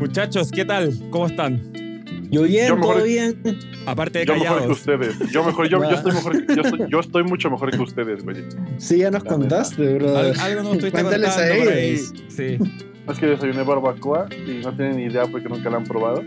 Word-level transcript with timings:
Muchachos, 0.00 0.50
¿qué 0.50 0.64
tal? 0.64 0.92
¿Cómo 1.10 1.26
están? 1.26 1.60
Yo 2.30 2.42
bien, 2.42 2.68
Yo 2.68 2.76
mejor- 2.76 2.94
todo 2.96 3.04
bien. 3.04 3.36
Aparte 3.86 4.20
de 4.20 4.26
Yo 4.26 4.34
mejor 4.34 4.46
que 4.48 4.54
callados. 4.54 4.78
ustedes. 4.78 5.18
Yo 5.30 5.44
mejor, 5.44 5.68
yo, 5.68 5.82
yo 5.82 5.90
estoy 5.90 6.12
mejor, 6.14 6.46
yo 6.56 6.62
estoy, 6.62 6.80
yo 6.90 7.00
estoy 7.00 7.24
mucho 7.24 7.50
mejor 7.50 7.70
que 7.70 7.78
ustedes, 7.82 8.24
güey. 8.24 8.36
Sí, 8.78 8.98
ya 8.98 9.10
nos 9.10 9.24
La 9.24 9.30
contaste, 9.30 9.94
bro. 9.94 10.16
Al- 10.16 10.38
algo 10.40 10.62
nos 10.62 10.72
estuviste 10.74 10.90
Cuéntales 11.02 11.30
a 11.30 11.36
contando 11.38 11.64
por 11.64 11.72
ahí. 11.72 11.84
ellos. 11.90 12.12
Sí. 12.28 12.58
Es 13.06 13.18
que 13.18 13.26
desayuné 13.26 13.62
barbacoa 13.64 14.28
y 14.48 14.64
no 14.64 14.74
tienen 14.74 14.96
ni 14.96 15.02
idea 15.04 15.26
porque 15.26 15.46
nunca 15.46 15.68
la 15.68 15.76
han 15.76 15.84
probado. 15.84 16.22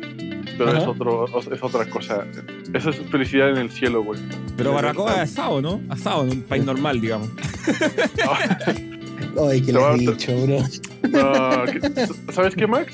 Pero 0.60 0.70
Ajá. 0.70 0.78
es, 0.78 0.86
otro, 0.88 1.26
es 1.52 1.64
otra 1.64 1.90
cosa. 1.90 2.24
Eso 2.72 2.92
es 2.92 2.98
felicidad 3.10 3.50
en 3.50 3.58
el 3.58 3.72
cielo, 3.72 4.04
güey. 4.04 4.20
Pero 4.56 4.74
barbacoa 4.74 5.24
es 5.24 5.32
asado, 5.32 5.60
¿no? 5.60 5.82
Asado 5.90 6.26
en 6.26 6.34
un 6.34 6.42
país 6.44 6.64
normal, 6.64 7.02
digamos. 7.02 7.30
Ay, 9.50 9.62
¿qué 9.62 9.72
Te 9.74 9.80
va 9.80 9.90
a- 9.94 9.98
les 9.98 10.08
he 10.08 10.12
dicho, 10.12 10.46
bro? 10.46 10.60
No, 11.10 11.66
¿qué- 11.66 12.08
¿Sabes 12.32 12.54
qué, 12.56 12.68
Max? 12.68 12.94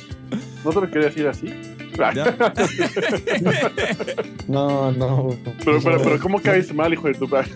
No 0.63 0.71
te 0.71 0.81
lo 0.81 0.89
quería 0.89 1.09
decir 1.09 1.27
así. 1.27 1.53
No, 4.47 4.91
no. 4.91 5.29
Pero, 5.63 5.79
pero, 5.81 6.01
pero, 6.01 6.19
¿cómo 6.19 6.41
caes 6.41 6.73
mal, 6.73 6.93
hijo 6.93 7.07
de 7.07 7.13
tu 7.13 7.29
padre? 7.29 7.49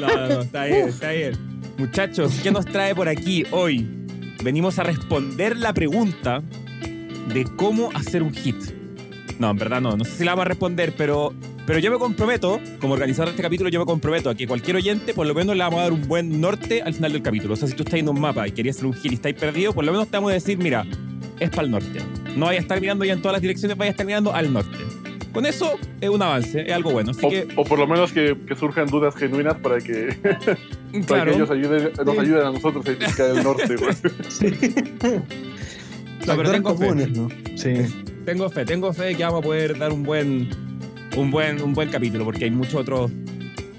no, 0.00 0.08
no, 0.08 0.28
no, 0.28 0.40
está 0.40 0.64
bien, 0.64 0.88
está 0.88 1.10
bien. 1.10 1.34
Muchachos, 1.78 2.40
¿qué 2.42 2.50
nos 2.50 2.66
trae 2.66 2.94
por 2.94 3.08
aquí 3.08 3.44
hoy? 3.50 3.88
Venimos 4.42 4.78
a 4.78 4.82
responder 4.82 5.56
la 5.56 5.72
pregunta 5.72 6.42
de 7.32 7.44
cómo 7.56 7.90
hacer 7.94 8.22
un 8.22 8.34
hit. 8.34 8.56
No, 9.38 9.50
en 9.50 9.58
verdad 9.58 9.80
no, 9.80 9.96
no 9.96 10.04
sé 10.04 10.12
si 10.12 10.24
la 10.24 10.32
vamos 10.32 10.46
a 10.46 10.48
responder, 10.48 10.94
pero, 10.96 11.34
pero 11.66 11.78
yo 11.78 11.90
me 11.90 11.98
comprometo, 11.98 12.60
como 12.80 12.94
organizador 12.94 13.28
de 13.28 13.32
este 13.32 13.42
capítulo, 13.42 13.68
yo 13.68 13.80
me 13.80 13.86
comprometo 13.86 14.30
a 14.30 14.34
que 14.34 14.46
cualquier 14.46 14.76
oyente 14.76 15.14
por 15.14 15.26
lo 15.26 15.34
menos 15.34 15.56
le 15.56 15.62
vamos 15.62 15.80
a 15.80 15.82
dar 15.82 15.92
un 15.92 16.06
buen 16.08 16.40
norte 16.40 16.82
al 16.82 16.94
final 16.94 17.12
del 17.12 17.22
capítulo. 17.22 17.54
O 17.54 17.56
sea, 17.56 17.68
si 17.68 17.74
tú 17.74 17.82
estás 17.82 18.00
en 18.00 18.08
un 18.08 18.20
mapa 18.20 18.46
y 18.48 18.52
querías 18.52 18.76
hacer 18.76 18.86
un 18.86 18.94
hit 18.94 19.12
y 19.12 19.14
estáis 19.16 19.36
perdido, 19.36 19.72
por 19.72 19.84
lo 19.84 19.92
menos 19.92 20.08
te 20.08 20.16
vamos 20.16 20.30
a 20.30 20.34
decir, 20.34 20.58
mira, 20.58 20.86
es 21.40 21.50
para 21.50 21.62
el 21.62 21.70
norte. 21.70 22.00
No 22.36 22.46
vaya 22.46 22.58
a 22.58 22.62
estar 22.62 22.80
mirando 22.80 23.04
ya 23.04 23.12
en 23.14 23.20
todas 23.22 23.34
las 23.34 23.42
direcciones, 23.42 23.76
vaya 23.76 23.90
a 23.90 23.92
estar 23.92 24.06
mirando 24.06 24.34
al 24.34 24.52
norte. 24.52 24.76
Con 25.32 25.44
eso 25.44 25.78
es 26.00 26.08
un 26.08 26.22
avance, 26.22 26.66
es 26.66 26.72
algo 26.72 26.92
bueno. 26.92 27.10
Así 27.10 27.20
O, 27.24 27.28
que, 27.28 27.46
o 27.56 27.64
por 27.64 27.78
lo 27.78 27.86
menos 27.86 28.10
que, 28.12 28.36
que 28.48 28.56
surjan 28.56 28.86
dudas 28.86 29.14
genuinas 29.16 29.56
para 29.56 29.78
que, 29.80 30.16
para 30.22 31.04
claro. 31.06 31.24
que 31.32 31.36
ellos 31.36 31.50
ayuden, 31.50 31.90
nos 32.06 32.18
ayuden 32.18 32.46
a 32.46 32.50
nosotros 32.52 32.86
a 32.86 32.90
identificar 32.90 33.30
el 33.36 33.42
norte, 33.42 33.76
güey. 33.76 33.94
pero 35.00 35.22
Factores 36.24 36.52
tengo 36.52 36.76
fe. 36.76 36.86
comunes, 36.86 37.10
¿no? 37.10 37.28
Sí. 37.54 37.74
Tengo 38.24 38.48
fe, 38.50 38.64
tengo 38.64 38.92
fe 38.92 39.04
de 39.04 39.14
que 39.14 39.24
vamos 39.24 39.40
a 39.40 39.42
poder 39.42 39.78
dar 39.78 39.92
un 39.92 40.02
buen, 40.02 40.48
un 41.16 41.30
buen, 41.30 41.62
un 41.62 41.72
buen 41.74 41.90
capítulo, 41.90 42.24
porque 42.24 42.44
hay 42.44 42.50
mucho 42.50 42.78
otro, 42.78 43.10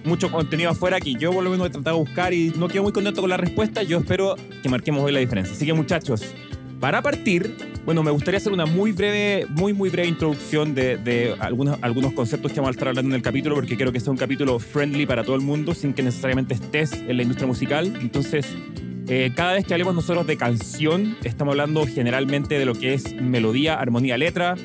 mucho 0.05 0.31
contenido 0.31 0.69
afuera 0.69 0.99
que 1.01 1.15
yo 1.15 1.31
por 1.33 1.43
lo 1.43 1.49
menos 1.49 1.67
he 1.67 1.69
tratado 1.71 1.97
de 1.97 2.03
buscar 2.03 2.33
y 2.33 2.53
no 2.55 2.67
quedo 2.67 2.83
muy 2.83 2.91
contento 2.93 3.19
con 3.21 3.29
la 3.29 3.37
respuesta. 3.37 3.83
Yo 3.83 3.97
espero 3.97 4.35
que 4.61 4.69
marquemos 4.69 5.03
hoy 5.03 5.11
la 5.11 5.19
diferencia. 5.19 5.53
Así 5.53 5.65
que 5.65 5.73
muchachos, 5.73 6.33
para 6.79 7.01
partir, 7.01 7.55
bueno, 7.85 8.03
me 8.03 8.11
gustaría 8.11 8.37
hacer 8.37 8.53
una 8.53 8.65
muy 8.65 8.91
breve, 8.91 9.45
muy, 9.49 9.73
muy 9.73 9.89
breve 9.89 10.07
introducción 10.07 10.75
de, 10.75 11.35
algunos, 11.39 11.77
algunos 11.81 12.13
conceptos 12.13 12.51
que 12.51 12.59
vamos 12.59 12.69
a 12.69 12.71
estar 12.71 12.87
hablando 12.89 13.09
en 13.09 13.15
el 13.15 13.21
capítulo, 13.21 13.55
porque 13.55 13.75
quiero 13.75 13.91
que 13.91 13.99
sea 13.99 14.11
un 14.11 14.17
capítulo 14.17 14.59
friendly 14.59 15.05
para 15.05 15.23
todo 15.23 15.35
el 15.35 15.41
mundo, 15.41 15.73
sin 15.73 15.93
que 15.93 16.03
necesariamente 16.03 16.53
estés 16.53 16.93
en 16.93 17.17
la 17.17 17.23
industria 17.23 17.47
musical. 17.47 17.97
Entonces, 18.01 18.47
eh, 19.07 19.31
cada 19.35 19.53
vez 19.53 19.65
que 19.65 19.73
hablemos 19.73 19.95
nosotros 19.95 20.27
de 20.27 20.37
canción, 20.37 21.17
estamos 21.23 21.53
hablando 21.53 21.85
generalmente 21.85 22.59
de 22.59 22.65
lo 22.65 22.75
que 22.75 22.93
es 22.93 23.13
melodía, 23.13 23.75
armonía, 23.75 24.17
letra. 24.17 24.55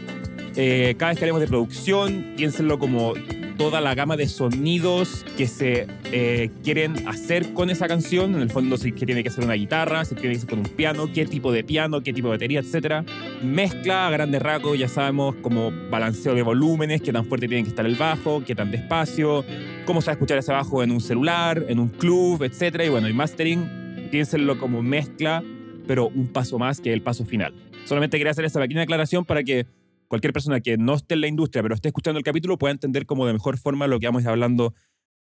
Eh, 0.56 0.94
cada 0.98 1.12
vez 1.12 1.18
que 1.18 1.24
hablemos 1.24 1.40
de 1.40 1.46
producción, 1.46 2.34
piénsenlo 2.36 2.78
como 2.78 3.14
toda 3.62 3.80
la 3.80 3.94
gama 3.94 4.16
de 4.16 4.26
sonidos 4.26 5.24
que 5.36 5.46
se 5.46 5.86
eh, 6.06 6.50
quieren 6.64 7.06
hacer 7.06 7.52
con 7.52 7.70
esa 7.70 7.86
canción. 7.86 8.34
En 8.34 8.40
el 8.40 8.50
fondo, 8.50 8.76
si 8.76 8.90
tiene 8.90 9.22
que 9.22 9.30
ser 9.30 9.44
una 9.44 9.54
guitarra, 9.54 10.04
si 10.04 10.16
tiene 10.16 10.34
que 10.34 10.40
ser 10.40 10.50
con 10.50 10.58
un 10.58 10.64
piano, 10.64 11.06
qué 11.14 11.26
tipo 11.26 11.52
de 11.52 11.62
piano, 11.62 12.00
qué 12.00 12.12
tipo 12.12 12.26
de 12.26 12.34
batería, 12.34 12.58
etc. 12.58 13.08
Mezcla 13.40 14.08
a 14.08 14.10
grandes 14.10 14.42
rasgos, 14.42 14.76
ya 14.76 14.88
sabemos, 14.88 15.36
como 15.42 15.70
balanceo 15.90 16.34
de 16.34 16.42
volúmenes, 16.42 17.02
qué 17.02 17.12
tan 17.12 17.24
fuerte 17.24 17.46
tiene 17.46 17.62
que 17.62 17.68
estar 17.68 17.86
el 17.86 17.94
bajo, 17.94 18.42
qué 18.44 18.56
tan 18.56 18.72
despacio, 18.72 19.44
cómo 19.84 20.00
se 20.00 20.06
va 20.06 20.10
a 20.10 20.14
escuchar 20.14 20.38
ese 20.38 20.50
bajo 20.50 20.82
en 20.82 20.90
un 20.90 21.00
celular, 21.00 21.64
en 21.68 21.78
un 21.78 21.88
club, 21.88 22.42
etc. 22.42 22.82
Y 22.86 22.88
bueno, 22.88 23.08
y 23.08 23.12
mastering, 23.12 24.08
piénsenlo 24.10 24.58
como 24.58 24.82
mezcla, 24.82 25.40
pero 25.86 26.08
un 26.08 26.26
paso 26.26 26.58
más 26.58 26.80
que 26.80 26.92
el 26.92 27.02
paso 27.02 27.24
final. 27.24 27.54
Solamente 27.84 28.18
quería 28.18 28.32
hacer 28.32 28.44
esta 28.44 28.58
pequeña 28.58 28.82
aclaración 28.82 29.24
para 29.24 29.44
que 29.44 29.66
cualquier 30.12 30.34
persona 30.34 30.60
que 30.60 30.76
no 30.76 30.92
esté 30.92 31.14
en 31.14 31.22
la 31.22 31.26
industria, 31.26 31.62
pero 31.62 31.74
esté 31.74 31.88
escuchando 31.88 32.18
el 32.18 32.22
capítulo, 32.22 32.58
pueda 32.58 32.70
entender 32.70 33.06
como 33.06 33.26
de 33.26 33.32
mejor 33.32 33.56
forma 33.56 33.86
lo 33.86 33.98
que 33.98 34.04
vamos 34.04 34.20
a 34.20 34.24
ir 34.24 34.28
hablando 34.28 34.74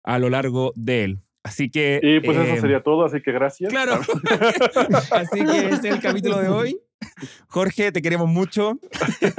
a 0.02 0.18
lo 0.18 0.30
largo 0.30 0.72
de 0.74 1.04
él. 1.04 1.22
Así 1.44 1.70
que... 1.70 2.00
Y 2.02 2.18
pues 2.18 2.36
eh, 2.36 2.54
eso 2.54 2.62
sería 2.62 2.82
todo, 2.82 3.04
así 3.04 3.22
que 3.22 3.30
gracias. 3.30 3.70
Claro. 3.70 3.92
Así 5.12 5.44
que 5.44 5.68
este 5.68 5.90
es 5.90 5.94
el 5.94 6.00
capítulo 6.00 6.38
de 6.38 6.48
hoy. 6.48 6.80
Jorge, 7.46 7.92
te 7.92 8.02
queremos 8.02 8.28
mucho. 8.28 8.80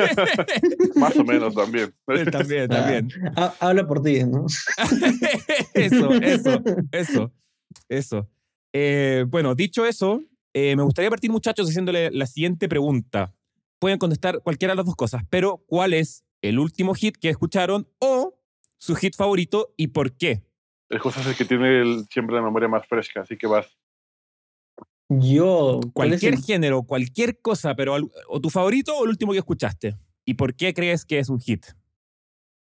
Más 0.95 1.17
o 1.17 1.25
menos 1.25 1.53
también. 1.53 1.93
También, 2.31 2.69
también. 2.69 3.09
Ah, 3.35 3.53
habla 3.59 3.85
por 3.85 4.01
ti, 4.01 4.23
¿no? 4.23 4.45
Eso, 5.73 6.13
eso, 6.13 6.63
eso, 6.93 7.33
eso. 7.89 8.29
Eh, 8.71 9.25
bueno, 9.27 9.53
dicho 9.53 9.85
eso, 9.85 10.23
eh, 10.53 10.77
me 10.77 10.83
gustaría 10.83 11.09
partir, 11.09 11.29
muchachos, 11.29 11.67
haciéndole 11.67 12.09
la 12.09 12.25
siguiente 12.25 12.69
pregunta. 12.69 13.33
Pueden 13.81 13.97
contestar 13.97 14.43
cualquiera 14.43 14.73
de 14.73 14.75
las 14.77 14.85
dos 14.85 14.95
cosas, 14.95 15.23
pero 15.31 15.57
¿cuál 15.65 15.95
es 15.95 16.23
el 16.43 16.59
último 16.59 16.93
hit 16.93 17.17
que 17.17 17.29
escucharon 17.29 17.87
o 17.97 18.37
su 18.77 18.93
hit 18.93 19.15
favorito 19.15 19.73
y 19.75 19.87
por 19.87 20.15
qué? 20.15 20.43
El 20.87 20.99
José 20.99 21.21
es 21.21 21.27
el 21.27 21.35
que 21.35 21.45
tiene 21.45 21.81
el- 21.81 22.05
siempre 22.11 22.35
la 22.35 22.43
memoria 22.43 22.67
más 22.67 22.85
fresca, 22.85 23.21
así 23.21 23.37
que 23.37 23.47
vas. 23.47 23.75
Yo. 25.09 25.79
¿cuál 25.93 26.13
es 26.13 26.21
Cualquier 26.21 26.37
género, 26.43 26.83
cualquier 26.83 27.41
cosa, 27.41 27.73
pero 27.73 27.95
o 28.27 28.39
tu 28.39 28.51
favorito 28.51 28.95
o 28.95 29.03
el 29.05 29.09
último 29.09 29.31
que 29.31 29.39
escuchaste. 29.39 29.97
¿Y 30.25 30.35
por 30.35 30.53
qué 30.53 30.75
crees 30.75 31.03
que 31.03 31.17
es 31.17 31.29
un 31.29 31.39
hit? 31.39 31.65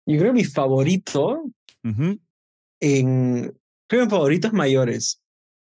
Yo 0.06 0.18
creo 0.20 0.32
que 0.32 0.38
mi 0.38 0.44
favorito 0.44 1.42
en. 2.80 3.58
Creo 3.88 4.02
que 4.02 4.04
mi 4.04 4.10
favorito 4.10 4.46
es 4.46 4.52
mayores. 4.52 5.20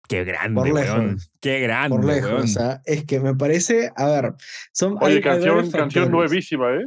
Qué 0.08 0.24
grande, 0.24 0.60
Por 0.60 0.70
weón. 0.72 1.06
lejos. 1.08 1.32
Qué 1.40 1.60
grande, 1.60 1.96
Por 1.96 2.04
lejos. 2.04 2.30
weón. 2.30 2.42
O 2.42 2.46
sea, 2.46 2.82
es 2.84 3.04
que 3.04 3.20
me 3.20 3.34
parece. 3.34 3.92
A 3.96 4.06
ver. 4.08 4.34
Son, 4.72 4.96
Oye, 5.00 5.20
canción, 5.20 5.70
canción 5.70 6.10
nuevísima, 6.10 6.74
¿eh? 6.74 6.86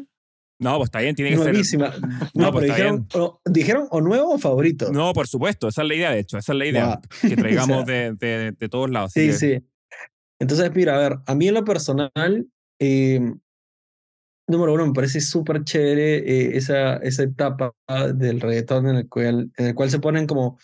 No, 0.60 0.78
pues 0.78 0.88
está 0.88 1.00
bien, 1.02 1.16
tiene 1.16 1.32
que 1.32 1.38
ser. 1.38 1.46
Nuevísima. 1.52 1.94
No, 2.34 2.52
pues 2.52 2.66
pero 2.66 2.74
está 2.74 2.76
dijeron, 2.76 3.08
o, 3.16 3.42
dijeron 3.46 3.88
o 3.92 4.02
nuevo 4.02 4.34
o 4.34 4.38
favorito. 4.38 4.92
No, 4.92 5.12
por 5.14 5.28
supuesto, 5.28 5.68
esa 5.68 5.82
es 5.82 5.88
la 5.88 5.96
idea, 5.96 6.12
de 6.12 6.20
hecho, 6.20 6.38
esa 6.38 6.54
es 6.54 6.58
la 6.60 6.66
idea. 6.66 6.86
Guau. 6.86 7.02
Que 7.22 7.36
traigamos 7.36 7.84
O 7.84 7.86
sea, 7.86 7.94
de, 7.96 8.14
de- 8.14 8.52
de 8.52 8.70
todos 8.70 8.90
lados. 8.90 9.12
Sí, 9.14 9.28
que- 9.28 9.34
sí. 9.34 9.66
Entonces, 10.40 10.72
mira, 10.76 10.96
a 10.96 11.00
ver, 11.00 11.18
a 11.26 11.36
mí 11.36 11.48
en 11.48 11.54
lo 11.56 11.64
personal, 11.64 12.46
eh, 12.80 13.20
número 14.48 14.74
uno, 14.74 14.86
me 14.86 14.94
parece 14.94 15.22
súper 15.22 15.64
chévere 15.64 16.18
eh, 16.18 16.58
esa, 16.58 16.98
esa 16.98 17.24
etapa 17.24 17.74
del 18.14 18.40
reggaetón 18.42 18.88
en 18.88 18.96
el 18.98 19.10
cual, 19.10 19.52
en 19.58 19.66
el 19.68 19.76
cual 19.76 19.90
se 19.90 20.00
ponen 20.00 20.28
como 20.28 20.60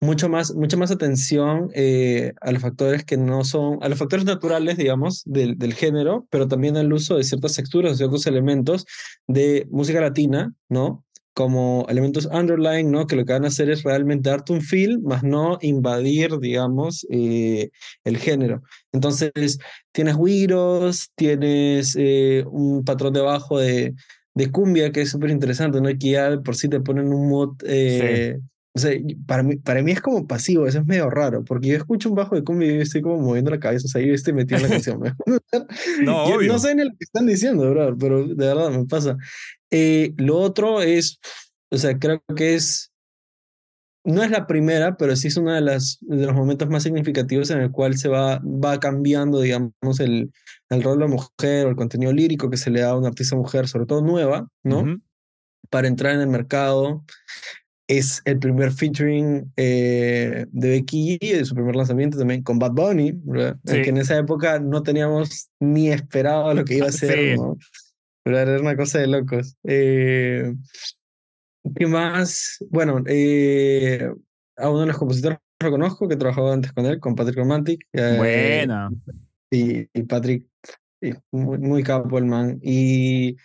mucho 0.00 0.28
más, 0.28 0.54
mucha 0.54 0.76
más 0.76 0.90
atención 0.90 1.70
eh, 1.74 2.32
a 2.40 2.52
los 2.52 2.62
factores 2.62 3.04
que 3.04 3.16
no 3.16 3.44
son, 3.44 3.78
a 3.82 3.88
los 3.88 3.98
factores 3.98 4.24
naturales, 4.24 4.76
digamos, 4.76 5.22
del, 5.24 5.56
del 5.56 5.74
género, 5.74 6.26
pero 6.30 6.46
también 6.48 6.76
al 6.76 6.92
uso 6.92 7.16
de 7.16 7.24
ciertas 7.24 7.54
texturas, 7.54 7.92
de 7.92 7.98
ciertos 7.98 8.26
elementos 8.26 8.86
de 9.26 9.66
música 9.70 10.00
latina, 10.00 10.52
¿no? 10.68 11.04
como 11.34 11.84
elementos 11.88 12.26
underlying, 12.26 12.90
¿no? 12.90 13.06
Que 13.06 13.16
lo 13.16 13.24
que 13.24 13.32
van 13.32 13.44
a 13.44 13.48
hacer 13.48 13.68
es 13.68 13.82
realmente 13.82 14.30
darte 14.30 14.52
un 14.52 14.62
feel, 14.62 15.00
más 15.00 15.24
no 15.24 15.58
invadir, 15.60 16.38
digamos, 16.38 17.04
eh, 17.10 17.70
el 18.04 18.18
género. 18.18 18.62
Entonces, 18.92 19.58
tienes 19.90 20.14
güiros, 20.14 21.10
tienes 21.16 21.96
eh, 21.98 22.44
un 22.46 22.84
patrón 22.84 23.12
de 23.14 23.20
bajo 23.20 23.58
de, 23.58 23.94
de 24.34 24.50
cumbia 24.52 24.92
que 24.92 25.02
es 25.02 25.10
súper 25.10 25.30
interesante, 25.30 25.80
¿no? 25.80 25.88
Que 25.88 26.10
ya 26.10 26.40
por 26.40 26.54
sí 26.54 26.68
te 26.68 26.80
ponen 26.80 27.12
un 27.12 27.28
mood... 27.28 27.56
eh, 27.66 28.38
o 28.76 28.78
sea, 28.80 28.92
para 29.26 29.44
mí, 29.44 29.56
para 29.56 29.82
mí 29.82 29.92
es 29.92 30.00
como 30.00 30.26
pasivo, 30.26 30.66
eso 30.66 30.80
es 30.80 30.86
medio 30.86 31.08
raro, 31.08 31.44
porque 31.44 31.68
yo 31.68 31.76
escucho 31.76 32.08
un 32.08 32.16
bajo 32.16 32.34
de 32.34 32.42
cumbia 32.42 32.72
y 32.72 32.76
yo 32.76 32.82
estoy 32.82 33.02
como 33.02 33.20
moviendo 33.20 33.52
la 33.52 33.60
cabeza, 33.60 33.86
o 33.86 33.88
sea, 33.88 34.02
yo 34.02 34.12
estoy 34.12 34.32
metido 34.32 34.56
en 34.56 34.62
la 34.64 34.68
canción. 34.68 35.00
¿me 35.00 35.12
No, 36.02 36.28
yo 36.28 36.36
obvio. 36.36 36.52
no 36.52 36.58
sé 36.58 36.74
ni 36.74 36.82
lo 36.82 36.90
que 36.90 37.04
están 37.04 37.26
diciendo, 37.26 37.70
bro, 37.70 37.96
pero 37.96 38.26
de 38.26 38.34
verdad 38.34 38.70
me 38.70 38.84
pasa. 38.86 39.16
Eh, 39.70 40.12
lo 40.16 40.38
otro 40.38 40.82
es, 40.82 41.20
o 41.70 41.78
sea, 41.78 41.96
creo 41.96 42.20
que 42.34 42.56
es, 42.56 42.90
no 44.04 44.24
es 44.24 44.30
la 44.32 44.46
primera, 44.48 44.96
pero 44.96 45.14
sí 45.14 45.28
es 45.28 45.36
uno 45.36 45.52
de, 45.52 45.60
las, 45.60 45.98
de 46.00 46.26
los 46.26 46.34
momentos 46.34 46.68
más 46.68 46.82
significativos 46.82 47.50
en 47.50 47.60
el 47.60 47.70
cual 47.70 47.96
se 47.96 48.08
va, 48.08 48.40
va 48.44 48.80
cambiando, 48.80 49.40
digamos, 49.40 50.00
el, 50.00 50.32
el 50.70 50.82
rol 50.82 50.98
de 50.98 51.06
mujer 51.06 51.66
o 51.66 51.70
el 51.70 51.76
contenido 51.76 52.12
lírico 52.12 52.50
que 52.50 52.56
se 52.56 52.70
le 52.70 52.80
da 52.80 52.90
a 52.90 52.98
una 52.98 53.08
artista 53.08 53.36
mujer, 53.36 53.68
sobre 53.68 53.86
todo 53.86 54.02
nueva, 54.02 54.48
¿no? 54.64 54.80
Ujú. 54.80 55.00
Para 55.70 55.86
entrar 55.86 56.14
en 56.14 56.22
el 56.22 56.28
mercado. 56.28 57.04
Es 57.86 58.22
el 58.24 58.38
primer 58.38 58.72
featuring 58.72 59.52
eh, 59.56 60.46
de 60.50 60.68
Becky 60.70 61.18
G, 61.18 61.36
de 61.38 61.44
su 61.44 61.54
primer 61.54 61.76
lanzamiento 61.76 62.16
también 62.18 62.42
con 62.42 62.58
Bad 62.58 62.72
Bunny, 62.72 63.12
¿verdad? 63.24 63.58
Sí. 63.66 63.82
que 63.82 63.90
en 63.90 63.98
esa 63.98 64.18
época 64.18 64.58
no 64.58 64.82
teníamos 64.82 65.50
ni 65.60 65.90
esperado 65.90 66.54
lo 66.54 66.64
que 66.64 66.76
iba 66.76 66.86
a 66.86 66.92
ser, 66.92 67.34
Sí. 67.34 67.36
¿no? 67.36 67.56
Era 68.26 68.58
una 68.58 68.74
cosa 68.74 69.00
de 69.00 69.06
locos. 69.08 69.56
Eh, 69.64 70.54
¿Qué 71.76 71.86
más? 71.86 72.56
Bueno, 72.70 73.02
eh, 73.06 74.10
a 74.56 74.70
uno 74.70 74.80
de 74.80 74.86
los 74.86 74.96
compositores 74.98 75.38
que 75.58 75.70
conozco, 75.70 76.08
que 76.08 76.16
trabajaba 76.16 76.54
antes 76.54 76.72
con 76.72 76.86
él, 76.86 77.00
con 77.00 77.14
Patrick 77.14 77.36
Romantic. 77.36 77.86
eh, 77.92 78.14
Buena. 78.16 78.90
Y, 79.50 79.88
y 79.92 80.02
Patrick 80.04 80.46
muy, 81.32 81.58
muy 81.58 81.82
capo 81.82 82.16
el 82.18 82.24
man. 82.24 82.58
Y, 82.62 83.36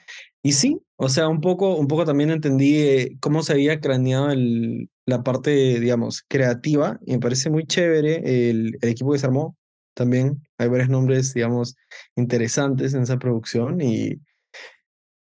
y 0.41 0.51
sí, 0.53 0.79
o 1.01 1.07
sea, 1.07 1.29
un 1.29 1.39
poco, 1.39 1.77
un 1.77 1.87
poco 1.87 2.03
también 2.03 2.29
entendí 2.29 2.77
eh, 2.77 3.17
cómo 3.21 3.41
se 3.41 3.53
había 3.53 3.79
craneado 3.79 4.31
el, 4.31 4.89
la 5.05 5.23
parte, 5.23 5.79
digamos, 5.79 6.25
creativa. 6.27 6.99
Y 7.05 7.13
me 7.13 7.19
parece 7.19 7.49
muy 7.49 7.65
chévere 7.65 8.49
el, 8.49 8.77
el 8.81 8.89
equipo 8.89 9.13
que 9.13 9.19
se 9.19 9.25
armó. 9.25 9.55
También 9.93 10.45
hay 10.57 10.67
varios 10.67 10.89
nombres, 10.89 11.33
digamos, 11.33 11.77
interesantes 12.17 12.93
en 12.93 13.03
esa 13.03 13.17
producción. 13.17 13.79
Y, 13.79 14.19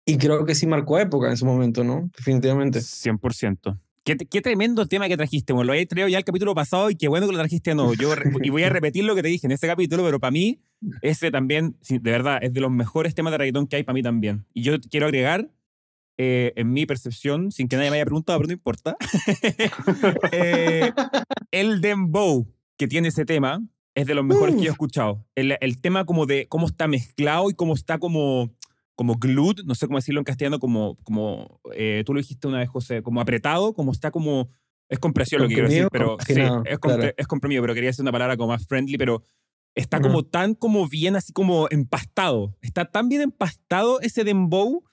y 0.04 0.18
creo 0.18 0.46
que 0.46 0.56
sí 0.56 0.66
marcó 0.66 0.98
época 0.98 1.30
en 1.30 1.38
su 1.38 1.46
momento, 1.46 1.84
¿no? 1.84 2.10
Definitivamente. 2.18 2.80
100%. 2.80 3.80
Qué, 4.04 4.18
qué, 4.18 4.42
tremendo 4.42 4.88
tema 4.88 5.08
que 5.08 5.16
trajiste. 5.16 5.54
Bueno, 5.54 5.68
lo 5.68 5.74
había 5.74 5.86
traído 5.86 6.08
ya 6.08 6.18
el 6.18 6.24
capítulo 6.24 6.56
pasado 6.56 6.90
y 6.90 6.96
qué 6.96 7.08
bueno 7.08 7.28
que 7.28 7.34
lo 7.34 7.38
trajiste 7.38 7.70
de 7.70 7.76
nuevo. 7.76 7.94
Yo, 7.94 8.16
y 8.42 8.50
voy 8.50 8.64
a 8.64 8.70
repetir 8.70 9.04
lo 9.04 9.14
que 9.14 9.22
te 9.22 9.28
dije 9.28 9.46
en 9.46 9.52
ese 9.52 9.68
capítulo, 9.68 10.04
pero 10.04 10.20
para 10.20 10.32
mí, 10.32 10.60
ese 11.04 11.30
también, 11.30 11.78
de 11.88 12.00
verdad, 12.00 12.40
es 12.42 12.52
de 12.52 12.62
los 12.62 12.72
mejores 12.72 13.14
temas 13.14 13.30
de 13.30 13.38
reggaetón 13.38 13.68
que 13.68 13.76
hay 13.76 13.84
para 13.84 13.94
mí 13.94 14.02
también. 14.02 14.44
Y 14.56 14.64
yo 14.64 14.80
quiero 14.90 15.06
agregar, 15.06 15.52
eh, 16.18 16.54
en 16.56 16.72
mi 16.72 16.86
percepción, 16.86 17.52
sin 17.52 17.68
que 17.68 17.76
nadie 17.76 17.92
me 17.92 17.98
haya 17.98 18.06
preguntado, 18.06 18.40
pero 18.40 18.48
no 18.48 18.54
importa, 18.54 18.98
eh, 20.32 20.92
el 21.52 21.82
dembow 21.82 22.48
que 22.78 22.88
tiene 22.88 23.10
ese 23.10 23.26
tema 23.26 23.62
es 23.96 24.06
de 24.06 24.14
los 24.14 24.26
mejores 24.26 24.56
que 24.56 24.62
yo 24.62 24.68
he 24.68 24.72
escuchado. 24.72 25.26
El, 25.36 25.58
el 25.60 25.82
tema 25.82 26.06
como 26.06 26.26
de 26.26 26.48
cómo 26.48 26.68
está 26.68 26.88
mezclado 26.88 27.50
y 27.50 27.54
cómo 27.54 27.74
está 27.74 27.98
como 27.98 28.52
como 28.98 29.14
glued, 29.14 29.64
no 29.64 29.76
sé 29.76 29.86
cómo 29.86 30.00
decirlo 30.00 30.20
en 30.20 30.26
castellano, 30.26 30.58
como, 30.58 30.98
como 31.04 31.62
eh, 31.76 32.02
tú 32.04 32.16
lo 32.16 32.20
dijiste 32.20 32.48
una 32.48 32.58
vez, 32.58 32.68
José, 32.68 33.04
como 33.04 33.22
apretado, 33.22 33.74
como 33.74 33.92
está 33.92 34.10
como... 34.10 34.50
Es 34.90 34.98
compresión 34.98 35.42
lo 35.42 35.48
que 35.48 35.54
quiero 35.54 35.70
decir, 35.70 35.88
pero 35.92 36.18
sí, 36.26 36.34
es, 36.66 36.80
compre, 36.80 37.14
es, 37.16 37.28
comprimido, 37.28 37.62
pero 37.62 37.76
quería 37.76 37.90
decir 37.90 38.02
una 38.02 38.12
palabra 38.12 38.38
como 38.38 38.54
más 38.54 38.66
friendly, 38.66 38.98
pero 38.98 39.22
está 39.76 40.00
como 40.00 40.24
tan 40.24 40.56
como 40.56 40.88
bien 40.88 41.16
así 41.16 41.32
como 41.32 41.68
empastado. 41.70 42.58
Está 42.62 42.86
tan 42.86 43.08
bien 43.08 43.22
empastado 43.22 44.00
ese 44.02 44.24
dembow. 44.24 44.84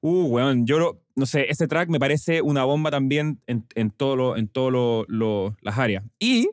Uh, 0.00 0.26
weón, 0.26 0.66
yo 0.66 1.00
no 1.14 1.26
sé, 1.26 1.46
ese 1.48 1.66
track 1.66 1.88
me 1.88 1.98
parece 1.98 2.42
una 2.42 2.64
bomba 2.64 2.90
también 2.90 3.40
en, 3.46 3.66
en 3.74 3.90
todo 3.90 4.16
lo, 4.16 4.36
en 4.36 4.48
todo 4.48 4.70
lo, 4.70 5.04
lo, 5.08 5.56
las 5.60 5.78
áreas. 5.78 6.04
Y 6.18 6.50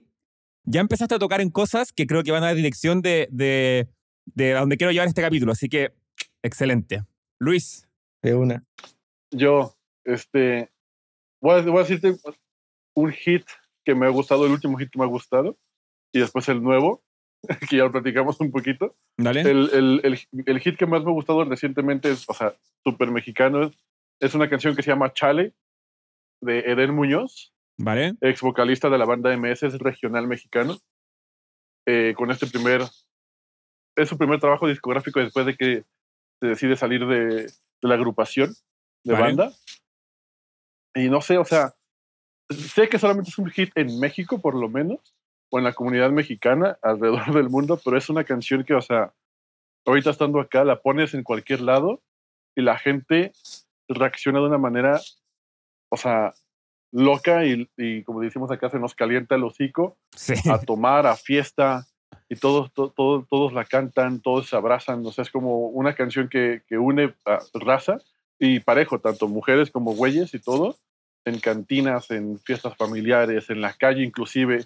ya 0.66 0.82
empezaste 0.82 1.16
a 1.16 1.20
tocar 1.20 1.42
en 1.42 1.50
cosas 1.50 1.92
que 1.92 2.08
creo 2.08 2.24
que 2.24 2.32
van 2.32 2.44
a 2.44 2.48
dar 2.48 2.56
dirección 2.56 3.02
de, 3.02 3.28
de, 3.32 3.90
de 4.26 4.56
a 4.56 4.62
donde 4.62 4.78
quiero 4.78 4.92
llevar 4.92 5.08
este 5.08 5.22
capítulo, 5.22 5.52
así 5.52 5.68
que 5.68 5.94
Excelente. 6.44 7.04
Luis. 7.40 7.88
De 8.22 8.36
una. 8.36 8.66
Yo, 9.32 9.76
este, 10.04 10.72
voy 11.42 11.60
a, 11.60 11.62
voy 11.64 11.78
a 11.78 11.88
decirte 11.88 12.16
un 12.94 13.12
hit 13.12 13.46
que 13.86 13.96
me 13.96 14.06
ha 14.06 14.10
gustado, 14.10 14.46
el 14.46 14.52
último 14.52 14.78
hit 14.78 14.90
que 14.92 15.00
me 15.00 15.06
ha 15.06 15.08
gustado, 15.08 15.58
y 16.14 16.20
después 16.20 16.48
el 16.50 16.62
nuevo, 16.62 17.03
que 17.70 17.78
ya 17.78 17.84
lo 17.84 17.92
platicamos 17.92 18.40
un 18.40 18.52
poquito. 18.52 18.96
Dale. 19.18 19.42
El, 19.42 19.70
el, 19.74 20.02
el, 20.04 20.44
el, 20.46 20.60
hit 20.60 20.78
que 20.78 20.86
más 20.86 21.04
me 21.04 21.10
ha 21.10 21.14
gustado 21.14 21.44
recientemente 21.46 22.12
es, 22.12 22.28
o 22.30 22.34
sea, 22.34 22.54
súper 22.84 23.12
mexicano, 23.12 23.64
es, 23.64 23.78
es, 24.20 24.36
una 24.36 24.50
canción 24.50 24.76
que 24.76 24.84
se 24.84 24.92
llama 24.92 25.14
Chale, 25.14 25.54
de 26.42 26.60
Eden 26.60 26.94
Muñoz. 26.94 27.54
Vale. 27.78 28.14
Ex 28.22 28.42
vocalista 28.42 28.90
de 28.90 28.98
la 28.98 29.06
banda 29.06 29.36
MS, 29.36 29.64
es 29.64 29.80
regional 29.80 30.28
mexicano. 30.28 30.78
Eh, 31.86 32.14
con 32.16 32.32
este 32.32 32.48
primer, 32.48 32.82
es 33.96 34.10
su 34.10 34.18
primer 34.18 34.40
trabajo 34.40 34.68
discográfico 34.68 35.20
después 35.20 35.46
de 35.46 35.56
que 35.56 35.84
se 36.40 36.48
decide 36.48 36.76
salir 36.76 37.06
de, 37.06 37.26
de 37.46 37.52
la 37.82 37.96
agrupación 37.96 38.54
de 39.04 39.14
vale. 39.14 39.36
banda. 39.36 39.54
Y 40.96 41.10
no 41.10 41.22
sé, 41.22 41.38
o 41.38 41.46
sea, 41.46 41.74
sé 42.50 42.88
que 42.88 43.00
solamente 43.00 43.32
es 43.32 43.38
un 43.38 43.50
hit 43.50 43.72
en 43.76 44.00
México, 44.00 44.40
por 44.40 44.56
lo 44.56 44.70
menos, 44.70 45.16
o 45.54 45.60
en 45.60 45.66
la 45.66 45.74
comunidad 45.74 46.10
mexicana 46.10 46.80
alrededor 46.82 47.32
del 47.32 47.48
mundo, 47.48 47.80
pero 47.86 47.96
es 47.96 48.10
una 48.10 48.24
canción 48.24 48.64
que, 48.64 48.74
o 48.74 48.82
sea, 48.82 49.14
ahorita 49.86 50.10
estando 50.10 50.40
acá, 50.40 50.64
la 50.64 50.82
pones 50.82 51.14
en 51.14 51.22
cualquier 51.22 51.62
lado 51.62 52.02
y 52.56 52.64
la 52.64 52.80
gente 52.80 53.34
reacciona 53.88 54.40
de 54.40 54.48
una 54.48 54.58
manera, 54.58 55.00
o 55.90 55.98
sea, 55.98 56.34
loca 56.92 57.46
y, 57.46 57.70
y 57.78 58.04
como 58.04 58.22
decimos 58.22 58.50
acá, 58.50 58.72
se 58.72 58.80
nos 58.80 58.96
calienta 58.96 59.36
el 59.36 59.44
hocico 59.44 59.96
sí. 60.16 60.34
a 60.50 60.58
tomar, 60.60 61.06
a 61.06 61.16
fiesta, 61.16 61.86
y 62.30 62.36
todos, 62.36 62.74
to, 62.74 62.90
to, 62.90 63.28
todos 63.30 63.54
la 63.54 63.66
cantan, 63.66 64.22
todos 64.22 64.50
se 64.50 64.56
abrazan, 64.56 65.06
o 65.06 65.12
sea, 65.12 65.22
es 65.22 65.30
como 65.30 65.68
una 65.68 65.94
canción 65.94 66.30
que, 66.30 66.64
que 66.68 66.80
une 66.80 67.14
a 67.26 67.38
raza 67.54 68.00
y 68.40 68.60
parejo, 68.60 69.00
tanto 69.00 69.28
mujeres 69.28 69.70
como 69.70 69.94
güeyes 69.94 70.34
y 70.34 70.40
todo, 70.40 70.78
en 71.26 71.40
cantinas, 71.40 72.10
en 72.10 72.40
fiestas 72.40 72.76
familiares, 72.76 73.52
en 73.52 73.62
la 73.62 73.74
calle 73.74 74.04
inclusive, 74.04 74.66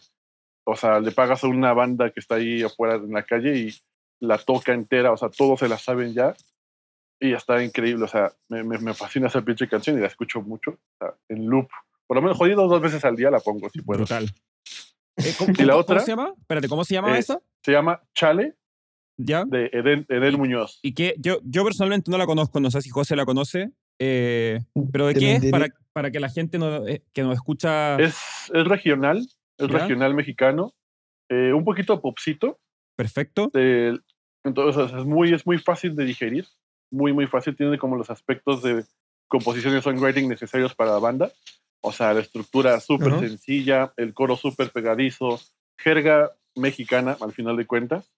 o 0.68 0.75
sea, 0.75 1.00
le 1.00 1.12
pagas 1.12 1.44
a 1.44 1.48
una 1.48 1.74
banda 1.74 2.12
que 2.12 2.19
está 2.19 2.36
ahí 2.36 2.62
afuera 2.62 2.96
en 2.96 3.14
la 3.14 3.24
calle 3.24 3.58
y 3.58 3.74
la 4.19 4.38
toca 4.38 4.74
entera, 4.74 5.14
o 5.14 5.18
sea, 5.18 5.30
todos 5.30 5.60
se 5.60 5.69
la 5.69 5.78
saben 5.78 6.14
ya 6.14 6.36
y 7.22 7.34
está 7.34 7.64
increíble, 7.64 8.04
o 8.04 8.08
sea, 8.08 8.34
me, 8.50 8.64
me, 8.64 8.78
me 8.78 8.94
fascina 8.94 9.28
esa 9.28 9.42
pinche 9.42 9.69
canción 9.69 9.98
y 9.98 10.02
la 10.02 10.08
escucho 10.08 10.42
mucho, 10.42 10.72
o 10.72 10.98
sea, 11.00 11.14
en 11.30 11.48
loop, 11.48 11.69
por 12.06 12.18
lo 12.18 12.22
menos 12.22 12.38
jodido 12.38 12.68
dos 12.68 12.81
veces 12.81 13.06
al 13.06 13.16
día 13.16 13.31
la 13.31 13.40
pongo 13.40 13.69
si 13.69 13.81
puedo. 13.81 14.00
Brutal. 14.00 14.30
Eh, 15.16 15.34
¿cómo, 15.38 15.54
y 15.58 15.64
la 15.64 15.74
cómo, 15.74 15.80
otra, 15.80 15.96
¿Cómo 15.96 16.06
se 16.06 16.12
llama? 16.12 16.34
Espérate, 16.38 16.68
¿cómo 16.68 16.84
se 16.84 16.94
llama 16.96 17.16
eh, 17.16 17.19
esa? 17.19 17.42
Se 17.64 17.72
llama 17.72 18.02
Chale. 18.14 18.56
¿Ya? 19.19 19.46
De 19.46 19.69
Eden, 19.74 20.06
Eden 20.10 20.36
Muñoz. 20.36 20.80
Y 20.84 20.94
que 20.94 21.16
yo, 21.18 21.40
yo 21.44 21.64
personalmente 21.64 22.12
no 22.12 22.18
la 22.18 22.25
conozco, 22.25 22.60
no 22.60 22.69
sé 22.69 22.81
si 22.81 22.90
José 22.90 23.16
la 23.16 23.25
conoce, 23.25 23.72
eh, 24.00 24.60
pero 24.92 25.08
¿de 25.08 25.16
qué 25.16 25.36
es? 25.38 25.46
Para, 25.50 25.69
para 25.94 26.12
que 26.12 26.19
la 26.19 26.30
gente 26.30 26.60
no, 26.60 26.86
eh, 26.86 27.04
que 27.14 27.24
nos 27.24 27.34
escucha... 27.34 27.96
Es, 27.96 28.16
es 28.54 28.68
regional, 28.68 29.28
es 29.57 29.69
regional 29.69 30.13
mexicano, 30.13 30.74
eh, 31.30 31.54
un 31.54 31.63
poquito 31.63 32.01
popcito. 32.01 32.59
Perfecto. 32.95 33.50
De, 33.54 34.00
entonces 34.44 34.92
es 34.94 35.06
muy, 35.06 35.33
es 35.33 35.45
muy 35.45 35.57
fácil 35.57 35.95
de 35.95 36.06
digerir, 36.06 36.45
muy, 36.92 37.13
muy 37.13 37.27
fácil, 37.27 37.56
tiene 37.56 37.77
como 37.77 37.95
los 37.95 38.09
aspectos 38.09 38.63
de 38.63 38.86
composición 39.27 39.77
y 39.77 39.81
songwriting 39.81 40.27
necesarios 40.27 40.74
para 40.74 40.92
la 40.92 41.00
banda. 41.00 41.31
O 41.81 41.92
sea, 41.92 42.13
la 42.13 42.21
estructura 42.21 42.80
súper 42.80 43.13
uh 43.13 43.15
-huh. 43.18 43.27
sencilla, 43.27 43.94
el 43.98 44.13
coro 44.13 44.36
súper 44.36 44.71
pegadizo, 44.71 45.39
jerga 45.77 46.31
mexicana, 46.56 47.18
al 47.21 47.33
final 47.33 47.56
de 47.56 47.68
cuentas, 47.68 48.12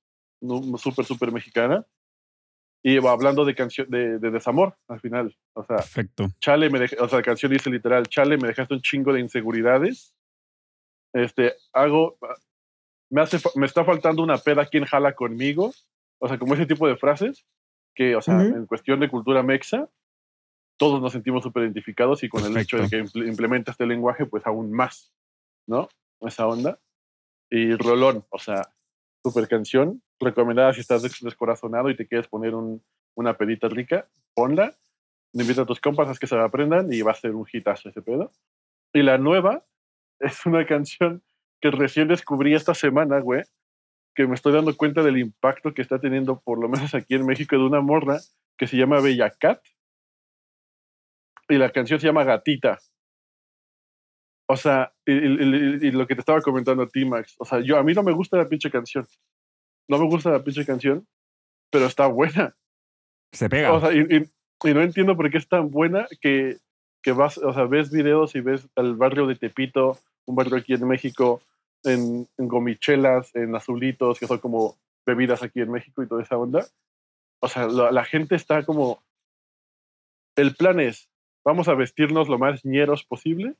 súper, 0.78 1.06
súper 1.06 1.32
mexicana. 1.32 1.86
Y 2.82 2.98
va 3.00 3.12
hablando 3.12 3.44
de 3.44 3.56
canción 3.56 3.90
de, 3.90 4.20
de, 4.20 4.32
desamor 4.32 4.78
al 4.88 5.02
final. 5.02 5.36
O 5.54 5.66
sea, 5.66 5.78
Perfecto. 5.78 6.30
Chale, 6.40 6.70
me 6.70 6.86
o 6.86 7.10
sea, 7.10 7.18
la 7.18 7.24
canción 7.24 7.52
dice 7.52 7.70
literal, 7.70 8.08
Chale, 8.08 8.38
me 8.38 8.48
dejaste 8.48 8.74
un 8.74 8.82
chingo 8.82 9.12
de 9.12 9.20
inseguridades. 9.20 10.14
Este, 11.14 11.56
hago, 11.74 12.18
me, 13.10 13.22
hace, 13.22 13.38
me 13.56 13.66
está 13.66 13.84
faltando 13.84 14.24
una 14.24 14.38
peda, 14.38 14.66
¿quién 14.66 14.86
jala 14.86 15.14
conmigo? 15.14 15.74
O 16.20 16.28
sea, 16.28 16.38
como 16.38 16.54
ese 16.54 16.66
tipo 16.66 16.88
de 16.88 16.98
frases 16.98 17.46
que, 17.96 18.16
o 18.16 18.22
sea, 18.22 18.36
uh 18.36 18.42
-huh. 18.42 18.56
en 18.56 18.66
cuestión 18.66 19.00
de 19.00 19.10
cultura 19.10 19.44
mexa, 19.44 19.90
todos 20.78 21.02
nos 21.02 21.12
sentimos 21.12 21.44
súper 21.44 21.64
identificados 21.64 22.24
y 22.24 22.30
con 22.30 22.42
Perfecto. 22.42 22.78
el 22.78 22.84
hecho 22.84 22.98
de 22.98 23.12
que 23.12 23.20
implementa 23.28 23.72
este 23.72 23.86
lenguaje, 23.86 24.26
pues 24.26 24.46
aún 24.48 24.72
más, 24.72 25.12
¿no? 25.68 25.90
Esa 26.22 26.48
onda. 26.48 26.80
Y 27.50 27.76
Rolón, 27.76 28.26
o 28.30 28.40
sea, 28.40 28.70
súper 29.24 29.48
canción, 29.48 30.02
recomendada 30.20 30.74
si 30.74 30.82
estás 30.82 31.02
descorazonado 31.02 31.90
y 31.90 31.96
te 31.96 32.08
quieres 32.08 32.28
poner 32.28 32.56
un, 32.56 32.82
una 33.16 33.36
pedita 33.38 33.68
rica, 33.68 34.08
ponla, 34.34 34.78
invita 35.34 35.64
a 35.64 35.66
tus 35.66 35.82
compas 35.82 36.08
a 36.08 36.18
que 36.20 36.28
se 36.28 36.36
la 36.36 36.46
aprendan 36.46 36.92
y 36.94 37.02
va 37.02 37.12
a 37.12 37.16
ser 37.16 37.36
un 37.36 37.46
hitazo 37.52 37.90
ese 37.90 38.02
pedo. 38.02 38.32
Y 38.94 39.02
la 39.04 39.18
nueva 39.18 39.66
es 40.20 40.46
una 40.46 40.66
canción 40.66 41.24
que 41.62 41.72
recién 41.72 42.08
descubrí 42.08 42.54
esta 42.54 42.74
semana, 42.74 43.20
güey, 43.20 43.44
que 44.16 44.28
me 44.28 44.36
estoy 44.36 44.54
dando 44.54 44.76
cuenta 44.76 45.04
del 45.04 45.18
impacto 45.18 45.74
que 45.74 45.82
está 45.82 46.00
teniendo, 46.00 46.42
por 46.42 46.60
lo 46.60 46.70
menos 46.70 46.94
aquí 46.94 47.16
en 47.16 47.26
México, 47.26 47.56
de 47.56 47.64
una 47.64 47.82
morra 47.82 48.20
que 48.58 48.68
se 48.68 48.78
llama 48.78 49.02
Bella 49.02 49.30
Cat 49.32 49.62
y 51.48 51.58
la 51.58 51.72
canción 51.72 52.00
se 52.00 52.08
llama 52.08 52.24
Gatita. 52.24 52.80
O 54.48 54.56
sea, 54.56 54.94
y, 55.06 55.14
y, 55.14 55.88
y, 55.88 55.92
lo 55.92 56.08
que 56.08 56.16
te 56.16 56.22
estaba 56.22 56.42
comentando 56.42 56.84
a 56.84 56.88
ti, 56.88 57.06
Max, 57.06 57.36
o 57.38 57.46
sea, 57.46 57.60
yo 57.60 57.78
a 57.78 57.84
mí 57.84 57.94
no 57.94 58.04
me 58.04 58.12
gusta 58.12 58.38
la 58.38 58.48
pinche 58.48 58.72
canción. 58.72 59.06
No 59.88 60.00
me 60.00 60.06
gusta 60.06 60.32
la 60.32 60.44
pinche 60.44 60.66
canción, 60.66 61.08
pero 61.72 61.86
está 61.86 62.08
buena. 62.08 62.56
Se 63.32 63.48
pega. 63.48 63.74
O 63.74 63.80
sea, 63.80 63.94
y, 63.94 64.00
y 64.02 64.74
no 64.74 64.82
entiendo 64.82 65.16
por 65.16 65.30
qué 65.30 65.38
es 65.38 65.48
tan 65.48 65.70
buena 65.70 66.08
que, 66.20 66.58
que 67.02 67.12
vas, 67.12 67.38
o 67.38 67.54
sea, 67.54 67.66
ves 67.66 67.92
videos 67.92 68.36
y 68.36 68.42
ves 68.42 68.68
el 68.76 68.96
barrio 68.96 69.28
de 69.28 69.36
Tepito, 69.36 70.00
barrio 70.28 70.58
aquí 70.58 70.74
en 70.74 70.88
México, 70.88 71.42
en, 71.84 72.28
en 72.38 72.48
gomichelas, 72.48 73.36
en 73.36 73.56
azulitos, 73.56 74.20
que 74.20 74.28
son 74.28 74.40
como 74.40 74.78
bebidas 75.06 75.44
aquí 75.44 75.62
en 75.62 75.72
México 75.72 76.04
y 76.04 76.08
toda 76.08 76.24
esa 76.24 76.38
onda. 76.38 76.66
O 77.42 77.48
sea, 77.48 77.68
la, 77.68 77.92
la 77.92 78.04
gente 78.06 78.36
está 78.36 78.64
como... 78.64 79.02
El 80.36 80.56
plan 80.56 80.80
es, 80.80 81.10
vamos 81.44 81.68
a 81.68 81.74
vestirnos 81.74 82.30
lo 82.30 82.38
más 82.38 82.64
ñeros 82.64 83.04
posible, 83.04 83.56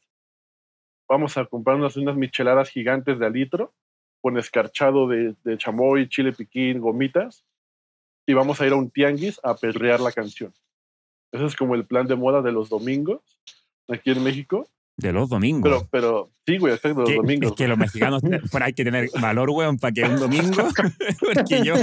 vamos 1.10 1.38
a 1.38 1.46
comprarnos 1.46 1.98
unas 1.98 2.16
micheladas 2.16 2.70
gigantes 2.70 3.20
de 3.20 3.26
a 3.26 3.30
litro, 3.30 3.74
con 4.22 4.38
escarchado 4.38 5.08
de, 5.08 5.36
de, 5.44 5.58
chamoy, 5.58 6.08
chile 6.08 6.34
piquín, 6.34 6.80
gomitas, 6.80 7.46
y 8.26 8.34
vamos 8.34 8.62
a 8.62 8.68
ir 8.68 8.74
a 8.74 8.76
un 8.76 8.92
tianguis 8.92 9.40
a 9.44 9.56
perrear 9.56 10.00
la 10.00 10.12
canción. 10.12 10.54
Ese 11.32 11.46
es 11.46 11.56
como 11.56 11.76
el 11.76 11.86
plan 11.86 12.08
de 12.08 12.16
moda 12.16 12.42
de 12.42 12.52
los 12.52 12.70
domingos 12.70 13.22
aquí 13.88 14.12
en 14.12 14.24
México. 14.24 14.68
De 15.00 15.14
los 15.14 15.30
domingos. 15.30 15.64
Pero, 15.72 15.88
pero 15.92 16.32
sí, 16.46 16.58
güey, 16.58 16.74
es 16.74 16.82
de 16.82 16.94
los 16.94 17.16
domingos. 17.16 17.52
Es 17.52 17.58
que 17.58 17.68
los 17.68 17.78
mexicanos 17.78 18.22
hay 18.62 18.74
que 18.74 18.84
tener 18.84 19.10
valor, 19.22 19.52
güey, 19.52 19.78
para 19.78 19.92
que 19.94 20.04
un 20.04 20.18
domingo. 20.18 20.64
porque 21.34 21.64
yo, 21.64 21.76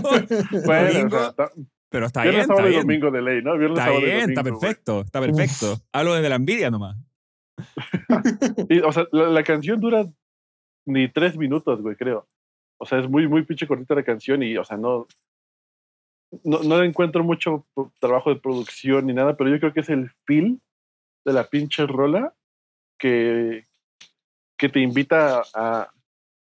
bueno, 0.65 0.93
domingo, 0.93 1.17
o 1.17 1.33
sea, 1.33 1.51
Pero 1.89 2.07
está 2.07 2.23
bien, 2.25 2.37
está 2.37 2.63
bien. 2.63 2.81
domingo 2.83 3.11
de 3.11 3.23
ley, 3.23 3.43
¿no? 3.43 3.57
Viernes, 3.57 3.79
Está 3.79 3.91
bien, 3.91 4.31
está 4.31 4.43
domingo, 4.43 4.59
güey. 4.59 4.61
perfecto, 4.61 5.01
está 5.01 5.21
perfecto. 5.21 5.81
Hablo 5.93 6.15
desde 6.15 6.29
la 6.29 6.37
envidia 6.37 6.71
nomás. 6.71 6.97
Y, 8.69 8.81
o 8.81 8.93
sea, 8.93 9.07
la, 9.13 9.29
la 9.29 9.43
canción 9.43 9.81
dura 9.81 10.07
ni 10.87 11.09
tres 11.09 11.37
minutos, 11.37 11.81
güey, 11.81 11.97
creo. 11.97 12.29
O 12.79 12.87
sea, 12.87 12.99
es 12.99 13.09
muy, 13.09 13.27
muy 13.27 13.43
pinche 13.45 13.67
cortita 13.67 13.95
la 13.95 14.05
canción 14.05 14.43
y, 14.43 14.57
o 14.57 14.65
sea, 14.65 14.77
no, 14.77 15.07
no, 16.45 16.63
no 16.63 16.83
encuentro 16.83 17.25
mucho 17.25 17.67
trabajo 17.99 18.31
de 18.31 18.41
producción 18.41 19.07
ni 19.07 19.15
nada, 19.15 19.37
pero 19.37 19.51
yo 19.51 19.59
creo 19.59 19.73
que 19.73 19.81
es 19.81 19.89
el 19.89 20.11
feel 20.27 20.61
de 21.25 21.33
la 21.33 21.49
pinche 21.49 21.87
rola 21.87 22.35
que, 22.99 23.67
que 24.59 24.69
te 24.69 24.81
invita 24.81 25.43
a, 25.55 25.91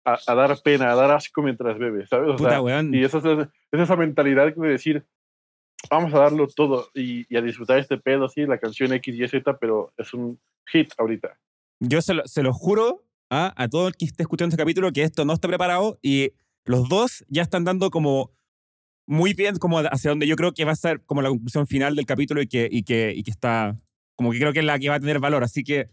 a, 0.06 0.20
a 0.28 0.36
dar 0.36 0.58
pena, 0.64 0.92
a 0.92 0.96
dar 0.96 1.12
asco 1.12 1.42
mientras 1.42 1.78
bebes, 1.78 2.10
¿sabes? 2.10 2.30
O 2.32 2.36
Puta, 2.36 2.50
sea, 2.52 2.62
weón. 2.62 2.94
y 2.94 3.04
esa 3.04 3.18
es, 3.20 3.26
es 3.72 3.80
esa 3.80 3.96
mentalidad 3.96 4.54
de 4.54 4.68
decir, 4.68 5.06
vamos 5.90 6.14
a 6.14 6.20
darlo 6.20 6.48
todo 6.48 6.90
y, 6.94 7.26
y 7.34 7.38
a 7.38 7.42
disfrutar 7.42 7.80
este 7.80 7.98
pedo, 7.98 8.30
sí, 8.30 8.46
la 8.46 8.58
canción 8.58 8.94
X 8.94 9.16
y 9.16 9.28
Z, 9.28 9.58
pero 9.60 9.94
es 9.98 10.14
un 10.14 10.40
hit 10.68 10.92
ahorita. 10.98 11.38
Yo 11.80 12.02
se 12.02 12.14
lo, 12.14 12.28
se 12.28 12.44
lo 12.44 12.54
juro 12.54 13.06
a, 13.30 13.54
a 13.62 13.68
todo 13.70 13.88
el 13.88 13.96
que 13.96 14.06
esté 14.06 14.24
escuchando 14.24 14.54
este 14.54 14.62
capítulo 14.62 14.92
que 14.92 15.04
esto 15.04 15.26
no 15.26 15.34
está 15.34 15.48
preparado 15.48 16.00
y 16.02 16.32
los 16.66 16.90
dos 16.90 17.26
ya 17.30 17.42
están 17.42 17.64
dando 17.64 17.90
como 17.90 18.32
muy 19.08 19.34
bien 19.34 19.58
como 19.58 19.80
hacia 19.80 20.12
donde 20.12 20.28
yo 20.28 20.36
creo 20.36 20.54
que 20.54 20.66
va 20.66 20.72
a 20.74 20.76
ser 20.76 21.02
como 21.06 21.22
la 21.22 21.30
conclusión 21.30 21.66
final 21.66 21.96
del 21.96 22.06
capítulo 22.06 22.42
y 22.42 22.48
que, 22.48 22.68
y 22.72 22.84
que, 22.84 23.14
y 23.16 23.24
que 23.24 23.32
está, 23.32 23.76
como 24.16 24.32
que 24.32 24.40
creo 24.40 24.54
que 24.54 24.60
es 24.60 24.66
la 24.66 24.78
que 24.78 24.90
va 24.90 24.96
a 24.96 25.00
tener 25.00 25.20
valor. 25.20 25.44
Así 25.44 25.64
que 25.64 25.90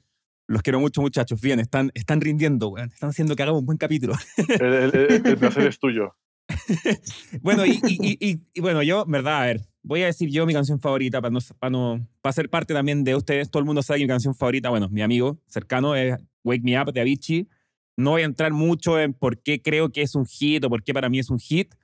los 0.48 0.62
quiero 0.62 0.80
mucho, 0.80 1.00
muchachos. 1.00 1.40
Bien, 1.40 1.58
están, 1.60 1.90
están 1.94 2.20
rindiendo, 2.20 2.68
weón. 2.68 2.88
Están 2.92 3.10
haciendo 3.10 3.34
que 3.36 3.42
hagamos 3.42 3.60
un 3.60 3.66
buen 3.66 3.78
capítulo. 3.78 4.14
El, 4.36 4.62
el- 4.72 4.94
el- 4.94 5.26
el 5.26 5.36
placer 5.38 5.66
es 5.66 5.78
tuyo. 5.78 6.14
Bueno, 7.42 7.66
y, 7.66 7.80
y- 7.86 7.98
y- 8.00 8.30
y- 8.30 8.40
y 8.54 8.60
bueno, 8.60 8.82
yo, 8.82 9.04
verdad, 9.06 9.42
a 9.42 9.46
ver, 9.46 9.60
voy 9.82 10.02
a 10.02 10.06
decir 10.06 10.28
yo 10.30 10.46
mi 10.46 10.52
canción 10.52 10.80
favorita 10.80 11.20
para 11.20 11.30
no, 11.32 11.40
para 11.58 11.70
no 11.70 12.08
para 12.20 12.32
ser 12.32 12.48
parte 12.50 12.74
también 12.74 13.04
de 13.04 13.14
ustedes. 13.16 13.50
Todo 13.50 13.60
el 13.60 13.66
mundo 13.66 13.82
sabe 13.82 13.98
que 13.98 14.04
mi 14.04 14.08
canción 14.08 14.34
favorita, 14.34 14.70
bueno, 14.70 14.88
mi 14.88 15.02
amigo 15.02 15.38
cercano 15.46 15.94
es 15.96 16.16
Wake 16.44 16.62
Me 16.62 16.80
Up 16.80 16.92
de 16.92 17.00
Avicii. 17.00 17.48
No 17.96 18.10
voy 18.10 18.22
a 18.22 18.26
entrar 18.26 18.52
mucho 18.52 19.00
en 19.00 19.14
por 19.14 19.42
qué 19.42 19.60
creo 19.62 19.90
que 19.90 20.02
es 20.02 20.14
un 20.14 20.26
hit 20.26 20.64
o 20.64 20.68
por 20.68 20.82
qué 20.84 20.92
para 20.94 21.08
mí 21.08 21.18
es 21.18 21.30
un 21.30 21.38
hit, 21.38 21.74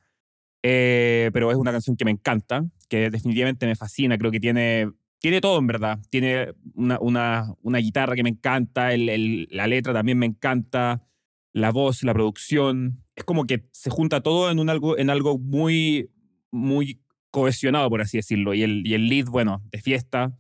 eh, 0.63 1.31
pero 1.33 1.51
es 1.51 1.57
una 1.57 1.73
canción 1.73 1.97
que 1.97 2.05
me 2.05 2.11
encanta, 2.11 2.65
que 2.89 3.11
definitivamente 3.11 3.67
me 3.67 3.75
fascina. 3.77 4.19
Creo 4.19 4.31
que 4.31 4.41
tiene, 4.41 4.91
tiene 5.23 5.41
todo, 5.41 5.59
en 5.59 5.69
verdad. 5.69 6.01
Tiene 6.11 6.53
una, 6.75 6.99
una, 7.01 7.55
una 7.63 7.79
guitarra 7.79 8.17
que 8.17 8.25
me 8.25 8.31
encanta, 8.31 8.91
la 8.97 9.67
letra 9.69 9.93
también 9.95 10.19
me 10.19 10.27
encanta, 10.27 11.07
la 11.53 11.71
voz, 11.71 12.03
la 12.03 12.13
producción. 12.13 13.05
Es 13.15 13.23
como 13.23 13.47
que 13.47 13.65
se 13.71 13.89
junta 13.89 14.21
todo 14.21 14.51
en, 14.51 14.59
un 14.59 14.69
algo, 14.69 14.99
en 14.99 15.11
algo 15.11 15.39
muy, 15.39 16.11
muy 16.51 17.01
cohesionado, 17.31 17.89
por 17.89 18.01
así 18.01 18.19
decirlo. 18.19 18.53
Y 18.53 18.65
el, 18.65 18.85
y 18.85 18.95
el 18.95 19.09
lead, 19.09 19.27
bueno, 19.27 19.63
de 19.71 19.81
fiesta, 19.81 20.37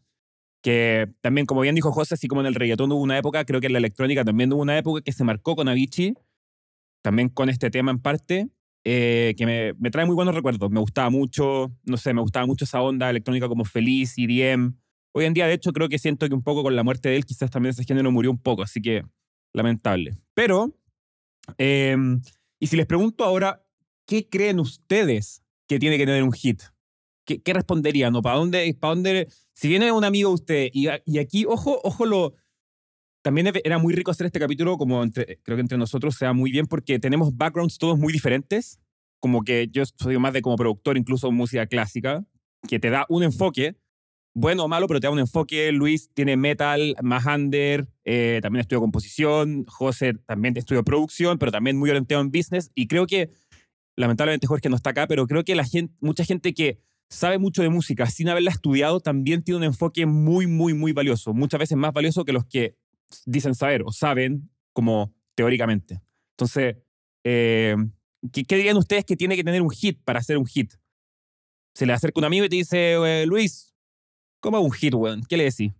que 0.62 1.08
también, 1.20 1.46
como 1.46 1.60
bien 1.60 1.76
dijo 1.76 1.92
José, 1.92 2.14
así 2.14 2.26
como 2.26 2.40
en 2.40 2.48
el 2.48 2.56
reggaetón 2.56 2.90
hubo 2.90 3.02
una 3.02 3.16
época, 3.16 3.44
creo 3.44 3.60
que 3.60 3.68
en 3.68 3.74
la 3.74 3.78
electrónica 3.78 4.24
también 4.24 4.52
hubo 4.52 4.62
una 4.62 4.76
época 4.76 5.00
que 5.00 5.12
se 5.12 5.22
marcó 5.22 5.54
con 5.54 5.68
Avicii, 5.68 6.14
también 7.02 7.28
con 7.28 7.48
este 7.48 7.70
tema 7.70 7.92
en 7.92 8.00
parte, 8.00 8.48
eh, 8.84 9.34
que 9.36 9.46
me, 9.46 9.74
me 9.74 9.90
trae 9.90 10.06
muy 10.06 10.14
buenos 10.14 10.34
recuerdos. 10.34 10.70
Me 10.70 10.80
gustaba 10.80 11.10
mucho, 11.10 11.72
no 11.84 11.96
sé, 11.96 12.12
me 12.14 12.20
gustaba 12.20 12.46
mucho 12.46 12.64
esa 12.64 12.82
onda 12.82 13.10
electrónica 13.10 13.48
como 13.48 13.64
Feliz, 13.64 14.14
EDM. 14.16 14.74
Hoy 15.12 15.26
en 15.26 15.34
día, 15.34 15.46
de 15.46 15.54
hecho, 15.54 15.72
creo 15.72 15.88
que 15.88 15.98
siento 15.98 16.28
que 16.28 16.34
un 16.34 16.42
poco 16.42 16.62
con 16.62 16.74
la 16.74 16.82
muerte 16.82 17.10
de 17.10 17.16
él, 17.16 17.24
quizás 17.24 17.50
también 17.50 17.70
ese 17.70 17.84
género 17.84 18.10
murió 18.10 18.30
un 18.30 18.38
poco, 18.38 18.62
así 18.62 18.80
que 18.80 19.04
lamentable. 19.52 20.16
Pero, 20.34 20.74
eh, 21.58 21.96
y 22.58 22.66
si 22.66 22.76
les 22.76 22.86
pregunto 22.86 23.24
ahora, 23.24 23.64
¿qué 24.06 24.28
creen 24.28 24.58
ustedes 24.58 25.42
que 25.68 25.78
tiene 25.78 25.98
que 25.98 26.06
tener 26.06 26.22
un 26.22 26.32
hit? 26.32 26.62
¿Qué, 27.24 27.42
qué 27.42 27.52
responderían? 27.52 28.16
¿O 28.16 28.22
para 28.22 28.36
dónde, 28.36 28.74
para 28.80 28.94
dónde? 28.94 29.28
Si 29.52 29.68
viene 29.68 29.92
un 29.92 30.04
amigo 30.04 30.30
de 30.30 30.34
usted, 30.34 30.68
y, 30.72 30.88
y 31.04 31.18
aquí, 31.18 31.44
ojo, 31.46 31.80
ojo, 31.84 32.06
lo. 32.06 32.34
También 33.22 33.52
era 33.62 33.78
muy 33.78 33.94
rico 33.94 34.10
hacer 34.10 34.26
este 34.26 34.40
capítulo, 34.40 34.76
como 34.76 35.02
entre, 35.02 35.38
creo 35.42 35.56
que 35.56 35.60
entre 35.60 35.78
nosotros 35.78 36.16
sea 36.16 36.32
muy 36.32 36.50
bien, 36.50 36.66
porque 36.66 36.98
tenemos 36.98 37.36
backgrounds 37.36 37.78
todos 37.78 37.96
muy 37.96 38.12
diferentes. 38.12 38.80
Como 39.20 39.44
que 39.44 39.68
yo 39.70 39.84
soy 39.86 40.18
más 40.18 40.32
de 40.32 40.42
como 40.42 40.56
productor, 40.56 40.98
incluso 40.98 41.30
música 41.30 41.66
clásica, 41.66 42.24
que 42.66 42.80
te 42.80 42.90
da 42.90 43.06
un 43.08 43.22
enfoque, 43.22 43.76
bueno 44.34 44.64
o 44.64 44.68
malo, 44.68 44.88
pero 44.88 44.98
te 44.98 45.06
da 45.06 45.12
un 45.12 45.20
enfoque. 45.20 45.70
Luis 45.70 46.10
tiene 46.14 46.36
metal, 46.36 46.96
más 47.00 47.24
under, 47.26 47.88
eh, 48.04 48.40
también 48.42 48.62
estudio 48.62 48.80
composición. 48.80 49.66
José 49.68 50.14
también 50.26 50.56
estudio 50.56 50.82
producción, 50.82 51.38
pero 51.38 51.52
también 51.52 51.78
muy 51.78 51.90
orientado 51.90 52.20
en 52.20 52.32
business. 52.32 52.72
Y 52.74 52.88
creo 52.88 53.06
que, 53.06 53.30
lamentablemente 53.96 54.48
Jorge 54.48 54.68
no 54.68 54.74
está 54.74 54.90
acá, 54.90 55.06
pero 55.06 55.28
creo 55.28 55.44
que 55.44 55.54
la 55.54 55.64
gente, 55.64 55.94
mucha 56.00 56.24
gente 56.24 56.54
que 56.54 56.80
sabe 57.08 57.38
mucho 57.38 57.62
de 57.62 57.68
música 57.68 58.06
sin 58.06 58.28
haberla 58.30 58.50
estudiado 58.50 58.98
también 58.98 59.44
tiene 59.44 59.58
un 59.58 59.64
enfoque 59.64 60.06
muy, 60.06 60.48
muy, 60.48 60.74
muy 60.74 60.92
valioso. 60.92 61.32
Muchas 61.34 61.60
veces 61.60 61.76
más 61.76 61.92
valioso 61.92 62.24
que 62.24 62.32
los 62.32 62.46
que 62.46 62.74
dicen 63.26 63.54
saber 63.54 63.82
o 63.84 63.92
saben 63.92 64.50
como 64.72 65.14
teóricamente. 65.34 66.00
Entonces, 66.36 66.76
eh, 67.24 67.76
¿qué, 68.32 68.44
qué 68.44 68.56
dirían 68.56 68.76
ustedes 68.76 69.04
que 69.04 69.16
tiene 69.16 69.36
que 69.36 69.44
tener 69.44 69.62
un 69.62 69.70
hit 69.70 70.00
para 70.04 70.18
hacer 70.20 70.38
un 70.38 70.46
hit? 70.46 70.72
Se 71.74 71.86
le 71.86 71.92
acerca 71.92 72.20
un 72.20 72.24
amigo 72.24 72.44
y 72.44 72.48
te 72.48 72.56
dice, 72.56 72.94
eh, 72.94 73.26
Luis, 73.26 73.74
¿cómo 74.40 74.56
hago 74.58 74.66
un 74.66 74.72
hit, 74.72 74.94
weón? 74.94 75.22
¿Qué 75.28 75.36
le 75.36 75.44
decís? 75.44 75.72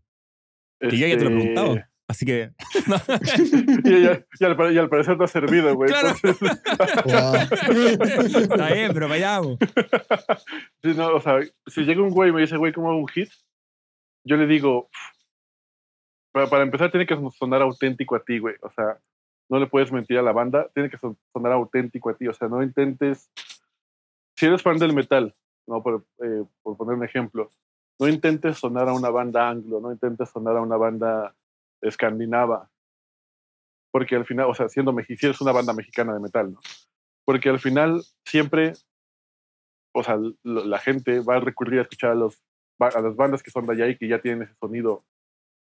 Que 0.81 0.97
yo 0.97 1.07
ya 1.07 1.17
te 1.19 1.25
lo 1.25 1.31
he 1.31 1.35
Este, 1.39 1.55
preguntado. 1.55 1.77
Así 2.09 2.27
que... 2.27 2.51
y, 3.85 4.03
ya- 4.03 4.27
y 4.41 4.45
al, 4.45 4.75
y 4.75 4.79
al 4.79 4.89
parecer 4.89 5.17
te 5.17 5.25
ha 5.25 5.29
servido, 5.29 5.75
güey. 5.75 5.89
Claro. 5.91 6.09
Entonces, 6.23 6.51
Está 8.43 8.73
bien, 8.73 8.91
pero 8.93 9.09
vayamos. 9.09 9.59
sí, 10.83 10.89
no, 10.95 11.15
o 11.17 11.21
sea, 11.21 11.41
si 11.67 11.83
llega 11.83 12.03
un 12.03 12.11
güey 12.11 12.31
y 12.31 12.33
me 12.33 12.41
dice, 12.43 12.57
güey, 12.57 12.73
¿cómo 12.73 12.91
hago 12.91 12.99
un 13.01 13.09
hit? 13.09 13.31
Yo 14.25 14.37
le 14.37 14.47
digo, 14.47 14.89
para, 16.33 16.49
para 16.49 16.63
empezar, 16.65 16.91
tiene 16.91 17.07
que 17.07 17.17
sonar 17.39 17.63
auténtico 17.63 18.17
a 18.17 18.25
ti, 18.25 18.39
güey. 18.39 18.57
O 18.63 18.71
sea, 18.71 18.99
no 19.49 19.59
le 19.59 19.67
puedes 19.67 19.93
mentir 19.93 20.19
a 20.19 20.23
la 20.23 20.33
banda, 20.33 20.69
tiene 20.75 20.91
que 20.91 20.97
son- 20.99 21.19
sonar 21.33 21.53
auténtico 21.53 22.11
a 22.11 22.15
ti. 22.15 22.27
O 22.27 22.33
sea, 22.33 22.49
no 22.49 22.63
intentes. 22.63 23.31
Si 24.37 24.47
eres 24.47 24.63
fan 24.63 24.79
del 24.79 24.95
metal, 24.95 25.35
no 25.67 25.83
por, 25.83 26.05
eh, 26.25 26.45
por 26.63 26.77
poner 26.77 26.97
un 26.97 27.05
ejemplo, 27.05 27.51
no 28.01 28.09
intentes 28.09 28.59
sonar 28.59 28.89
a 28.89 28.95
una 28.95 29.11
banda 29.11 29.49
anglo, 29.49 29.81
no 29.81 29.93
intentes 29.93 30.31
sonar 30.31 30.57
a 30.57 30.63
una 30.63 30.77
banda 30.77 31.35
escandinava. 31.81 32.71
Porque 33.93 34.17
al 34.17 34.25
final, 34.25 34.47
o 34.49 34.55
sea, 34.55 34.69
siendo 34.69 34.93
mexicano, 34.93 35.19
si 35.21 35.27
eres 35.27 35.41
una 35.41 35.53
banda 35.53 35.75
mexicana 35.75 36.15
de 36.15 36.21
metal, 36.21 36.53
¿no? 36.53 36.61
Porque 37.25 37.51
al 37.51 37.61
final 37.61 38.03
siempre, 38.25 38.73
o 39.95 40.03
sea, 40.03 40.19
la 40.43 40.79
gente 40.79 41.21
va 41.21 41.37
a 41.37 41.41
recurrir 41.41 41.79
a 41.79 41.83
escuchar 41.83 42.13
a, 42.13 42.15
los, 42.15 42.43
a 42.81 43.01
las 43.01 43.15
bandas 43.15 43.43
que 43.43 43.51
son 43.51 43.67
de 43.67 43.75
allá 43.75 43.89
y 43.89 43.97
que 43.97 44.09
ya 44.09 44.21
tienen 44.21 44.43
ese 44.43 44.55
sonido 44.55 45.05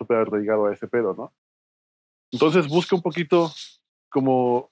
súper 0.02 0.18
arraigado 0.18 0.66
a 0.66 0.74
ese 0.74 0.88
pedo, 0.88 1.14
¿no? 1.14 1.32
Entonces 2.32 2.68
busca 2.68 2.96
un 2.96 3.04
poquito 3.04 3.52
como, 4.10 4.72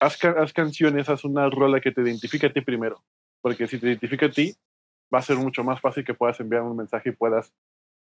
haz, 0.00 0.22
haz 0.24 0.52
canciones, 0.52 1.08
haz 1.08 1.24
una 1.24 1.50
rola 1.50 1.80
que 1.80 1.90
te 1.90 2.02
identifique 2.02 2.46
a 2.46 2.52
ti 2.52 2.60
primero, 2.60 3.02
porque 3.40 3.66
si 3.66 3.80
te 3.80 3.88
identifica 3.88 4.26
a 4.26 4.30
ti, 4.30 4.54
va 5.12 5.18
a 5.18 5.22
ser 5.22 5.36
mucho 5.36 5.64
más 5.64 5.80
fácil 5.80 6.04
que 6.04 6.14
puedas 6.14 6.38
enviar 6.38 6.62
un 6.62 6.76
mensaje 6.76 7.08
y 7.08 7.12
puedas 7.12 7.52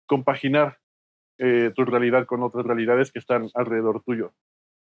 compaginar 0.06 0.80
eh, 1.40 1.72
tu 1.76 1.86
realidad 1.86 2.28
con 2.28 2.44
otras 2.44 2.66
realidades 2.66 3.12
que 3.12 3.20
están 3.20 3.50
alrededor 3.56 4.04
tuyo, 4.04 4.34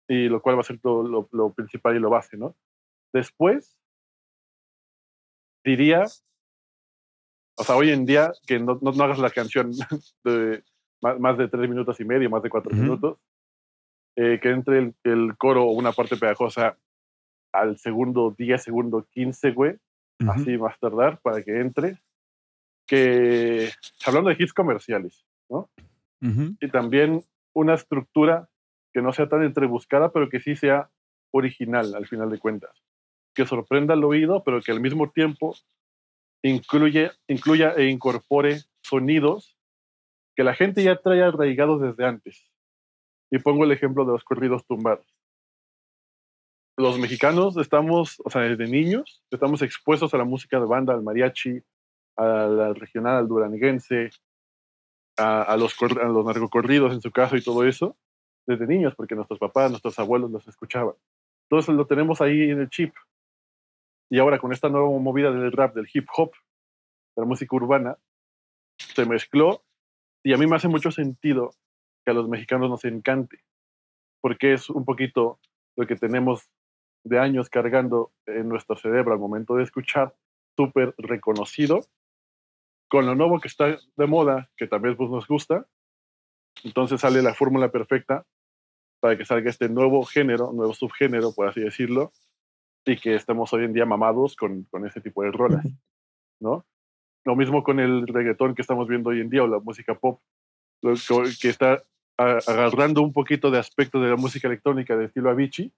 y 0.08 0.28
lo 0.28 0.42
cual 0.42 0.56
va 0.56 0.60
a 0.60 0.64
ser 0.64 0.78
todo 0.78 1.02
lo, 1.08 1.28
lo 1.32 1.54
principal 1.54 1.96
y 1.96 2.00
lo 2.00 2.10
base, 2.10 2.36
¿no? 2.36 2.54
Después, 3.14 3.78
diría, 5.64 6.04
o 7.56 7.64
sea, 7.64 7.76
hoy 7.76 7.90
en 7.92 8.04
día, 8.04 8.32
que 8.46 8.58
no, 8.58 8.78
no, 8.82 8.92
no 8.92 9.04
hagas 9.04 9.18
la 9.18 9.30
canción 9.30 9.70
de 10.24 10.64
más, 11.00 11.18
más 11.18 11.38
de 11.38 11.48
tres 11.48 11.68
minutos 11.68 11.98
y 12.00 12.04
medio, 12.04 12.30
más 12.30 12.42
de 12.42 12.50
cuatro 12.50 12.74
minutos, 12.74 13.18
eh, 14.16 14.38
que 14.40 14.50
entre 14.50 14.78
el, 14.78 14.94
el 15.04 15.36
coro 15.36 15.64
o 15.64 15.72
una 15.72 15.92
parte 15.92 16.16
pegajosa 16.16 16.76
al 17.52 17.78
segundo 17.78 18.34
10, 18.36 18.62
segundo 18.62 19.06
15, 19.10 19.50
güey, 19.52 19.76
así 20.28 20.56
más 20.58 20.78
tardar 20.78 21.20
para 21.20 21.42
que 21.42 21.60
entre. 21.60 21.98
Que 22.86 23.70
hablando 24.04 24.30
de 24.30 24.36
hits 24.38 24.52
comerciales, 24.52 25.24
¿no? 25.48 25.70
Y 26.20 26.68
también 26.70 27.24
una 27.54 27.74
estructura 27.74 28.48
que 28.92 29.00
no 29.00 29.12
sea 29.12 29.28
tan 29.28 29.42
entrebuscada, 29.42 30.12
pero 30.12 30.28
que 30.28 30.40
sí 30.40 30.54
sea 30.54 30.90
original 31.32 31.94
al 31.94 32.06
final 32.06 32.30
de 32.30 32.38
cuentas. 32.38 32.82
Que 33.34 33.46
sorprenda 33.46 33.94
al 33.94 34.04
oído, 34.04 34.42
pero 34.44 34.60
que 34.60 34.72
al 34.72 34.80
mismo 34.80 35.10
tiempo 35.10 35.56
incluye, 36.42 37.12
incluya 37.28 37.72
e 37.76 37.86
incorpore 37.86 38.60
sonidos 38.82 39.56
que 40.40 40.44
la 40.44 40.54
gente 40.54 40.82
ya 40.82 40.96
trae 40.96 41.22
arraigados 41.22 41.82
desde 41.82 42.02
antes. 42.06 42.50
Y 43.30 43.40
pongo 43.40 43.64
el 43.64 43.72
ejemplo 43.72 44.06
de 44.06 44.12
los 44.12 44.24
corridos 44.24 44.64
tumbados. 44.64 45.06
Los 46.78 46.98
mexicanos 46.98 47.58
estamos, 47.58 48.22
o 48.24 48.30
sea, 48.30 48.40
desde 48.40 48.66
niños, 48.66 49.22
estamos 49.30 49.60
expuestos 49.60 50.14
a 50.14 50.16
la 50.16 50.24
música 50.24 50.58
de 50.58 50.64
banda, 50.64 50.94
al 50.94 51.02
mariachi, 51.02 51.60
al, 52.16 52.58
al 52.58 52.74
regional, 52.74 53.18
al 53.18 53.28
duranguense, 53.28 54.08
a, 55.18 55.42
a 55.42 55.58
los, 55.58 55.76
a 55.82 56.08
los 56.08 56.24
narcocorridos 56.24 56.94
en 56.94 57.02
su 57.02 57.10
caso 57.10 57.36
y 57.36 57.44
todo 57.44 57.66
eso, 57.66 57.98
desde 58.46 58.66
niños, 58.66 58.94
porque 58.94 59.14
nuestros 59.14 59.38
papás, 59.38 59.70
nuestros 59.70 59.98
abuelos 59.98 60.30
los 60.30 60.48
escuchaban. 60.48 60.94
Entonces 61.50 61.74
lo 61.74 61.86
tenemos 61.86 62.22
ahí 62.22 62.48
en 62.48 62.60
el 62.60 62.70
chip. 62.70 62.94
Y 64.08 64.18
ahora 64.18 64.38
con 64.38 64.54
esta 64.54 64.70
nueva 64.70 64.88
movida 64.88 65.30
del 65.32 65.52
rap, 65.52 65.74
del 65.74 65.90
hip 65.92 66.08
hop, 66.16 66.32
de 67.14 67.20
la 67.20 67.26
música 67.26 67.54
urbana, 67.54 67.98
se 68.78 69.04
mezcló 69.04 69.62
y 70.22 70.32
a 70.32 70.36
mí 70.36 70.46
me 70.46 70.56
hace 70.56 70.68
mucho 70.68 70.90
sentido 70.90 71.50
que 72.04 72.10
a 72.10 72.14
los 72.14 72.28
mexicanos 72.28 72.70
nos 72.70 72.84
encante, 72.84 73.44
porque 74.20 74.52
es 74.52 74.70
un 74.70 74.84
poquito 74.84 75.38
lo 75.76 75.86
que 75.86 75.96
tenemos 75.96 76.50
de 77.04 77.18
años 77.18 77.48
cargando 77.48 78.12
en 78.26 78.48
nuestro 78.48 78.76
cerebro 78.76 79.12
al 79.12 79.18
momento 79.18 79.54
de 79.54 79.64
escuchar, 79.64 80.14
súper 80.56 80.94
reconocido, 80.98 81.80
con 82.88 83.06
lo 83.06 83.14
nuevo 83.14 83.40
que 83.40 83.48
está 83.48 83.78
de 83.96 84.06
moda, 84.06 84.50
que 84.56 84.66
también 84.66 84.96
pues, 84.96 85.10
nos 85.10 85.26
gusta, 85.26 85.66
entonces 86.64 87.00
sale 87.00 87.22
la 87.22 87.34
fórmula 87.34 87.70
perfecta 87.70 88.26
para 89.00 89.16
que 89.16 89.24
salga 89.24 89.48
este 89.48 89.68
nuevo 89.68 90.04
género, 90.04 90.52
nuevo 90.52 90.74
subgénero, 90.74 91.32
por 91.32 91.48
así 91.48 91.60
decirlo, 91.60 92.12
y 92.84 92.98
que 92.98 93.14
estemos 93.14 93.52
hoy 93.52 93.64
en 93.64 93.72
día 93.72 93.86
mamados 93.86 94.36
con, 94.36 94.64
con 94.64 94.86
ese 94.86 95.00
tipo 95.00 95.22
de 95.22 95.30
rolas, 95.30 95.64
¿no? 96.40 96.66
Lo 97.30 97.36
mismo 97.36 97.62
con 97.62 97.78
el 97.78 98.08
reggaetón 98.08 98.56
que 98.56 98.62
estamos 98.62 98.88
viendo 98.88 99.10
hoy 99.10 99.20
en 99.20 99.30
día 99.30 99.44
o 99.44 99.46
la 99.46 99.60
música 99.60 99.94
pop, 99.94 100.20
que 101.40 101.48
está 101.48 101.80
agarrando 102.18 103.02
un 103.02 103.12
poquito 103.12 103.52
de 103.52 103.58
aspecto 103.60 104.00
de 104.00 104.08
la 104.10 104.16
música 104.16 104.48
electrónica 104.48 104.96
de 104.96 105.04
estilo 105.04 105.30
Avicii 105.30 105.72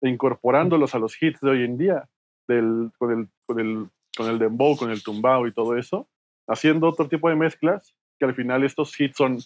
e 0.00 0.08
incorporándolos 0.08 0.94
a 0.94 0.98
los 0.98 1.22
hits 1.22 1.42
de 1.42 1.50
hoy 1.50 1.64
en 1.64 1.76
día, 1.76 2.08
del, 2.48 2.90
con, 2.96 3.10
el, 3.12 3.28
con, 3.44 3.60
el, 3.60 3.90
con 4.16 4.30
el 4.30 4.38
dembow, 4.38 4.78
con 4.78 4.90
el 4.90 5.02
tumbao 5.02 5.46
y 5.46 5.52
todo 5.52 5.76
eso, 5.76 6.08
haciendo 6.48 6.88
otro 6.88 7.06
tipo 7.06 7.28
de 7.28 7.36
mezclas, 7.36 7.94
que 8.18 8.24
al 8.24 8.34
final 8.34 8.64
estos 8.64 8.98
hits 8.98 9.18
son, 9.18 9.36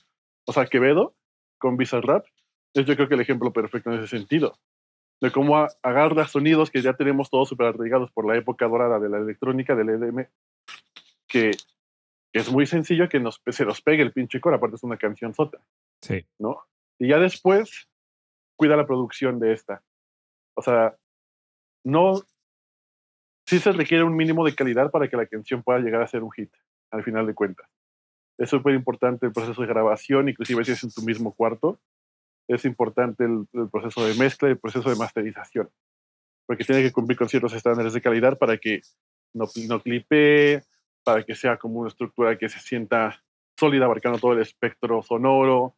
o 0.46 0.52
sea, 0.52 0.66
Quevedo 0.66 1.16
con 1.58 1.76
Bizarrap, 1.76 2.24
es 2.74 2.86
yo 2.86 2.94
creo 2.94 3.08
que 3.08 3.14
el 3.14 3.22
ejemplo 3.22 3.52
perfecto 3.52 3.90
en 3.90 3.98
ese 3.98 4.16
sentido, 4.16 4.54
de 5.20 5.32
cómo 5.32 5.66
agarra 5.82 6.28
sonidos 6.28 6.70
que 6.70 6.82
ya 6.82 6.92
tenemos 6.92 7.30
todos 7.30 7.48
súper 7.48 7.66
arraigados 7.66 8.12
por 8.12 8.24
la 8.24 8.36
época 8.36 8.68
dorada 8.68 9.00
de 9.00 9.08
la 9.08 9.18
electrónica, 9.18 9.74
del 9.74 9.88
EDM, 9.88 10.28
que, 11.28 11.52
es 12.32 12.50
muy 12.50 12.66
sencillo 12.66 13.08
que 13.08 13.20
nos, 13.20 13.42
se 13.46 13.64
nos 13.64 13.80
pegue 13.80 14.02
el 14.02 14.12
pinche 14.12 14.40
coro, 14.40 14.56
aparte 14.56 14.76
es 14.76 14.82
una 14.82 14.96
canción 14.96 15.34
sota. 15.34 15.58
Sí. 16.02 16.26
¿No? 16.38 16.66
Y 16.98 17.08
ya 17.08 17.18
después 17.18 17.88
cuida 18.56 18.76
la 18.76 18.86
producción 18.86 19.38
de 19.38 19.52
esta. 19.52 19.82
O 20.54 20.62
sea, 20.62 20.96
no. 21.84 22.22
Sí 23.46 23.58
se 23.60 23.72
requiere 23.72 24.04
un 24.04 24.14
mínimo 24.14 24.44
de 24.44 24.54
calidad 24.54 24.90
para 24.90 25.08
que 25.08 25.16
la 25.16 25.26
canción 25.26 25.62
pueda 25.62 25.78
llegar 25.78 26.02
a 26.02 26.06
ser 26.06 26.22
un 26.22 26.30
hit, 26.32 26.52
al 26.90 27.02
final 27.02 27.26
de 27.26 27.34
cuentas. 27.34 27.66
Es 28.36 28.50
súper 28.50 28.74
importante 28.74 29.26
el 29.26 29.32
proceso 29.32 29.62
de 29.62 29.68
grabación, 29.68 30.28
inclusive 30.28 30.64
si 30.64 30.72
es 30.72 30.84
en 30.84 30.90
tu 30.90 31.02
mismo 31.02 31.34
cuarto. 31.34 31.80
Es 32.46 32.64
importante 32.66 33.24
el, 33.24 33.46
el 33.54 33.70
proceso 33.70 34.04
de 34.04 34.14
mezcla 34.14 34.48
y 34.48 34.52
el 34.52 34.58
proceso 34.58 34.90
de 34.90 34.96
masterización. 34.96 35.70
Porque 36.46 36.64
tiene 36.64 36.82
que 36.82 36.92
cumplir 36.92 37.16
con 37.16 37.28
ciertos 37.28 37.54
estándares 37.54 37.94
de 37.94 38.02
calidad 38.02 38.36
para 38.38 38.58
que 38.58 38.82
no, 39.34 39.46
no 39.66 39.82
clipe, 39.82 40.62
para 41.08 41.22
que 41.22 41.34
sea 41.34 41.56
como 41.56 41.80
una 41.80 41.88
estructura 41.88 42.36
que 42.36 42.50
se 42.50 42.60
sienta 42.60 43.24
sólida, 43.58 43.86
abarcando 43.86 44.18
todo 44.18 44.34
el 44.34 44.42
espectro 44.42 45.02
sonoro, 45.02 45.74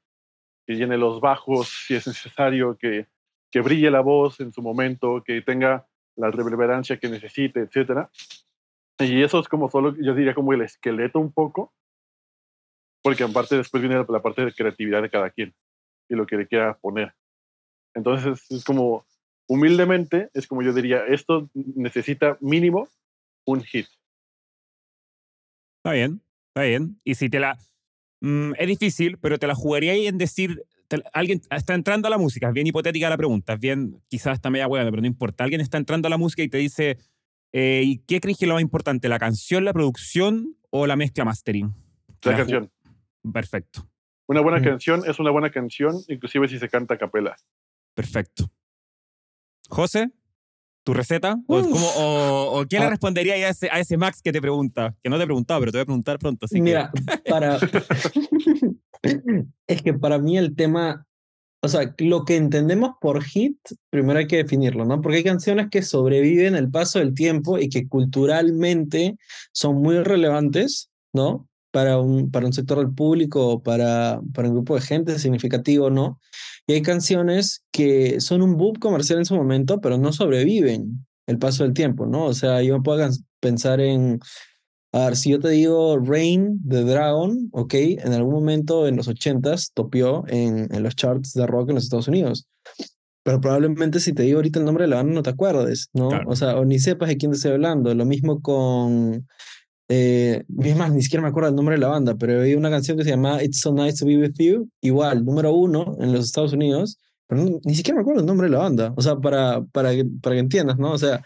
que 0.66 0.74
llene 0.74 0.98
los 0.98 1.20
bajos 1.20 1.68
si 1.68 1.94
es 1.94 2.04
necesario, 2.08 2.76
que, 2.76 3.06
que 3.48 3.60
brille 3.60 3.92
la 3.92 4.00
voz 4.00 4.40
en 4.40 4.50
su 4.50 4.60
momento, 4.60 5.22
que 5.24 5.40
tenga 5.42 5.86
la 6.16 6.32
reverberancia 6.32 6.98
que 6.98 7.08
necesite, 7.08 7.60
etc. 7.60 8.08
Y 8.98 9.22
eso 9.22 9.38
es 9.38 9.46
como 9.46 9.70
solo, 9.70 9.94
yo 10.02 10.16
diría 10.16 10.34
como 10.34 10.52
el 10.52 10.62
esqueleto 10.62 11.20
un 11.20 11.32
poco, 11.32 11.72
porque 13.00 13.22
aparte 13.22 13.56
después 13.56 13.80
viene 13.80 14.04
la 14.08 14.22
parte 14.22 14.44
de 14.44 14.52
creatividad 14.52 15.00
de 15.00 15.10
cada 15.10 15.30
quien 15.30 15.54
y 16.08 16.16
lo 16.16 16.26
que 16.26 16.38
le 16.38 16.48
quiera 16.48 16.76
poner. 16.76 17.14
Entonces 17.94 18.50
es 18.50 18.64
como, 18.64 19.06
humildemente, 19.46 20.28
es 20.34 20.48
como 20.48 20.62
yo 20.62 20.72
diría, 20.72 21.06
esto 21.06 21.48
necesita 21.54 22.36
mínimo 22.40 22.88
un 23.44 23.62
hit. 23.62 23.86
Está 25.80 25.92
bien, 25.92 26.22
está 26.48 26.62
bien. 26.62 27.00
Y 27.04 27.14
si 27.14 27.30
te 27.30 27.40
la... 27.40 27.58
Mm, 28.20 28.52
es 28.58 28.66
difícil, 28.66 29.16
pero 29.18 29.38
te 29.38 29.46
la 29.46 29.54
jugaría 29.54 29.92
ahí 29.92 30.06
en 30.06 30.18
decir... 30.18 30.62
alguien 31.14 31.40
está 31.50 31.72
entrando 31.72 32.06
a 32.06 32.10
la 32.10 32.18
música, 32.18 32.48
es 32.48 32.52
bien 32.52 32.66
hipotética 32.66 33.08
la 33.08 33.16
pregunta, 33.16 33.54
es 33.54 33.60
bien, 33.60 34.02
quizás 34.08 34.34
está 34.34 34.50
media 34.50 34.66
buena, 34.66 34.90
pero 34.90 35.00
no 35.00 35.06
importa. 35.06 35.44
Alguien 35.44 35.62
está 35.62 35.78
entrando 35.78 36.06
a 36.06 36.10
la 36.10 36.18
música 36.18 36.42
y 36.42 36.48
te 36.48 36.58
dice, 36.58 36.98
eh, 37.52 37.82
¿y 37.82 37.98
qué 38.00 38.20
crees 38.20 38.36
que 38.36 38.44
es 38.44 38.48
lo 38.48 38.54
más 38.54 38.62
importante, 38.62 39.08
la 39.08 39.18
canción, 39.18 39.64
la 39.64 39.72
producción 39.72 40.54
o 40.68 40.86
la 40.86 40.96
mezcla 40.96 41.24
mastering? 41.24 41.74
La, 42.24 42.36
canción. 42.36 42.70
Perfecto. 43.32 43.88
Una 44.26 44.42
buena 44.42 44.60
canción 44.60 45.02
es 45.06 45.18
una 45.18 45.30
buena 45.30 45.50
canción, 45.50 45.96
inclusive 46.08 46.46
si 46.48 46.58
se 46.58 46.68
canta 46.68 46.94
a 46.94 46.98
capela. 46.98 47.36
Perfecto. 47.94 48.50
José, 49.70 50.10
tu 50.90 50.94
receta? 50.94 51.38
¿O, 51.46 52.64
quién 52.68 52.80
le 52.80 52.88
ah. 52.88 52.90
respondería 52.90 53.34
a 53.34 53.48
ese, 53.48 53.68
a 53.70 53.78
ese 53.78 53.96
Max 53.96 54.20
que 54.22 54.32
te 54.32 54.40
pregunta? 54.40 54.94
Que 55.02 55.08
no 55.08 55.16
te 55.18 55.22
he 55.22 55.26
preguntado, 55.26 55.60
pero 55.60 55.72
te 55.72 55.78
voy 55.78 55.82
a 55.82 55.86
preguntar 55.86 56.18
pronto. 56.18 56.46
Mira, 56.50 56.90
para. 57.28 57.58
es 59.68 59.82
que 59.82 59.94
para 59.94 60.18
mí 60.18 60.36
el 60.36 60.56
tema. 60.56 61.06
O 61.62 61.68
sea, 61.68 61.94
lo 61.98 62.24
que 62.24 62.36
entendemos 62.36 62.92
por 63.02 63.22
hit, 63.22 63.58
primero 63.90 64.18
hay 64.18 64.26
que 64.26 64.38
definirlo, 64.38 64.86
¿no? 64.86 65.02
Porque 65.02 65.18
hay 65.18 65.24
canciones 65.24 65.68
que 65.70 65.82
sobreviven 65.82 66.56
el 66.56 66.70
paso 66.70 66.98
del 66.98 67.14
tiempo 67.14 67.58
y 67.58 67.68
que 67.68 67.86
culturalmente 67.86 69.18
son 69.52 69.76
muy 69.76 69.98
relevantes, 70.02 70.90
¿no? 71.12 71.46
Para 71.70 71.98
un, 71.98 72.30
para 72.30 72.46
un 72.46 72.54
sector 72.54 72.78
del 72.78 72.94
público 72.94 73.62
para, 73.62 74.20
para 74.34 74.48
un 74.48 74.54
grupo 74.54 74.74
de 74.74 74.80
gente 74.80 75.18
significativo, 75.18 75.90
¿no? 75.90 76.18
Y 76.66 76.74
hay 76.74 76.82
canciones 76.82 77.64
que 77.72 78.20
son 78.20 78.42
un 78.42 78.56
boom 78.56 78.76
comercial 78.76 79.18
en 79.18 79.24
su 79.24 79.34
momento, 79.34 79.80
pero 79.80 79.98
no 79.98 80.12
sobreviven 80.12 81.06
el 81.26 81.38
paso 81.38 81.64
del 81.64 81.72
tiempo, 81.72 82.06
¿no? 82.06 82.26
O 82.26 82.34
sea, 82.34 82.62
yo 82.62 82.82
puedo 82.82 83.08
pensar 83.40 83.80
en, 83.80 84.20
a 84.92 85.06
ver, 85.06 85.16
si 85.16 85.30
yo 85.30 85.38
te 85.38 85.50
digo 85.50 85.98
Rain 85.98 86.58
de 86.62 86.84
Dragon, 86.84 87.48
ok, 87.52 87.74
en 87.74 88.12
algún 88.12 88.34
momento 88.34 88.86
en 88.88 88.96
los 88.96 89.08
80s 89.08 89.70
topió 89.74 90.24
en, 90.28 90.72
en 90.74 90.82
los 90.82 90.96
charts 90.96 91.32
de 91.32 91.46
rock 91.46 91.70
en 91.70 91.76
los 91.76 91.84
Estados 91.84 92.08
Unidos. 92.08 92.46
Pero 93.22 93.40
probablemente 93.40 94.00
si 94.00 94.12
te 94.12 94.22
digo 94.22 94.38
ahorita 94.38 94.58
el 94.58 94.64
nombre 94.64 94.84
de 94.84 94.88
la 94.88 94.96
banda 94.96 95.12
no 95.12 95.22
te 95.22 95.30
acuerdes, 95.30 95.88
¿no? 95.92 96.08
O 96.26 96.34
sea, 96.34 96.56
o 96.56 96.64
ni 96.64 96.78
sepas 96.78 97.08
de 97.08 97.16
quién 97.16 97.30
te 97.30 97.36
estoy 97.36 97.52
hablando. 97.52 97.94
Lo 97.94 98.06
mismo 98.06 98.40
con 98.40 99.26
eh, 99.92 100.44
es 100.62 100.76
más, 100.76 100.92
ni 100.92 101.02
siquiera 101.02 101.20
me 101.20 101.30
acuerdo 101.30 101.48
el 101.48 101.56
nombre 101.56 101.74
de 101.74 101.80
la 101.80 101.88
banda, 101.88 102.14
pero 102.14 102.42
hay 102.42 102.54
una 102.54 102.70
canción 102.70 102.96
que 102.96 103.02
se 103.02 103.10
llama 103.10 103.42
It's 103.42 103.58
So 103.58 103.72
Nice 103.74 103.98
to 103.98 104.06
Be 104.06 104.18
With 104.18 104.34
You, 104.38 104.70
igual, 104.80 105.24
número 105.24 105.52
uno 105.52 105.96
en 105.98 106.12
los 106.12 106.26
Estados 106.26 106.52
Unidos, 106.52 106.96
pero 107.26 107.60
ni 107.64 107.74
siquiera 107.74 107.96
me 107.96 108.02
acuerdo 108.02 108.20
el 108.20 108.26
nombre 108.26 108.46
de 108.46 108.52
la 108.52 108.60
banda, 108.60 108.94
o 108.96 109.02
sea, 109.02 109.16
para, 109.16 109.64
para, 109.72 109.90
para 110.22 110.36
que 110.36 110.40
entiendas, 110.40 110.78
¿no? 110.78 110.92
O 110.92 110.98
sea, 110.98 111.24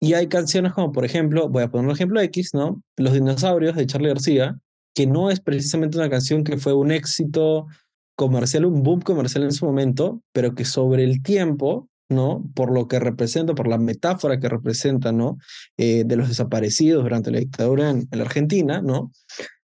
y 0.00 0.14
hay 0.14 0.26
canciones 0.26 0.72
como, 0.72 0.90
por 0.90 1.04
ejemplo, 1.04 1.48
voy 1.48 1.62
a 1.62 1.70
poner 1.70 1.86
un 1.86 1.92
ejemplo 1.92 2.20
X, 2.20 2.54
¿no? 2.54 2.82
Los 2.96 3.12
dinosaurios 3.12 3.76
de 3.76 3.86
Charlie 3.86 4.08
García, 4.08 4.58
que 4.94 5.06
no 5.06 5.30
es 5.30 5.38
precisamente 5.38 5.96
una 5.96 6.10
canción 6.10 6.42
que 6.42 6.56
fue 6.56 6.72
un 6.72 6.90
éxito 6.90 7.68
comercial, 8.16 8.64
un 8.64 8.82
boom 8.82 9.00
comercial 9.02 9.44
en 9.44 9.52
su 9.52 9.64
momento, 9.64 10.20
pero 10.32 10.56
que 10.56 10.64
sobre 10.64 11.04
el 11.04 11.22
tiempo 11.22 11.88
¿no? 12.12 12.44
Por 12.54 12.72
lo 12.72 12.88
que 12.88 12.98
representa, 12.98 13.54
por 13.54 13.68
la 13.68 13.78
metáfora 13.78 14.38
que 14.38 14.48
representa, 14.48 15.12
¿no? 15.12 15.38
Eh, 15.76 16.04
de 16.06 16.16
los 16.16 16.28
desaparecidos 16.28 17.02
durante 17.02 17.30
la 17.30 17.38
dictadura 17.38 17.90
en, 17.90 18.08
la 18.10 18.22
Argentina, 18.22 18.80
¿no? 18.80 19.12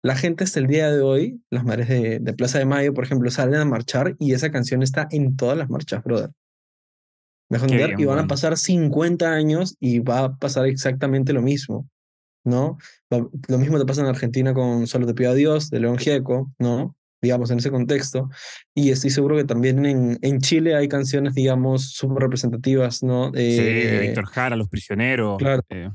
La 0.02 0.16
gente 0.16 0.44
hasta 0.44 0.60
el 0.60 0.66
día 0.66 0.90
de 0.90 1.00
hoy, 1.00 1.40
las 1.50 1.64
madres 1.64 1.88
de, 1.88 2.34
Plaza 2.34 2.58
de 2.58 2.64
Mayo, 2.64 2.94
por 2.94 3.04
ejemplo, 3.04 3.30
salen 3.30 3.60
a 3.60 3.64
marchar 3.64 4.16
y 4.18 4.32
esa 4.32 4.50
canción 4.50 4.82
está 4.82 5.08
en 5.10 5.36
todas 5.36 5.58
las 5.58 5.68
marchas, 5.68 6.02
brother. 6.02 6.30
Mejor 7.48 7.70
y 8.00 8.04
van 8.04 8.18
a 8.18 8.26
pasar 8.26 8.56
50 8.56 9.32
años 9.32 9.76
y 9.78 10.00
va 10.00 10.24
a 10.24 10.36
pasar 10.36 10.66
exactamente 10.66 11.32
lo 11.32 11.42
mismo, 11.42 11.88
¿no? 12.44 12.76
Lo 13.10 13.58
mismo 13.58 13.78
te 13.78 13.86
pasa 13.86 14.00
en 14.00 14.08
Argentina 14.08 14.52
con 14.52 14.86
Solo 14.88 15.06
te 15.06 15.14
pido 15.14 15.30
a 15.30 15.34
Dios, 15.34 15.70
de 15.70 15.78
León 15.78 15.98
Gieco, 15.98 16.50
¿no? 16.58 16.95
Digamos, 17.22 17.50
en 17.50 17.58
ese 17.58 17.70
contexto. 17.70 18.28
Y 18.74 18.90
estoy 18.90 19.10
seguro 19.10 19.36
que 19.36 19.44
también 19.44 19.84
en, 19.86 20.18
en 20.22 20.40
Chile 20.40 20.74
hay 20.74 20.88
canciones, 20.88 21.34
digamos, 21.34 21.90
súper 21.92 22.24
representativas, 22.24 23.02
¿no? 23.02 23.32
sí, 23.34 23.40
de 23.40 23.98
Víctor 24.00 24.26
Jara, 24.26 24.56
Los 24.56 24.68
Prisioneros. 24.68 25.38
Claro. 25.38 25.62
Eh. 25.70 25.90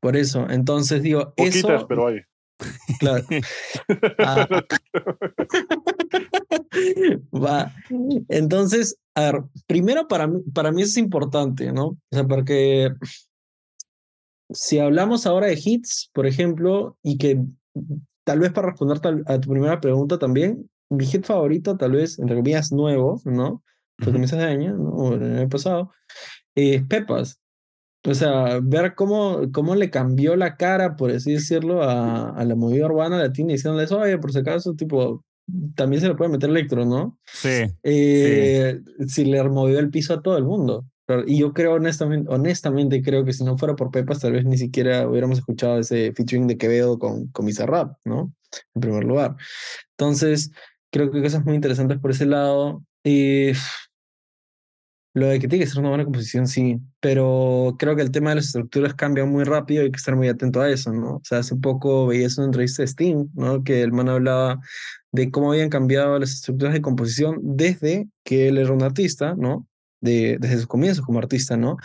Por 0.00 0.16
eso, 0.16 0.48
entonces 0.50 1.02
digo, 1.02 1.34
Poquitas, 1.36 1.84
pero 1.88 2.08
hay. 2.08 2.20
Claro. 2.98 3.24
Ah. 4.18 4.46
Va. 7.34 7.74
Entonces, 8.28 8.96
a 9.14 9.22
ver, 9.22 9.42
primero 9.66 10.08
para 10.08 10.26
mí, 10.26 10.40
para 10.54 10.72
mí 10.72 10.82
es 10.82 10.96
importante, 10.96 11.72
¿no? 11.72 11.86
O 11.86 11.98
sea, 12.10 12.24
porque 12.24 12.90
si 14.50 14.78
hablamos 14.78 15.26
ahora 15.26 15.48
de 15.48 15.60
hits, 15.62 16.10
por 16.12 16.26
ejemplo, 16.26 16.96
y 17.02 17.18
que 17.18 17.40
tal 18.24 18.40
vez 18.40 18.52
para 18.52 18.68
responder 18.70 18.98
a 19.26 19.40
tu 19.40 19.50
primera 19.50 19.80
pregunta 19.80 20.18
también, 20.18 20.68
mi 20.90 21.06
hit 21.06 21.24
favorito, 21.24 21.76
tal 21.76 21.92
vez, 21.92 22.18
entre 22.18 22.36
comillas, 22.36 22.72
nuevo, 22.72 23.20
¿no? 23.24 23.62
Porque 23.96 24.18
me 24.18 24.26
de 24.26 24.44
año, 24.44 24.76
¿no? 24.76 24.90
O 24.90 25.14
el 25.14 25.38
año 25.38 25.48
pasado, 25.48 25.92
es 26.54 26.82
Pepas. 26.84 27.38
O 28.04 28.14
sea, 28.14 28.58
ver 28.60 28.94
cómo, 28.96 29.42
cómo 29.52 29.76
le 29.76 29.88
cambió 29.90 30.34
la 30.34 30.56
cara, 30.56 30.96
por 30.96 31.10
así 31.12 31.34
decirlo, 31.34 31.82
a, 31.82 32.30
a 32.30 32.44
la 32.44 32.56
movida 32.56 32.86
urbana 32.86 33.18
latina, 33.18 33.52
diciéndole 33.52 33.84
eso, 33.84 33.98
oye, 33.98 34.18
por 34.18 34.32
si 34.32 34.40
acaso, 34.40 34.74
tipo, 34.74 35.24
también 35.76 36.02
se 36.02 36.08
le 36.08 36.14
puede 36.16 36.30
meter 36.32 36.50
electro, 36.50 36.84
¿no? 36.84 37.18
Sí, 37.26 37.64
eh, 37.84 38.80
Si 39.06 39.24
le 39.24 39.42
removió 39.42 39.78
el 39.78 39.90
piso 39.90 40.14
a 40.14 40.22
todo 40.22 40.36
el 40.36 40.44
mundo. 40.44 40.84
Y 41.26 41.38
yo 41.38 41.52
creo 41.52 41.74
honestamente, 41.74 42.30
honestamente 42.30 43.02
creo 43.02 43.24
que 43.24 43.32
si 43.32 43.44
no 43.44 43.58
fuera 43.58 43.74
por 43.74 43.90
Pepas, 43.90 44.20
tal 44.20 44.32
vez 44.32 44.44
ni 44.44 44.56
siquiera 44.56 45.08
hubiéramos 45.08 45.38
escuchado 45.38 45.78
ese 45.78 46.12
featuring 46.12 46.46
de 46.46 46.56
Quevedo 46.56 46.98
con, 46.98 47.26
con 47.28 47.48
Rap, 47.66 47.96
¿no? 48.04 48.32
En 48.74 48.80
primer 48.80 49.04
lugar. 49.04 49.36
Entonces, 49.98 50.52
creo 50.90 51.10
que 51.10 51.22
cosas 51.22 51.44
muy 51.44 51.54
interesantes 51.54 51.98
por 51.98 52.12
ese 52.12 52.26
lado. 52.26 52.84
Y 53.04 53.52
lo 55.14 55.26
de 55.26 55.38
que 55.40 55.48
tiene 55.48 55.64
que 55.64 55.70
ser 55.70 55.80
una 55.80 55.90
buena 55.90 56.04
composición, 56.04 56.46
sí, 56.46 56.80
pero 57.00 57.76
creo 57.78 57.96
que 57.96 58.02
el 58.02 58.10
tema 58.10 58.30
de 58.30 58.36
las 58.36 58.46
estructuras 58.46 58.94
cambia 58.94 59.24
muy 59.24 59.44
rápido 59.44 59.82
y 59.82 59.86
hay 59.86 59.90
que 59.90 59.98
estar 59.98 60.16
muy 60.16 60.28
atento 60.28 60.60
a 60.60 60.70
eso, 60.70 60.92
¿no? 60.92 61.16
O 61.16 61.20
sea, 61.24 61.38
hace 61.38 61.56
poco 61.56 62.06
veías 62.06 62.38
una 62.38 62.46
entrevista 62.46 62.82
de 62.82 62.88
Steam, 62.88 63.30
¿no? 63.34 63.62
Que 63.62 63.82
el 63.82 63.92
man 63.92 64.08
hablaba 64.08 64.60
de 65.10 65.30
cómo 65.30 65.52
habían 65.52 65.68
cambiado 65.68 66.18
las 66.18 66.32
estructuras 66.32 66.72
de 66.72 66.80
composición 66.80 67.38
desde 67.42 68.08
que 68.24 68.48
él 68.48 68.56
era 68.56 68.72
un 68.72 68.82
artista, 68.82 69.34
¿no? 69.36 69.66
De, 70.02 70.36
desde 70.38 70.56
sus 70.56 70.66
comienzos 70.66 71.06
como 71.06 71.20
artista, 71.20 71.56
¿no? 71.56 71.76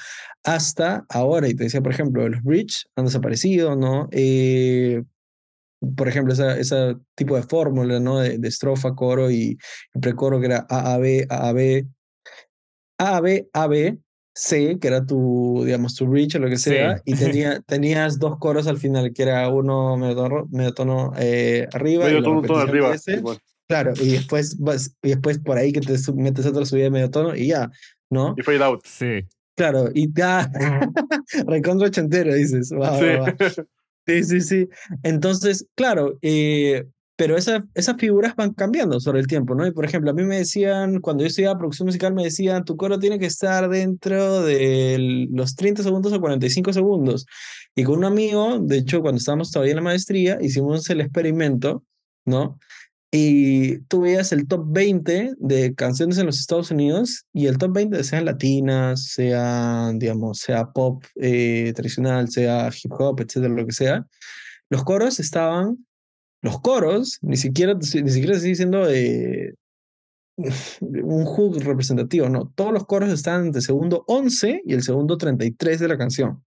Hasta 0.43 1.05
ahora, 1.07 1.47
y 1.47 1.53
te 1.53 1.65
decía, 1.65 1.81
por 1.81 1.91
ejemplo, 1.93 2.27
los 2.27 2.43
bridge 2.43 2.85
han 2.95 3.05
desaparecido, 3.05 3.75
¿no? 3.75 4.09
Eh, 4.11 5.03
por 5.95 6.07
ejemplo, 6.07 6.33
ese 6.33 6.59
esa 6.59 6.99
tipo 7.15 7.35
de 7.35 7.43
fórmula, 7.43 7.99
¿no? 7.99 8.19
De, 8.19 8.39
de, 8.39 8.47
estrofa, 8.47 8.95
coro 8.95 9.29
y, 9.29 9.57
y 9.93 9.99
precoro 9.99 10.39
que 10.39 10.47
era 10.47 10.65
AAB, 10.67 11.27
AAB, 11.29 11.85
a, 12.97 13.21
B, 13.21 13.47
A, 13.53 13.67
B, 13.67 13.99
C, 14.33 14.77
que 14.79 14.87
era 14.87 15.05
tu, 15.05 15.63
digamos, 15.65 15.95
tu 15.95 16.05
bridge 16.07 16.35
o 16.35 16.39
lo 16.39 16.49
que 16.49 16.57
sea, 16.57 17.01
y 17.05 17.15
tenía, 17.15 17.61
tenías 17.61 18.19
dos 18.19 18.37
coros 18.37 18.67
al 18.67 18.77
final, 18.77 19.13
que 19.13 19.23
era 19.23 19.47
uno 19.49 19.97
medio 19.97 20.73
tono, 20.73 21.13
eh, 21.17 21.67
arriba. 21.73 22.05
Medio 22.05 22.23
tono, 22.23 22.41
todo 22.41 22.57
arriba. 22.57 22.95
Claro, 23.67 23.93
y 24.01 24.11
después, 24.11 24.57
y 25.03 25.09
después 25.09 25.39
por 25.39 25.57
ahí 25.57 25.73
que 25.73 25.81
te 25.81 25.97
metes 26.13 26.45
otra 26.45 26.65
subida 26.65 26.85
de 26.85 26.91
medio 26.91 27.09
tono 27.09 27.35
y 27.35 27.47
ya, 27.47 27.69
¿no? 28.09 28.35
Y 28.37 28.43
fade 28.43 28.63
out. 28.63 28.81
Sí. 28.85 29.25
Claro, 29.55 29.89
y 29.93 30.13
ya, 30.13 30.51
recontra 31.47 31.87
ochentero, 31.87 32.33
dices. 32.33 32.69
sí. 32.69 33.61
sí, 34.05 34.23
sí, 34.23 34.41
sí. 34.41 34.69
Entonces, 35.03 35.67
claro, 35.75 36.17
eh, 36.21 36.85
pero 37.17 37.35
esa, 37.35 37.65
esas 37.73 37.97
figuras 37.97 38.35
van 38.35 38.53
cambiando 38.53 38.99
sobre 38.99 39.19
el 39.19 39.25
tiempo, 39.25 39.55
¿no? 39.55 39.65
Y 39.65 39.71
por 39.71 39.83
ejemplo, 39.83 40.11
a 40.11 40.13
mí 40.13 40.23
me 40.23 40.37
decían, 40.37 41.01
cuando 41.01 41.23
yo 41.23 41.27
estudiaba 41.27 41.57
producción 41.57 41.87
musical, 41.87 42.13
me 42.13 42.23
decían, 42.23 42.63
tu 42.63 42.77
coro 42.77 42.99
tiene 42.99 43.17
que 43.17 43.25
estar 43.25 43.67
dentro 43.69 44.43
de 44.43 45.27
los 45.31 45.55
30 45.55 45.81
segundos 45.81 46.13
o 46.13 46.21
45 46.21 46.73
segundos. 46.73 47.25
Y 47.75 47.83
con 47.83 47.97
un 47.97 48.05
amigo, 48.05 48.59
de 48.59 48.77
hecho, 48.77 49.01
cuando 49.01 49.17
estábamos 49.17 49.49
todavía 49.49 49.71
en 49.71 49.77
la 49.77 49.81
maestría, 49.81 50.37
hicimos 50.39 50.87
el 50.91 51.01
experimento, 51.01 51.83
¿no? 52.23 52.59
Y 53.11 53.79
tú 53.83 54.01
veías 54.01 54.33
el 54.33 54.47
top 54.47 54.65
20 54.67 55.35
de 55.37 55.75
canciones 55.75 56.17
en 56.17 56.25
los 56.25 56.39
Estados 56.39 56.71
Unidos 56.71 57.25
y 57.33 57.47
el 57.47 57.57
top 57.57 57.73
20, 57.73 58.03
sean 58.03 58.25
latinas, 58.25 59.05
sean, 59.05 59.97
digamos, 59.97 60.39
sea 60.39 60.71
pop 60.71 61.03
eh, 61.15 61.71
tradicional, 61.73 62.29
sea 62.29 62.69
hip 62.69 62.91
hop, 62.91 63.21
etcétera, 63.21 63.53
lo 63.53 63.65
que 63.65 63.71
sea, 63.71 64.05
los 64.69 64.83
coros 64.83 65.21
estaban 65.21 65.87
los 66.41 66.61
coros, 66.61 67.19
ni 67.21 67.37
siquiera, 67.37 67.73
ni 67.73 67.83
siquiera 67.85 68.35
estoy 68.35 68.49
diciendo 68.49 68.87
eh, 68.89 69.55
un 70.81 71.25
hook 71.25 71.57
representativo, 71.63 72.29
no. 72.29 72.51
Todos 72.55 72.71
los 72.71 72.85
coros 72.85 73.09
están 73.09 73.47
entre 73.47 73.59
el 73.59 73.65
segundo 73.65 74.03
11 74.07 74.61
y 74.65 74.73
el 74.73 74.83
segundo 74.83 75.17
33 75.17 75.79
de 75.79 75.87
la 75.87 75.97
canción. 75.97 76.43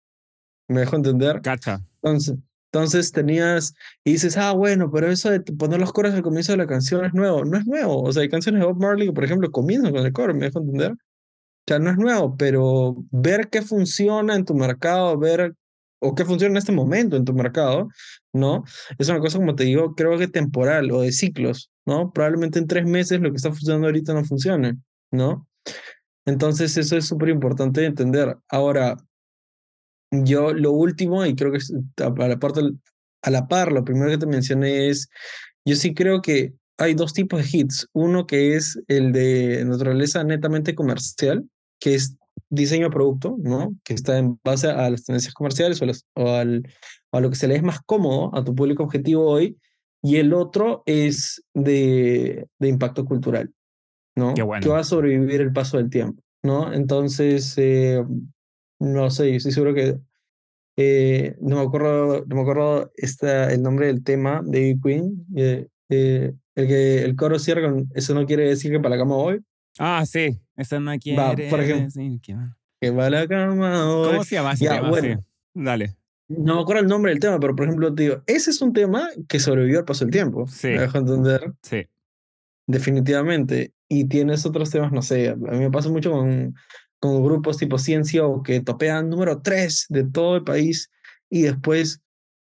¿Me 0.69 0.81
dejo 0.81 0.97
entender? 0.97 1.41
Cacha. 1.43 1.83
Entonces, 2.03 2.37
entonces 2.73 3.11
tenías, 3.11 3.75
y 4.05 4.13
dices, 4.13 4.37
ah, 4.37 4.53
bueno, 4.53 4.91
pero 4.93 5.11
eso 5.11 5.29
de 5.31 5.41
poner 5.41 5.81
los 5.81 5.93
coros 5.93 6.15
al 6.15 6.23
comienzo 6.23 6.53
de 6.53 6.59
la 6.59 6.67
canción 6.69 7.05
es 7.05 7.13
nuevo. 7.13 7.45
No 7.45 7.59
es 7.59 7.67
nuevo. 7.67 8.03
O 8.03 8.13
sea, 8.13 8.23
hay 8.23 8.29
canciones 8.29 8.61
de 8.61 8.67
Bob 8.67 8.81
Marley 8.81 9.09
que, 9.09 9.13
por 9.13 9.25
ejemplo, 9.25 9.51
comienzan 9.51 9.93
con 9.93 10.07
el 10.07 10.13
coro, 10.13 10.35
¿me 10.35 10.47
dejo 10.47 10.61
entender? 10.61 10.93
O 10.93 10.97
sea, 11.67 11.79
no 11.81 11.91
es 11.91 11.97
nuevo, 11.97 12.37
pero 12.37 12.97
ver 13.11 13.49
qué 13.51 13.63
funciona 13.63 14.37
en 14.37 14.45
tu 14.45 14.55
mercado, 14.55 15.19
ver 15.19 15.55
o 16.01 16.15
qué 16.15 16.25
funciona 16.25 16.53
en 16.53 16.59
este 16.59 16.73
momento 16.73 17.17
en 17.17 17.25
tu 17.25 17.35
mercado, 17.35 17.89
¿no? 18.33 18.65
Es 18.99 19.09
una 19.09 19.21
cosa, 19.21 19.39
como 19.39 19.55
te 19.55 19.65
digo, 19.65 19.95
creo 19.95 20.17
que 20.17 20.29
temporal 20.29 20.91
o 20.93 21.03
de 21.03 21.13
ciclos, 21.13 21.71
¿no? 21.87 22.13
Probablemente 22.13 22.59
en 22.59 22.67
tres 22.67 22.87
meses 22.87 23.21
lo 23.21 23.31
que 23.31 23.37
está 23.37 23.51
funcionando 23.51 23.89
ahorita 23.89 24.15
no 24.15 24.25
funcione, 24.25 24.79
¿no? 25.11 25.47
Entonces 26.25 26.77
eso 26.77 26.97
es 26.97 27.07
súper 27.07 27.31
importante 27.31 27.85
entender. 27.85 28.37
Ahora, 28.49 28.97
yo 30.11 30.53
lo 30.53 30.73
último, 30.73 31.25
y 31.25 31.35
creo 31.35 31.53
que 31.53 31.59
a 32.03 32.29
la, 32.29 32.39
parte, 32.39 32.61
a 33.23 33.31
la 33.31 33.47
par, 33.49 33.73
lo 33.73 33.85
primero 33.85 34.11
que 34.11 34.19
te 34.19 34.27
mencioné 34.27 34.89
es, 34.89 35.09
yo 35.65 35.77
sí 35.77 35.95
creo 35.95 36.21
que 36.23 36.55
hay 36.79 36.95
dos 36.95 37.13
tipos 37.13 37.41
de 37.41 37.59
hits. 37.59 37.87
Uno 37.93 38.27
que 38.27 38.57
es 38.57 38.81
el 38.89 39.13
de 39.13 39.65
naturaleza 39.65 40.25
netamente 40.25 40.75
comercial, 40.75 41.45
que 41.79 41.95
es 41.95 42.17
diseño 42.49 42.91
producto, 42.91 43.37
¿no? 43.39 43.77
Que 43.85 43.95
está 43.95 44.19
en 44.19 44.39
base 44.43 44.69
a 44.69 44.91
las 44.91 45.05
tendencias 45.05 45.35
comerciales 45.35 45.81
o, 46.15 46.29
al, 46.29 46.67
a 47.13 47.21
lo 47.21 47.31
que 47.31 47.37
se 47.37 47.49
le 47.49 47.57
es 47.57 47.63
más 47.63 47.81
cómodo 47.85 48.35
a 48.35 48.43
tu 48.43 48.55
público 48.55 48.83
objetivo 48.83 49.27
hoy. 49.27 49.57
Y 50.03 50.17
el 50.17 50.33
otro 50.33 50.83
es 50.87 51.45
de, 51.53 52.47
de 52.59 52.69
impacto 52.69 53.05
cultural, 53.05 53.53
¿no? 54.17 54.33
Qué 54.33 54.43
bueno. 54.43 54.63
Que 54.63 54.71
va 54.71 54.81
a 54.81 54.85
sobrevivir 54.85 55.43
el 55.43 55.53
paso 55.53 55.77
del 55.77 55.91
tiempo, 55.91 56.23
¿no? 56.43 56.73
Entonces, 56.73 57.53
eh, 57.59 58.03
no 58.81 59.11
sé, 59.11 59.37
estoy 59.37 59.53
seguro 59.53 59.75
que 59.75 59.97
eh, 60.77 61.37
no 61.41 61.57
me 61.57 61.63
acuerdo, 61.63 62.25
no 62.27 62.37
me 62.37 62.43
acuerdo 62.43 62.91
está 62.97 63.53
el 63.53 63.63
nombre 63.63 63.87
del 63.87 64.03
tema 64.03 64.43
de 64.45 64.77
Queen, 64.83 65.27
eh, 65.37 65.69
el 65.91 66.37
que 66.55 67.03
el 67.05 67.17
coro 67.17 67.39
cierra 67.39 67.63
con 67.71 67.89
eso 67.95 68.15
no 68.15 68.27
quiere 68.27 68.49
decir 68.49 68.71
que 68.73 68.81
para 68.81 68.97
la 68.97 69.03
cama 69.03 69.15
voy. 69.17 69.41
Ah, 69.79 70.05
sí. 70.07 70.39
Esa 70.57 70.79
no 70.81 70.93
quiere 70.99 71.19
Va, 71.21 71.31
por 71.31 71.61
ejemplo, 71.61 71.85
decir 71.85 72.21
que... 72.21 72.37
que 72.81 72.91
va 72.91 73.07
a 73.07 73.11
la 73.11 73.27
cama 73.27 73.95
hoy. 73.95 74.09
¿Cómo 74.11 74.25
se 74.25 74.35
llama 74.37 74.53
ese 74.53 74.65
Ya, 74.65 74.77
tema? 74.77 74.91
bueno. 74.91 75.19
Sí. 75.19 75.25
Dale. 75.55 75.97
No 76.29 76.57
me 76.57 76.61
acuerdo 76.63 76.83
el 76.83 76.89
nombre 76.89 77.11
del 77.11 77.19
tema, 77.21 77.41
pero 77.41 77.57
por 77.57 77.65
ejemplo, 77.67 77.93
te 77.95 78.03
digo, 78.05 78.23
ese 78.27 78.51
es 78.51 78.63
un 78.63 78.73
tema 78.73 79.09
que 79.29 79.41
sobrevivió 79.41 79.81
al 79.81 79.85
paso 79.85 80.05
del 80.05 80.13
tiempo. 80.13 80.47
Sí. 80.47 80.69
Me 80.69 80.81
dejo 80.81 80.99
entender, 80.99 81.53
Sí. 81.63 81.87
definitivamente. 82.67 83.73
Y 83.89 84.05
tienes 84.07 84.47
otros 84.47 84.71
temas, 84.71 84.93
no 84.93 85.03
sé, 85.03 85.31
a 85.31 85.35
mí 85.37 85.59
me 85.59 85.71
pasa 85.71 85.89
mucho 85.89 86.13
con, 86.13 86.55
con 87.01 87.25
grupos 87.25 87.57
tipo 87.57 87.79
Ciencia 87.79 88.25
o 88.25 88.43
que 88.43 88.61
topean 88.61 89.09
número 89.09 89.41
3 89.41 89.87
de 89.89 90.05
todo 90.05 90.37
el 90.37 90.45
país 90.45 90.91
y 91.31 91.43
después, 91.43 92.03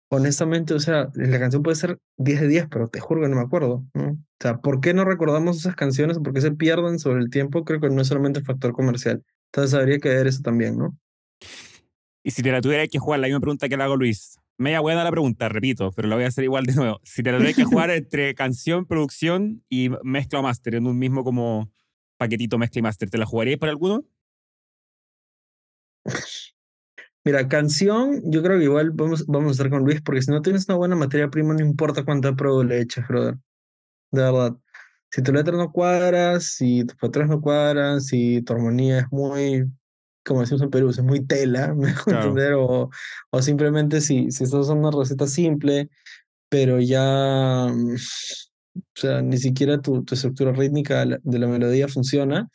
honestamente, 0.09 0.73
o 0.73 0.79
sea, 0.79 1.09
la 1.15 1.39
canción 1.39 1.63
puede 1.63 1.75
ser 1.75 1.97
10 2.17 2.41
de 2.41 2.47
10, 2.47 2.67
pero 2.69 2.87
te 2.87 2.99
juro 2.99 3.21
que 3.21 3.29
no 3.29 3.35
me 3.35 3.41
acuerdo. 3.41 3.85
¿no? 3.93 4.11
O 4.11 4.17
sea, 4.39 4.57
¿por 4.57 4.81
qué 4.81 4.93
no 4.93 5.03
recordamos 5.03 5.57
esas 5.57 5.75
canciones? 5.75 6.19
¿Por 6.19 6.33
qué 6.33 6.41
se 6.41 6.51
pierden 6.51 6.99
sobre 6.99 7.21
el 7.21 7.29
tiempo? 7.29 7.65
Creo 7.65 7.81
que 7.81 7.89
no 7.89 8.01
es 8.01 8.07
solamente 8.07 8.39
el 8.39 8.45
factor 8.45 8.73
comercial. 8.73 9.23
Entonces 9.51 9.73
habría 9.73 9.99
que 9.99 10.09
ver 10.09 10.27
eso 10.27 10.41
también, 10.41 10.77
¿no? 10.77 10.97
Y 12.23 12.31
si 12.31 12.41
te 12.41 12.51
la 12.51 12.61
tuviera 12.61 12.87
que 12.87 12.99
jugar, 12.99 13.19
la 13.19 13.27
misma 13.27 13.39
pregunta 13.39 13.69
que 13.69 13.77
le 13.77 13.83
hago 13.83 13.95
Luis. 13.95 14.39
Media 14.57 14.79
buena 14.79 15.03
la 15.03 15.11
pregunta, 15.11 15.49
repito, 15.49 15.91
pero 15.91 16.07
la 16.07 16.15
voy 16.15 16.23
a 16.23 16.27
hacer 16.27 16.43
igual 16.43 16.65
de 16.65 16.73
nuevo. 16.73 16.99
Si 17.03 17.21
te 17.23 17.31
la 17.31 17.37
tuvieras 17.37 17.57
que 17.57 17.65
jugar 17.65 17.89
entre 17.91 18.33
canción, 18.35 18.85
producción 18.85 19.63
y 19.69 19.89
mezcla 20.03 20.39
o 20.39 20.43
máster 20.43 20.75
en 20.75 20.87
un 20.87 20.97
mismo 20.97 21.23
como 21.23 21.71
paquetito 22.17 22.57
mezcla 22.57 22.79
y 22.79 22.81
máster, 22.83 23.09
¿te 23.09 23.17
la 23.17 23.25
jugarías 23.25 23.59
para 23.59 23.71
alguno? 23.71 24.05
Mira, 27.23 27.47
canción, 27.47 28.21
yo 28.25 28.43
creo 28.43 28.59
que 28.59 28.65
igual 28.65 28.91
vamos, 28.91 29.25
vamos 29.25 29.49
a 29.49 29.51
estar 29.53 29.69
con 29.69 29.83
Luis, 29.83 30.01
porque 30.01 30.21
si 30.21 30.31
no 30.31 30.41
tienes 30.41 30.67
una 30.69 30.77
buena 30.77 30.95
materia 30.95 31.29
prima, 31.29 31.53
no 31.53 31.61
importa 31.61 32.05
cuánta 32.05 32.35
pro 32.35 32.63
le 32.63 32.81
eches, 32.81 33.07
brother. 33.07 33.35
De 34.11 34.21
verdad. 34.21 34.55
Si 35.09 35.23
tu 35.23 35.31
letra 35.31 35.57
no 35.57 35.71
cuadra, 35.71 36.39
si 36.39 36.83
tus 36.85 36.97
patrones 36.97 37.29
no 37.31 37.41
cuadran, 37.41 38.01
si 38.01 38.41
tu 38.43 38.53
armonía 38.53 38.99
es 38.99 39.05
muy, 39.11 39.65
como 40.23 40.41
decimos 40.41 40.61
en 40.61 40.69
Perú, 40.69 40.89
es 40.89 41.01
muy 41.01 41.25
tela, 41.25 41.73
me 41.75 41.93
Claro. 41.93 42.21
entender, 42.23 42.53
o, 42.53 42.89
o 43.31 43.41
simplemente 43.41 44.01
si, 44.01 44.29
si 44.31 44.43
estás 44.43 44.61
usando 44.61 44.87
una 44.89 44.97
receta 44.97 45.25
simple, 45.25 45.89
pero 46.49 46.79
ya, 46.79 47.67
mm, 47.73 47.95
o 47.95 48.81
sea, 48.93 49.21
ni 49.21 49.37
siquiera 49.37 49.81
tu, 49.81 50.03
tu 50.03 50.15
estructura 50.15 50.51
rítmica 50.51 51.05
de 51.05 51.39
la 51.39 51.47
melodía 51.47 51.87
funciona, 51.87 52.49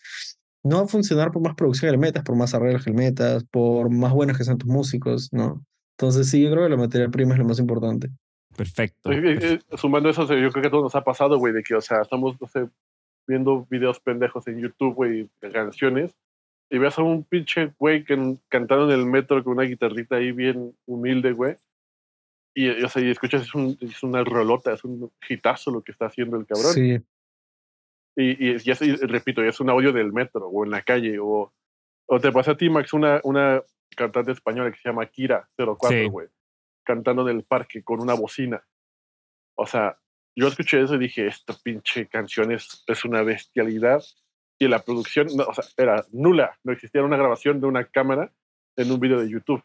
no 0.62 0.78
va 0.78 0.82
a 0.84 0.88
funcionar 0.88 1.30
por 1.30 1.42
más 1.42 1.54
producción 1.54 1.88
que 1.88 1.96
le 1.96 1.98
metas, 1.98 2.22
por 2.24 2.36
más 2.36 2.54
arreglos 2.54 2.84
que 2.84 2.90
le 2.90 2.96
metas, 2.96 3.44
por 3.44 3.90
más 3.90 4.12
buenos 4.12 4.36
que 4.36 4.44
sean 4.44 4.58
tus 4.58 4.68
músicos, 4.68 5.32
¿no? 5.32 5.64
Entonces 5.98 6.28
sí, 6.28 6.42
yo 6.42 6.50
creo 6.50 6.64
que 6.64 6.70
la 6.70 6.76
materia 6.76 7.08
prima 7.08 7.34
es 7.34 7.38
lo 7.38 7.46
más 7.46 7.58
importante. 7.58 8.10
Perfecto. 8.56 9.12
Eh, 9.12 9.38
eh, 9.40 9.60
Sumando 9.76 10.08
eso, 10.08 10.22
yo 10.22 10.50
creo 10.50 10.62
que 10.62 10.68
a 10.68 10.70
todos 10.70 10.84
nos 10.84 10.94
ha 10.94 11.04
pasado, 11.04 11.38
güey, 11.38 11.52
de 11.52 11.62
que, 11.62 11.74
o 11.74 11.80
sea, 11.80 12.02
estamos, 12.02 12.40
no 12.40 12.46
sé, 12.46 12.68
viendo 13.26 13.66
videos 13.70 14.00
pendejos 14.00 14.46
en 14.48 14.60
YouTube, 14.60 14.94
güey, 14.94 15.30
de 15.40 15.50
canciones, 15.50 16.16
y 16.68 16.78
ves 16.78 16.98
a 16.98 17.02
un 17.02 17.24
pinche 17.24 17.72
güey 17.78 18.04
que 18.04 18.36
cantando 18.48 18.92
en 18.92 18.98
el 18.98 19.06
metro 19.06 19.42
con 19.42 19.54
una 19.54 19.64
guitarrita 19.64 20.16
ahí 20.16 20.32
bien 20.32 20.74
humilde, 20.86 21.32
güey. 21.32 21.56
Y, 22.54 22.66
y, 22.66 22.82
o 22.82 22.88
sea, 22.88 23.02
y 23.02 23.10
escuchas, 23.10 23.42
es, 23.42 23.54
un, 23.54 23.76
es 23.80 24.02
una 24.02 24.24
rolota, 24.24 24.72
es 24.72 24.84
un 24.84 25.10
hitazo 25.28 25.70
lo 25.70 25.82
que 25.82 25.92
está 25.92 26.06
haciendo 26.06 26.36
el 26.36 26.46
cabrón. 26.46 26.72
Sí, 26.72 26.98
Y, 28.16 28.30
y, 28.50 28.56
y 28.64 28.70
es- 28.70 28.82
y 28.82 28.96
repito, 28.96 29.44
y 29.44 29.48
es 29.48 29.60
un 29.60 29.70
audio 29.70 29.92
del 29.92 30.12
metro 30.12 30.48
o 30.48 30.64
en 30.64 30.70
la 30.70 30.82
calle. 30.82 31.18
O, 31.20 31.52
o 32.06 32.20
te 32.20 32.32
pasa 32.32 32.52
a 32.52 32.56
ti, 32.56 32.68
Max, 32.70 32.92
una, 32.92 33.20
una 33.24 33.62
cantante 33.96 34.32
española 34.32 34.70
que 34.70 34.78
se 34.78 34.88
llama 34.88 35.06
Kira 35.06 35.48
04, 35.56 35.88
Sí. 35.88 36.08
güey, 36.08 36.28
cantando 36.84 37.28
en 37.28 37.36
el 37.36 37.44
parque 37.44 37.82
con 37.82 38.00
una 38.00 38.14
bocina. 38.14 38.62
O 39.56 39.66
sea, 39.66 39.98
yo 40.36 40.48
escuché 40.48 40.80
eso 40.82 40.94
y 40.94 40.98
dije, 40.98 41.26
esta 41.26 41.54
pinche 41.62 42.06
canción 42.08 42.52
es, 42.52 42.84
es 42.86 43.04
una 43.04 43.22
bestialidad. 43.22 44.02
y 44.62 44.68
la 44.68 44.80
producción, 44.80 45.26
no, 45.36 45.44
o 45.44 45.54
sea, 45.54 45.64
era 45.78 46.04
nula. 46.12 46.58
No 46.64 46.72
existía 46.72 47.02
una 47.02 47.16
grabación 47.16 47.60
de 47.62 47.66
una 47.66 47.84
cámara 47.86 48.30
en 48.76 48.92
un 48.92 49.00
video 49.00 49.18
de 49.20 49.30
YouTube. 49.30 49.62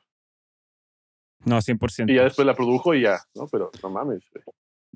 No, 1.43 1.58
100%. 1.62 2.10
Y 2.12 2.15
ya 2.15 2.23
después 2.23 2.45
la 2.45 2.55
produjo 2.55 2.93
y 2.95 3.01
ya, 3.01 3.19
¿no? 3.36 3.45
Pero 3.47 3.71
no 3.84 3.89
mames. 3.89 4.23
güey. 4.31 4.43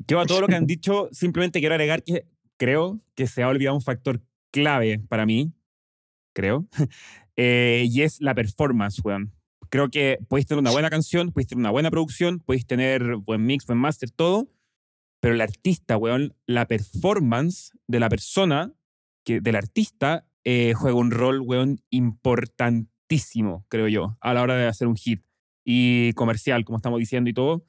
Yo 0.08 0.20
a 0.22 0.26
todo 0.26 0.40
lo 0.42 0.48
que 0.48 0.56
han 0.56 0.66
dicho, 0.66 1.10
simplemente 1.12 1.60
quiero 1.60 1.76
agregar 1.76 2.02
que 2.04 2.26
creo 2.60 3.00
que 3.16 3.26
se 3.26 3.42
ha 3.42 3.48
olvidado 3.48 3.76
un 3.76 3.82
factor 3.82 4.22
clave 4.52 5.00
para 5.08 5.26
mí, 5.26 5.54
creo, 6.36 6.68
eh, 7.36 7.88
y 7.90 8.02
es 8.04 8.22
la 8.22 8.36
performance, 8.36 9.02
weón. 9.04 9.34
Creo 9.70 9.90
que 9.90 10.20
podéis 10.28 10.48
tener 10.48 10.60
una 10.60 10.72
buena 10.72 10.90
canción, 10.90 11.32
podéis 11.32 11.48
tener 11.48 11.62
una 11.62 11.72
buena 11.72 11.92
producción, 11.92 12.40
podéis 12.40 12.66
tener 12.66 13.16
buen 13.18 13.46
mix, 13.46 13.66
buen 13.66 13.80
master, 13.80 14.10
todo, 14.10 14.52
pero 15.20 15.36
el 15.36 15.42
artista, 15.42 15.96
weón, 15.98 16.36
la 16.46 16.66
performance 16.68 17.72
de 17.88 18.00
la 18.00 18.10
persona, 18.10 18.74
que, 19.24 19.42
del 19.42 19.56
artista, 19.56 20.26
eh, 20.44 20.74
juega 20.76 20.98
un 20.98 21.12
rol, 21.12 21.42
weón, 21.42 21.82
importantísimo, 21.92 23.66
creo 23.70 23.88
yo, 23.88 24.18
a 24.22 24.34
la 24.34 24.42
hora 24.42 24.56
de 24.56 24.68
hacer 24.68 24.88
un 24.88 24.96
hit 24.96 25.22
y 25.64 26.14
comercial, 26.14 26.66
como 26.66 26.78
estamos 26.78 27.00
diciendo 27.00 27.30
y 27.30 27.34
todo. 27.34 27.64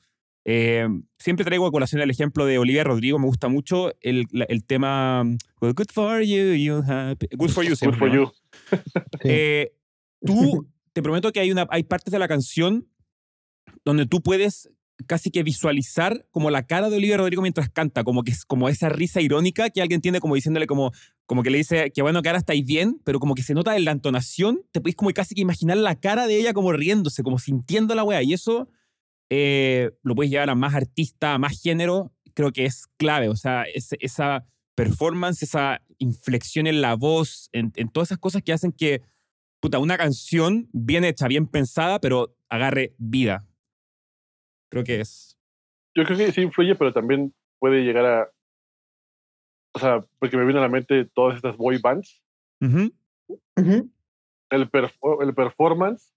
Eh, 0.45 0.89
siempre 1.19 1.45
traigo 1.45 1.67
a 1.67 1.71
colación 1.71 2.01
el 2.01 2.11
ejemplo 2.11 2.47
de 2.47 2.59
Olivia 2.59 2.85
Rodrigo, 2.85 3.19
me 3.19 3.27
gusta 3.27 3.49
mucho 3.49 3.93
el, 4.01 4.27
el 4.49 4.65
tema 4.65 5.23
well, 5.61 5.75
Good 5.75 5.91
for 5.93 6.23
you, 6.23 6.55
you 6.55 6.83
happy. 6.87 7.29
Good 7.37 7.51
for 7.51 7.65
you, 7.65 7.71
Good 7.71 7.79
siempre, 7.79 7.99
for 7.99 8.09
¿no? 8.09 8.15
you. 8.15 8.33
Eh, 9.25 9.73
tú, 10.25 10.67
te 10.93 11.03
prometo 11.03 11.31
que 11.33 11.41
hay, 11.41 11.51
una, 11.51 11.67
hay 11.71 11.83
partes 11.83 12.13
de 12.13 12.19
la 12.19 12.29
canción 12.29 12.89
donde 13.85 14.07
tú 14.07 14.23
puedes 14.23 14.71
casi 15.07 15.31
que 15.31 15.43
visualizar 15.43 16.27
como 16.31 16.51
la 16.51 16.67
cara 16.67 16.91
de 16.91 16.97
Olivia 16.97 17.17
Rodrigo 17.17 17.43
mientras 17.43 17.71
canta, 17.71 18.05
como 18.05 18.23
que 18.23 18.33
es 18.33 18.45
como 18.45 18.69
esa 18.69 18.89
risa 18.89 19.21
irónica 19.21 19.71
que 19.71 19.81
alguien 19.81 20.01
tiene 20.01 20.21
como 20.21 20.35
diciéndole 20.35 20.67
como, 20.67 20.93
como 21.27 21.43
que 21.43 21.51
le 21.51 21.59
dice 21.59 21.91
que 21.91 22.03
bueno 22.03 22.23
que 22.23 22.29
ahora 22.29 22.39
estáis 22.39 22.65
bien, 22.65 23.01
pero 23.05 23.19
como 23.19 23.35
que 23.35 23.43
se 23.43 23.55
nota 23.55 23.77
en 23.77 23.85
la 23.85 23.93
entonación, 23.93 24.61
te 24.73 24.81
podéis 24.81 24.97
como 24.97 25.11
casi 25.13 25.35
que 25.35 25.41
imaginar 25.41 25.79
la 25.79 25.99
cara 25.99 26.27
de 26.27 26.39
ella 26.39 26.53
como 26.53 26.73
riéndose, 26.73 27.23
como 27.23 27.39
sintiendo 27.39 27.95
la 27.95 28.05
wea, 28.05 28.23
y 28.23 28.33
eso 28.33 28.69
eh, 29.31 29.91
lo 30.03 30.15
puedes 30.15 30.31
llevar 30.31 30.51
a 30.51 30.55
más 30.55 30.75
artista, 30.75 31.35
a 31.35 31.39
más 31.39 31.61
género, 31.63 32.13
creo 32.35 32.53
que 32.53 32.65
es 32.67 32.87
clave, 32.99 33.29
o 33.29 33.37
sea, 33.37 33.63
ese- 33.63 33.97
esa 34.01 34.45
performance, 34.75 35.43
esa 35.43 35.83
inflexión 35.99 36.67
en 36.67 36.81
la 36.83 36.95
voz, 36.95 37.49
en, 37.53 37.73
en 37.77 37.89
todas 37.89 38.09
esas 38.09 38.19
cosas 38.19 38.43
que 38.43 38.53
hacen 38.53 38.73
que 38.73 39.03
puta, 39.61 39.79
una 39.79 39.99
canción 39.99 40.69
bien 40.73 41.05
hecha, 41.05 41.29
bien 41.29 41.47
pensada, 41.47 42.01
pero 42.01 42.35
agarre 42.49 42.95
vida. 42.99 43.47
Creo 44.71 44.85
que 44.85 45.01
es. 45.01 45.37
Yo 45.95 46.05
creo 46.05 46.17
que 46.17 46.33
sí 46.33 46.41
influye, 46.43 46.75
pero 46.77 46.93
también 46.93 47.35
puede 47.59 47.83
llegar 47.85 48.07
a. 48.07 48.31
O 49.75 49.79
sea, 49.79 50.01
porque 50.19 50.37
me 50.37 50.45
viene 50.45 50.59
a 50.61 50.63
la 50.63 50.69
mente 50.69 51.05
todas 51.05 51.37
estas 51.37 51.57
boy 51.57 51.79
bands. 51.79 52.23
Ujú, 52.61 52.93
Ujú. 53.57 53.91
El, 54.51 54.71
perf- 54.71 55.23
el 55.23 55.35
performance. 55.35 56.13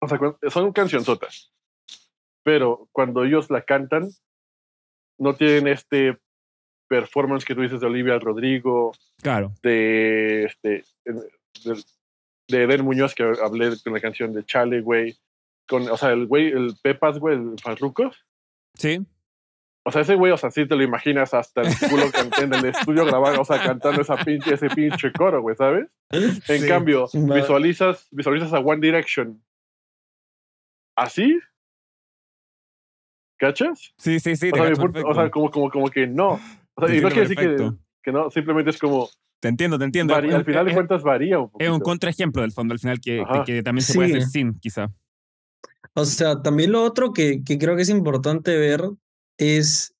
O 0.00 0.08
sea, 0.08 0.18
son 0.50 0.72
cancionzotas. 0.72 1.52
Pero 2.44 2.88
cuando 2.92 3.24
ellos 3.24 3.50
la 3.50 3.62
cantan, 3.62 4.08
no 5.18 5.34
tienen 5.34 5.68
este 5.68 6.18
performance 6.88 7.44
que 7.44 7.54
tú 7.54 7.62
dices 7.62 7.80
de 7.80 7.86
Olivia 7.86 8.18
Rodrigo, 8.18 8.92
Claro. 9.22 9.52
de 9.62 10.44
este 10.44 10.84
de, 11.04 11.82
de 12.48 12.62
Eden 12.64 12.84
Muñoz 12.84 13.14
que 13.14 13.22
hablé 13.22 13.70
con 13.82 13.92
la 13.92 14.00
canción 14.00 14.32
de 14.32 14.44
Chale, 14.44 14.80
güey. 14.80 15.16
Con, 15.68 15.88
o 15.88 15.96
sea, 15.96 16.10
el 16.10 16.26
güey, 16.26 16.48
el 16.48 16.74
Pepas, 16.82 17.18
güey, 17.18 17.36
el 17.36 17.54
Farruko. 17.62 18.10
Sí. 18.74 19.06
O 19.84 19.90
sea, 19.90 20.02
ese 20.02 20.14
güey, 20.16 20.32
o 20.32 20.36
sea, 20.36 20.50
sí 20.50 20.66
te 20.66 20.76
lo 20.76 20.82
imaginas 20.82 21.34
hasta 21.34 21.62
el 21.62 21.68
culo 21.88 22.04
cantando 22.12 22.56
en 22.56 22.64
el 22.64 22.70
estudio 22.70 23.04
grabando, 23.04 23.40
o 23.40 23.44
sea, 23.44 23.62
cantando 23.62 24.00
esa 24.02 24.16
pinche, 24.16 24.54
ese 24.54 24.68
pinche 24.70 25.10
coro, 25.12 25.40
güey, 25.42 25.56
¿sabes? 25.56 25.88
En 26.10 26.40
Sí. 26.42 26.68
cambio, 26.68 27.06
visualizas, 27.12 28.06
visualizas 28.10 28.52
a 28.52 28.58
One 28.60 28.80
Direction 28.80 29.42
así. 30.96 31.38
¿Cachas? 33.42 33.92
Sí, 33.98 34.20
sí, 34.20 34.36
sí. 34.36 34.50
O 34.50 34.52
te 34.52 34.60
sea, 34.60 34.72
punto- 34.76 35.02
o 35.04 35.14
sea, 35.14 35.28
como, 35.28 35.50
como, 35.50 35.68
como 35.68 35.88
que 35.88 36.06
no. 36.06 36.38
O 36.76 36.86
sea, 36.86 36.94
y 36.94 37.00
no 37.00 37.08
entiendo 37.08 37.08
quiere 37.08 37.28
decir 37.28 37.36
que, 37.36 37.72
que 38.04 38.12
no, 38.12 38.30
simplemente 38.30 38.70
es 38.70 38.78
como, 38.78 39.08
Te 39.40 39.48
entiendo, 39.48 39.76
te 39.80 39.84
entiendo. 39.84 40.14
varía- 40.14 40.36
al 40.36 40.44
final 40.44 40.64
de 40.64 40.70
es- 40.70 40.76
cuentas 40.76 41.02
varía 41.02 41.40
un 41.40 41.50
Es 41.58 41.68
un 41.68 41.80
contraejemplo 41.80 42.42
del 42.42 42.52
fondo, 42.52 42.72
al 42.72 42.78
final, 42.78 43.00
que, 43.00 43.24
que, 43.44 43.64
también 43.64 43.82
se 43.84 43.94
puede 43.94 44.10
Sí. 44.10 44.14
hacer 44.18 44.28
sin, 44.28 44.54
quizá. 44.54 44.92
O 45.94 46.04
sea, 46.04 46.40
también 46.40 46.70
lo 46.70 46.84
otro 46.84 47.12
que, 47.12 47.42
que 47.42 47.58
creo 47.58 47.74
que 47.74 47.82
es 47.82 47.88
importante 47.88 48.56
ver 48.56 48.80
es, 49.38 49.92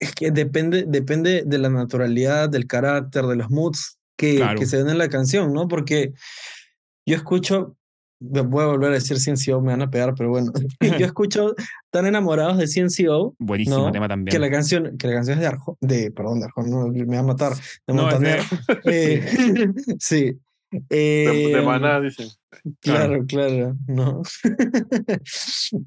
es 0.00 0.12
que 0.16 0.32
depende, 0.32 0.82
depende 0.84 1.44
de 1.46 1.58
la 1.58 1.68
naturalidad, 1.68 2.48
del 2.50 2.66
carácter, 2.66 3.24
de 3.26 3.36
los 3.36 3.50
moods 3.50 4.00
que, 4.16 4.34
Claro. 4.38 4.58
que 4.58 4.66
se 4.66 4.78
ven 4.78 4.88
en 4.88 4.98
la 4.98 5.08
canción, 5.08 5.52
¿no? 5.52 5.68
Porque 5.68 6.12
yo 7.06 7.14
escucho, 7.14 7.76
voy 8.20 8.64
a 8.64 8.66
volver 8.66 8.90
a 8.90 8.94
decir 8.94 9.18
CNCO, 9.18 9.60
me 9.60 9.72
van 9.72 9.82
a 9.82 9.90
pegar, 9.90 10.14
pero 10.16 10.30
bueno, 10.30 10.52
yo 11.00 11.06
escucho 11.06 11.54
tan 11.90 12.06
enamorados 12.06 12.58
de 12.58 12.66
CNCO 12.66 13.34
Buenísimo 13.38 13.78
No, 13.78 13.92
tema 13.92 14.08
también. 14.08 14.32
que 14.32 14.38
la 14.38 14.50
canción, 14.50 14.96
que 14.98 15.06
la 15.08 15.14
canción 15.14 15.36
es 15.38 15.40
de 15.42 15.46
Arjona, 15.46 15.78
de, 15.80 16.10
perdón, 16.10 16.40
de 16.40 16.46
Arjona, 16.46 16.68
no, 16.68 16.88
me 16.88 17.04
va 17.16 17.20
a 17.20 17.22
matar, 17.22 17.52
de 17.86 17.94
No, 17.94 18.02
Montaner. 18.02 18.40
Eh, 18.84 19.24
sí. 19.98 20.38
De, 20.70 20.86
de 20.90 21.58
Eh, 21.58 21.62
maná, 21.64 22.00
dicen. 22.00 22.28
Claro, 22.80 23.24
claro, 23.26 23.76
no. 23.86 24.22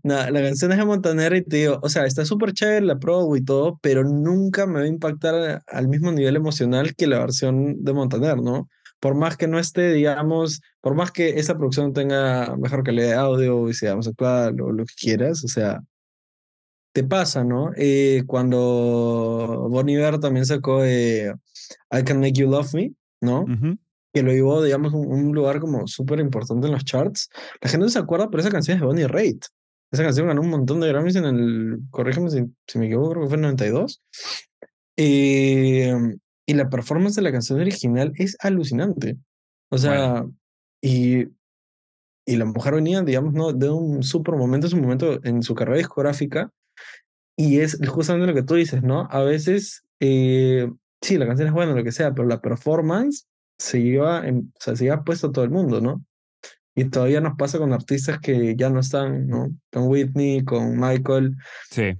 Nada, 0.04 0.32
la 0.32 0.41
canción 0.41 0.72
es 0.72 0.78
de 0.78 0.86
Montaner 0.86 1.36
y 1.36 1.44
te 1.44 1.58
digo, 1.58 1.80
o 1.82 1.89
sea, 1.89 2.06
está 2.06 2.26
súper 2.26 2.54
chévere 2.54 2.86
la 2.86 2.98
promo 2.98 3.36
y 3.36 3.44
todo, 3.44 3.78
pero 3.82 4.04
nunca 4.04 4.65
me 4.65 4.80
va 4.80 4.86
a 4.86 4.88
impactar 4.88 5.62
al 5.67 5.88
mismo 5.88 6.12
nivel 6.12 6.36
emocional 6.36 6.96
que 6.96 7.08
la 7.08 7.20
versión 7.20 7.84
de 7.84 7.94
Montaner, 7.94 8.38
¿no? 8.38 8.70
Por 9.02 9.16
más 9.16 9.36
que 9.36 9.48
no 9.48 9.60
esté, 9.60 9.92
digamos, 9.92 10.62
por 10.80 10.96
más 10.96 11.12
que 11.12 11.40
esa 11.40 11.58
producción 11.58 11.92
tenga 11.92 12.56
mejor 12.56 12.84
calidad 12.84 13.08
de 13.08 13.16
audio 13.16 13.68
y 13.68 13.74
sea 13.74 13.98
más 13.98 14.08
actual 14.08 14.62
o 14.62 14.72
lo 14.72 14.86
que 14.86 14.94
quieras, 14.96 15.44
o 15.44 15.50
sea, 15.50 15.82
te 16.94 17.04
pasa, 17.04 17.44
¿no? 17.44 17.72
Eh, 17.76 18.24
cuando 18.28 19.68
Bon 19.70 19.90
Iver 19.90 20.20
también 20.20 20.46
sacó 20.46 20.84
eh, 20.86 21.34
I 21.92 22.04
Can 22.04 22.20
Make 22.20 22.34
You 22.34 22.50
Love 22.50 22.74
Me, 22.74 22.94
¿no? 23.22 23.42
Ujú. 23.42 23.78
que 24.14 24.24
lo 24.24 24.32
llevó, 24.32 24.64
digamos, 24.64 24.94
un, 24.94 25.08
un 25.08 25.34
lugar 25.34 25.60
como 25.60 25.88
súper 25.88 26.20
importante 26.20 26.68
en 26.68 26.74
los 26.74 26.86
charts. 26.86 27.30
La 27.62 27.70
gente 27.70 27.86
no 27.86 27.90
se 27.90 28.00
acuerda, 28.00 28.30
pero 28.30 28.42
esa 28.42 28.52
canción 28.52 28.76
es 28.76 28.82
de 28.82 28.88
Bonnie 28.88 29.08
Raitt. 29.08 29.46
Esa 29.92 30.04
canción 30.04 30.28
ganó 30.28 30.42
un 30.42 30.50
montón 30.50 30.80
de 30.80 30.88
Grammys 30.88 31.16
en 31.18 31.26
el, 31.26 31.80
corrígeme 31.90 32.30
si, 32.30 32.46
si 32.66 32.80
me 32.80 32.86
equivoco, 32.86 33.12
creo 33.12 33.24
que 33.24 33.30
fue 33.30 33.38
en 33.38 33.46
el 33.46 33.52
92. 33.52 34.02
Eh, 34.98 35.94
y 36.46 36.54
la 36.54 36.70
performance 36.70 37.16
de 37.16 37.22
la 37.22 37.32
canción 37.32 37.60
original 37.60 38.14
es 38.16 38.36
alucinante. 38.40 39.18
O 39.70 39.78
sea, 39.78 40.26
y, 40.82 41.28
y 42.26 42.36
la 42.36 42.46
mujer 42.46 42.76
venía, 42.76 43.02
digamos, 43.02 43.34
¿no? 43.34 43.54
de 43.54 43.70
un 43.70 44.04
súper 44.04 44.36
momento, 44.36 44.68
es 44.68 44.74
un 44.74 44.82
momento 44.82 45.24
en 45.24 45.44
su 45.44 45.56
carrera 45.56 45.78
discográfica. 45.78 46.52
Y 47.38 47.60
es 47.60 47.80
justamente 47.88 48.28
lo 48.28 48.34
que 48.34 48.44
tú 48.44 48.56
dices, 48.56 48.84
¿no? 48.84 49.08
A 49.10 49.24
veces, 49.24 49.84
eh, 50.00 50.70
sí, 51.02 51.18
la 51.18 51.26
canción 51.26 51.48
es 51.48 51.54
buena, 51.54 51.74
lo 51.74 51.84
que 51.84 51.92
sea, 51.92 52.14
pero 52.14 52.28
la 52.28 52.42
performance 52.42 53.26
se 53.58 53.82
lleva, 53.82 54.28
en, 54.28 54.52
o 54.54 54.60
sea, 54.60 54.76
se 54.76 54.84
lleva 54.84 55.04
puesto 55.04 55.28
a 55.28 55.32
todo 55.32 55.46
el 55.46 55.52
mundo, 55.52 55.82
¿no? 55.82 56.04
Y 56.76 56.86
todavía 56.86 57.22
nos 57.22 57.38
pasa 57.38 57.58
con 57.58 57.74
artistas 57.74 58.20
que 58.20 58.56
ya 58.56 58.70
no 58.70 58.80
están, 58.80 59.28
¿no? 59.28 59.50
Con 59.72 59.88
Whitney, 59.88 60.44
con 60.44 60.78
Michael. 60.80 61.36
Sí. 61.70 61.98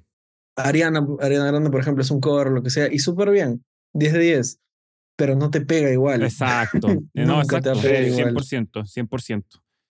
Ariana, 0.56 1.06
Ariana 1.20 1.48
Grande, 1.48 1.70
por 1.70 1.80
ejemplo, 1.80 2.04
es 2.04 2.12
un 2.12 2.20
cover, 2.20 2.50
lo 2.50 2.62
que 2.62 2.70
sea, 2.70 2.92
y 2.92 3.00
súper 3.00 3.32
bien, 3.32 3.64
10 3.94 4.14
de 4.14 4.20
10, 4.20 4.60
pero 5.18 5.36
no 5.36 5.50
te 5.50 5.62
pega 5.62 5.92
igual. 5.92 6.24
Exacto. 6.24 6.88
No, 7.14 7.38
te 7.42 7.58
exacto. 7.58 7.74
Eh, 7.88 8.10
igual. 8.10 8.36
100%, 8.36 8.84
100%. 8.86 9.44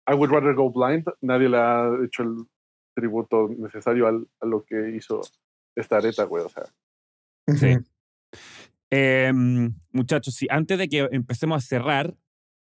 I 0.06 0.14
Would 0.14 0.30
Rather 0.30 0.54
Go 0.54 0.70
Blind, 0.70 1.04
nadie 1.22 1.48
le 1.48 1.56
ha 1.56 1.88
hecho 2.04 2.22
el 2.22 2.44
tributo 2.94 3.48
necesario 3.48 4.06
al, 4.06 4.28
a 4.40 4.46
lo 4.46 4.64
que 4.64 4.94
hizo 4.96 5.22
esta 5.74 5.96
areta, 5.96 6.24
güey. 6.24 6.44
O 6.44 6.48
sea, 6.48 6.64
Sí. 7.46 7.76
Eh, 8.90 9.32
muchachos, 9.92 10.34
sí, 10.34 10.46
antes 10.50 10.78
de 10.78 10.88
que 10.88 11.08
empecemos 11.10 11.62
a 11.62 11.66
cerrar, 11.66 12.16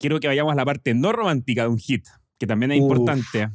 quiero 0.00 0.20
que 0.20 0.26
vayamos 0.26 0.52
a 0.52 0.56
la 0.56 0.64
parte 0.64 0.94
no 0.94 1.12
romántica 1.12 1.62
de 1.62 1.68
un 1.68 1.78
hit, 1.78 2.06
que 2.38 2.46
también 2.46 2.72
es 2.72 2.80
Uf. 2.80 2.84
importante. 2.90 3.50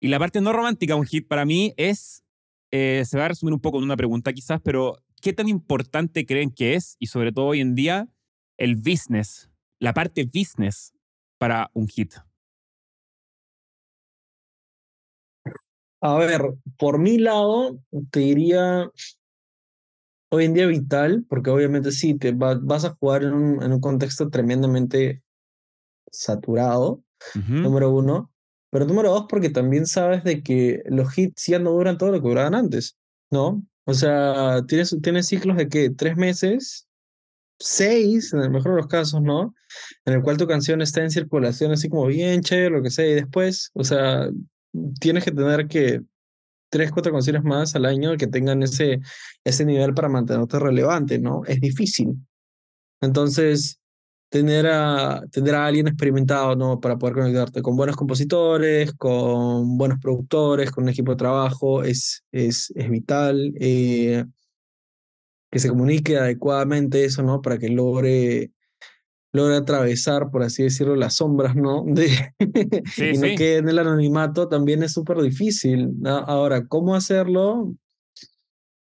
Y 0.00 0.08
la 0.08 0.18
parte 0.18 0.40
no 0.40 0.52
romántica 0.52 0.94
de 0.94 1.00
un 1.00 1.06
hit 1.06 1.26
para 1.26 1.44
mí 1.44 1.72
es, 1.76 2.24
eh, 2.70 3.04
se 3.06 3.18
va 3.18 3.24
a 3.24 3.28
resumir 3.28 3.54
un 3.54 3.60
poco 3.60 3.78
en 3.78 3.84
una 3.84 3.96
pregunta 3.96 4.32
quizás, 4.32 4.60
pero 4.62 5.02
¿qué 5.24 5.32
tan 5.32 5.48
importante 5.48 6.26
creen 6.26 6.50
que 6.50 6.74
es, 6.74 6.96
y 6.98 7.06
sobre 7.06 7.32
todo 7.32 7.46
hoy 7.46 7.62
en 7.62 7.74
día, 7.74 8.10
el 8.58 8.76
business, 8.76 9.50
la 9.80 9.94
parte 9.94 10.24
business 10.26 10.92
para 11.38 11.70
un 11.72 11.88
hit? 11.88 12.12
A 16.02 16.18
ver, 16.18 16.42
por 16.76 16.98
mi 16.98 17.16
lado, 17.16 17.80
te 18.10 18.20
diría 18.20 18.90
hoy 20.30 20.44
en 20.44 20.52
día 20.52 20.66
vital, 20.66 21.24
porque 21.26 21.48
obviamente 21.48 21.90
sí, 21.90 22.18
te 22.18 22.32
va- 22.32 22.60
vas 22.60 22.84
a 22.84 22.94
jugar 22.96 23.22
en 23.22 23.32
un, 23.32 23.62
en 23.62 23.72
un 23.72 23.80
contexto 23.80 24.28
tremendamente 24.28 25.22
saturado, 26.10 27.02
número 27.62 27.90
uno. 27.90 28.30
Pero 28.70 28.84
número 28.84 29.10
dos, 29.10 29.24
porque 29.30 29.48
también 29.48 29.86
sabes 29.86 30.22
de 30.22 30.42
que 30.42 30.82
los 30.84 31.16
hits 31.16 31.46
ya 31.46 31.58
no 31.60 31.70
duran 31.70 31.96
todo 31.96 32.10
lo 32.12 32.20
que 32.20 32.28
duraban 32.28 32.54
antes, 32.54 32.98
¿no? 33.30 33.64
O 33.84 33.94
sea, 33.94 34.62
tienes, 34.66 34.96
tienes 35.02 35.26
ciclos 35.28 35.56
de 35.56 35.68
que 35.68 35.90
tres 35.90 36.16
meses 36.16 36.86
seis, 37.58 38.32
en 38.32 38.40
el 38.40 38.50
mejor 38.50 38.72
de 38.72 38.76
los 38.78 38.86
casos, 38.88 39.22
¿no? 39.22 39.54
En 40.04 40.14
el 40.14 40.22
cual 40.22 40.36
tu 40.36 40.46
canción 40.46 40.82
está 40.82 41.02
en 41.02 41.10
circulación 41.10 41.72
así 41.72 41.88
como 41.88 42.06
bien 42.06 42.42
chévere, 42.42 42.76
lo 42.76 42.82
que 42.82 42.90
sea, 42.90 43.06
y 43.06 43.14
después, 43.14 43.70
o 43.74 43.84
sea, 43.84 44.28
tienes 45.00 45.24
que 45.24 45.32
tener 45.32 45.68
que 45.68 46.02
tres, 46.70 46.90
cuatro 46.92 47.12
canciones 47.12 47.44
más 47.44 47.74
al 47.76 47.86
año 47.86 48.16
que 48.16 48.26
tengan 48.26 48.62
ese, 48.62 49.00
ese 49.44 49.64
nivel 49.64 49.94
para 49.94 50.08
mantenerte 50.08 50.58
relevante, 50.58 51.18
¿no? 51.18 51.42
Es 51.46 51.60
difícil. 51.60 52.16
Entonces, 53.00 53.78
tener 54.34 54.66
a, 54.66 55.22
tener 55.30 55.54
a 55.54 55.64
alguien 55.64 55.86
experimentado, 55.86 56.56
¿no? 56.56 56.80
Para 56.80 56.98
poder 56.98 57.14
conectarte 57.14 57.62
con 57.62 57.76
buenos 57.76 57.94
compositores, 57.94 58.92
con 58.94 59.78
buenos 59.78 60.00
productores, 60.00 60.72
con 60.72 60.82
un 60.82 60.90
equipo 60.90 61.12
de 61.12 61.18
trabajo, 61.18 61.84
es, 61.84 62.24
es, 62.32 62.72
es 62.74 62.90
vital. 62.90 63.54
Eh, 63.60 64.24
que 65.52 65.60
se 65.60 65.68
comunique 65.68 66.18
adecuadamente 66.18 67.04
eso, 67.04 67.22
¿no? 67.22 67.42
Para 67.42 67.58
que 67.58 67.68
logre, 67.68 68.50
logre 69.32 69.54
atravesar, 69.54 70.32
por 70.32 70.42
así 70.42 70.64
decirlo, 70.64 70.96
las 70.96 71.14
sombras, 71.14 71.54
¿no? 71.54 71.84
De, 71.86 72.08
y 72.40 73.16
no 73.16 73.36
quede 73.36 73.58
en 73.58 73.68
el 73.68 73.78
anonimato 73.78 74.48
también 74.48 74.82
es 74.82 74.94
súper 74.94 75.18
difícil. 75.22 75.92
Ahora, 76.04 76.66
¿cómo 76.66 76.96
hacerlo? 76.96 77.72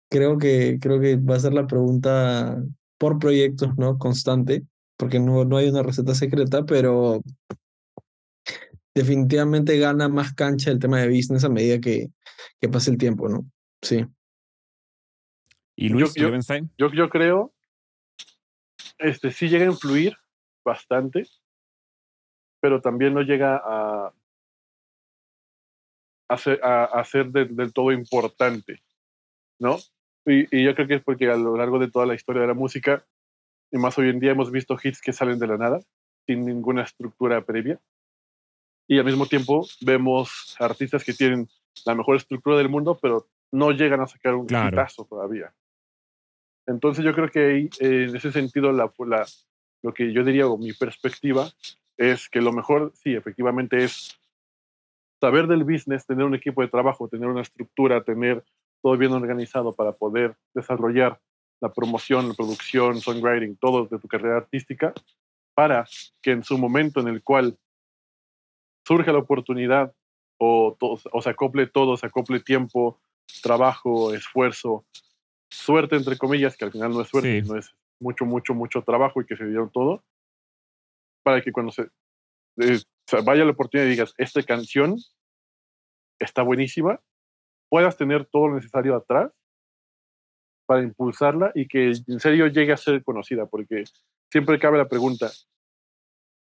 Creo 0.09 0.39
que, 0.39 0.79
creo 0.81 0.99
que 0.99 1.17
va 1.17 1.35
a 1.35 1.41
ser 1.41 1.53
la 1.53 1.67
pregunta 1.67 2.59
por 2.97 3.19
proyectos, 3.19 3.77
¿no? 3.77 3.99
Constante, 3.99 4.63
porque 4.97 5.19
no, 5.19 5.45
no 5.45 5.57
hay 5.57 5.69
una 5.69 5.83
receta 5.83 6.15
secreta, 6.15 6.65
pero 6.65 7.21
definitivamente 8.93 9.77
gana 9.77 10.09
más 10.09 10.33
cancha 10.33 10.71
el 10.71 10.79
tema 10.79 10.99
de 10.99 11.07
business 11.07 11.43
a 11.43 11.49
medida 11.49 11.79
que, 11.79 12.09
que 12.59 12.67
pase 12.67 12.89
el 12.89 12.97
tiempo, 12.97 13.29
¿no? 13.29 13.45
Sí. 13.81 14.05
¿Y 15.75 15.89
Luis, 15.89 16.15
yo, 16.15 16.31
yo, 16.77 16.91
yo, 16.91 17.09
creo, 17.09 17.53
este, 18.97 19.31
sí 19.31 19.47
llega 19.47 19.65
a 19.65 19.71
influir 19.71 20.17
bastante, 20.65 21.27
pero 22.59 22.81
también 22.81 23.13
no 23.13 23.21
llega 23.21 23.61
a, 23.63 24.11
a 26.29 26.37
ser, 26.37 26.59
a, 26.63 27.03
ser 27.05 27.27
del, 27.27 27.71
todo 27.73 27.91
importante, 27.91 28.81
¿no? 29.59 29.77
Y, 30.25 30.57
y, 30.57 30.65
yo 30.65 30.73
creo 30.73 30.87
que 30.87 30.95
es 30.95 31.03
porque 31.03 31.29
a 31.29 31.35
lo 31.37 31.55
largo 31.55 31.77
de 31.77 31.91
toda 31.91 32.07
la 32.07 32.15
historia 32.15 32.41
de 32.41 32.47
la 32.47 32.53
música, 32.55 33.05
y 33.71 33.77
más 33.77 33.97
hoy 33.97 34.09
en 34.09 34.19
día 34.19 34.31
hemos 34.31 34.51
visto 34.51 34.77
hits 34.81 35.01
que 35.01 35.13
salen 35.13 35.39
de 35.39 35.47
la 35.47 35.57
nada, 35.57 35.79
sin 36.25 36.45
ninguna 36.45 36.83
estructura 36.83 37.43
previa. 37.43 37.79
Y 38.87 38.99
al 38.99 39.05
mismo 39.05 39.25
tiempo 39.25 39.65
vemos 39.81 40.55
artistas 40.59 41.03
que 41.03 41.13
tienen 41.13 41.47
la 41.85 41.95
mejor 41.95 42.15
estructura 42.15 42.57
del 42.57 42.69
mundo, 42.69 42.97
pero 43.01 43.27
no 43.51 43.71
llegan 43.71 44.01
a 44.01 44.07
sacar 44.07 44.35
un 44.35 44.45
claro. 44.45 44.69
hitazo 44.69 45.05
todavía. 45.05 45.53
Entonces 46.65 47.03
yo 47.03 47.13
creo 47.13 47.29
que 47.29 47.57
eh, 47.57 47.69
en 47.79 48.15
ese 48.15 48.31
sentido 48.31 48.71
la, 48.71 48.91
la, 48.99 49.25
lo 49.83 49.93
que 49.93 50.11
yo 50.11 50.23
diría 50.23 50.47
o 50.47 50.57
mi 50.57 50.73
perspectiva 50.73 51.49
es 51.97 52.29
que 52.29 52.41
lo 52.41 52.51
mejor, 52.51 52.91
sí, 52.95 53.13
efectivamente 53.13 53.83
es 53.83 54.19
saber 55.19 55.47
del 55.47 55.63
business, 55.63 56.05
tener 56.05 56.25
un 56.25 56.35
equipo 56.35 56.61
de 56.61 56.67
trabajo, 56.67 57.07
tener 57.07 57.27
una 57.27 57.41
estructura, 57.41 58.03
tener 58.03 58.43
todo 58.81 58.97
bien 58.97 59.11
organizado 59.13 59.73
para 59.73 59.93
poder 59.93 60.35
desarrollar 60.53 61.19
la 61.61 61.73
promoción, 61.73 62.29
la 62.29 62.33
producción, 62.33 63.01
songwriting, 63.01 63.57
todo 63.57 63.85
de 63.85 63.99
tu 63.99 64.07
carrera 64.07 64.37
artística, 64.37 64.93
para 65.55 65.85
que 66.21 66.31
en 66.31 66.43
su 66.43 66.57
momento 66.57 66.99
en 66.99 67.07
el 67.07 67.23
cual 67.23 67.57
surja 68.85 69.11
la 69.11 69.19
oportunidad 69.19 69.93
o, 70.39 70.77
o 70.79 71.21
se 71.21 71.29
acople 71.29 71.67
todo, 71.67 71.97
se 71.97 72.05
acople 72.05 72.39
tiempo, 72.39 72.99
trabajo, 73.41 74.13
esfuerzo, 74.13 74.85
suerte, 75.49 75.95
entre 75.95 76.17
comillas, 76.17 76.55
que 76.57 76.65
al 76.65 76.71
final 76.71 76.91
no 76.91 77.01
es 77.01 77.07
suerte, 77.07 77.41
no 77.41 77.57
es 77.57 77.75
mucho, 77.99 78.25
mucho, 78.25 78.53
mucho 78.53 78.83
trabajo 78.83 79.21
y 79.21 79.25
que 79.25 79.35
se 79.35 79.45
dieron 79.45 79.71
todo, 79.71 80.03
para 81.23 81.41
que 81.41 81.51
cuando 81.51 81.71
se, 81.71 81.89
eh, 82.57 82.79
vaya 83.23 83.45
la 83.45 83.51
oportunidad 83.51 83.87
y 83.87 83.91
digas, 83.91 84.13
esta 84.17 84.43
canción 84.43 84.97
está 86.19 86.41
buenísima, 86.41 87.01
puedas 87.69 87.97
tener 87.97 88.25
todo 88.25 88.49
lo 88.49 88.55
necesario 88.55 88.95
atrás 88.95 89.31
para 90.67 90.83
impulsarla 90.83 91.51
y 91.55 91.67
que 91.67 91.93
en 92.07 92.19
serio 92.19 92.45
llegue 92.45 92.73
a 92.73 92.77
ser 92.77 93.03
conocida, 93.03 93.47
porque 93.47 93.85
siempre 94.31 94.59
cabe 94.59 94.77
la 94.77 94.87
pregunta, 94.87 95.31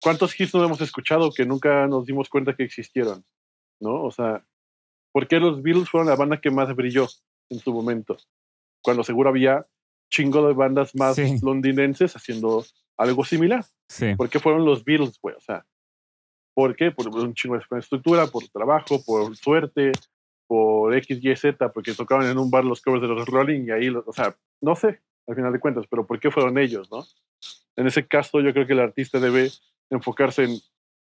¿cuántos 0.01 0.38
hits 0.38 0.53
no 0.53 0.65
hemos 0.65 0.81
escuchado 0.81 1.31
que 1.31 1.45
nunca 1.45 1.88
nos 1.88 2.05
dimos 2.05 2.27
cuenta 2.27 2.55
que 2.55 2.63
existieron? 2.63 3.23
¿No? 3.79 4.03
O 4.03 4.11
sea, 4.11 4.45
¿por 5.13 5.27
qué 5.27 5.39
los 5.39 5.61
Beatles 5.61 5.89
fueron 5.89 6.09
la 6.09 6.17
banda 6.17 6.41
que 6.41 6.51
más 6.51 6.75
brilló 6.75 7.07
en 7.49 7.59
su 7.59 7.71
momento? 7.71 8.17
cuando 8.85 9.03
seguro 9.03 9.29
había 9.29 9.65
chingo 10.11 10.47
de 10.47 10.53
bandas 10.53 10.95
más 10.95 11.17
londinenses 11.41 12.15
haciendo 12.15 12.63
algo 12.95 13.25
similar. 13.25 13.65
Sí. 13.89 14.15
¿Por 14.15 14.29
qué 14.29 14.39
fueron 14.39 14.63
los 14.63 14.85
Beatles, 14.85 15.19
güey? 15.19 15.35
O 15.35 15.41
sea, 15.41 15.65
¿por 16.53 16.75
qué? 16.75 16.91
Por 16.91 17.09
un 17.09 17.33
chingo 17.33 17.57
de 17.57 17.79
estructura, 17.79 18.27
por 18.27 18.47
trabajo, 18.47 19.03
por 19.03 19.35
suerte, 19.35 19.91
por 20.47 20.95
X, 20.95 21.19
Y, 21.21 21.36
Z, 21.36 21.71
porque 21.73 21.93
tocaban 21.93 22.27
en 22.27 22.38
un 22.38 22.51
bar 22.51 22.63
los 22.65 22.81
covers 22.81 23.01
de 23.01 23.08
los 23.08 23.25
Rolling 23.25 23.65
y 23.67 23.71
ahí, 23.71 23.89
o 23.89 24.13
sea, 24.13 24.36
no 24.62 24.75
sé, 24.75 25.01
al 25.27 25.36
final 25.36 25.53
de 25.53 25.60
cuentas, 25.60 25.86
pero 25.89 26.05
¿por 26.05 26.19
qué 26.19 26.31
fueron 26.31 26.58
ellos, 26.58 26.89
no? 26.91 27.05
En 27.75 27.88
ese 27.88 28.08
caso, 28.08 28.39
yo 28.41 28.53
creo 28.53 28.67
que 28.67 28.73
el 28.73 28.79
artista 28.79 29.19
debe 29.19 29.51
enfocarse 29.89 30.43
en 30.43 30.58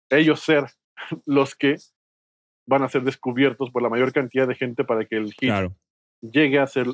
ellos 0.10 0.42
ser 0.42 0.66
los 1.26 1.56
que 1.56 1.78
van 2.68 2.84
a 2.84 2.90
ser 2.90 3.04
descubiertos 3.04 3.72
por 3.72 3.82
la 3.82 3.90
mayor 3.90 4.14
cantidad 4.14 4.48
de 4.48 4.56
gente 4.56 4.84
para 4.84 5.06
que 5.06 5.18
el 5.18 5.34
hit 5.34 5.52
llegue 6.22 6.60
a 6.60 6.68
ser 6.68 6.88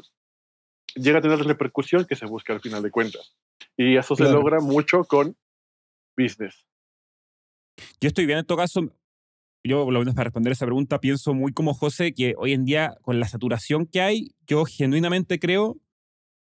llega 0.96 1.20
a 1.20 1.22
tener 1.22 1.38
la 1.38 1.44
repercusión 1.44 2.06
que 2.06 2.16
se 2.16 2.26
busca 2.26 2.54
al 2.54 2.62
final 2.62 2.82
de 2.82 2.92
cuentas. 2.92 3.36
Y 3.76 3.98
eso 3.98 4.16
se 4.16 4.24
logra 4.24 4.60
mucho 4.60 5.04
con 5.04 5.36
business. 6.18 6.66
Yo 8.02 8.08
estoy 8.08 8.26
bien 8.26 8.40
en 8.40 8.46
todo 8.46 8.58
caso. 8.58 8.90
Yo, 9.68 9.90
lo 9.92 10.00
menos 10.00 10.16
para 10.16 10.26
responder 10.26 10.54
esa 10.54 10.66
pregunta, 10.66 11.00
pienso 11.00 11.34
muy 11.34 11.54
como 11.54 11.74
José 11.74 12.14
que 12.14 12.34
hoy 12.38 12.54
en 12.54 12.66
día, 12.66 12.96
con 13.02 13.20
la 13.20 13.28
saturación 13.28 13.86
que 13.86 14.02
hay, 14.02 14.32
yo 14.48 14.66
genuinamente 14.66 15.40
creo 15.40 15.78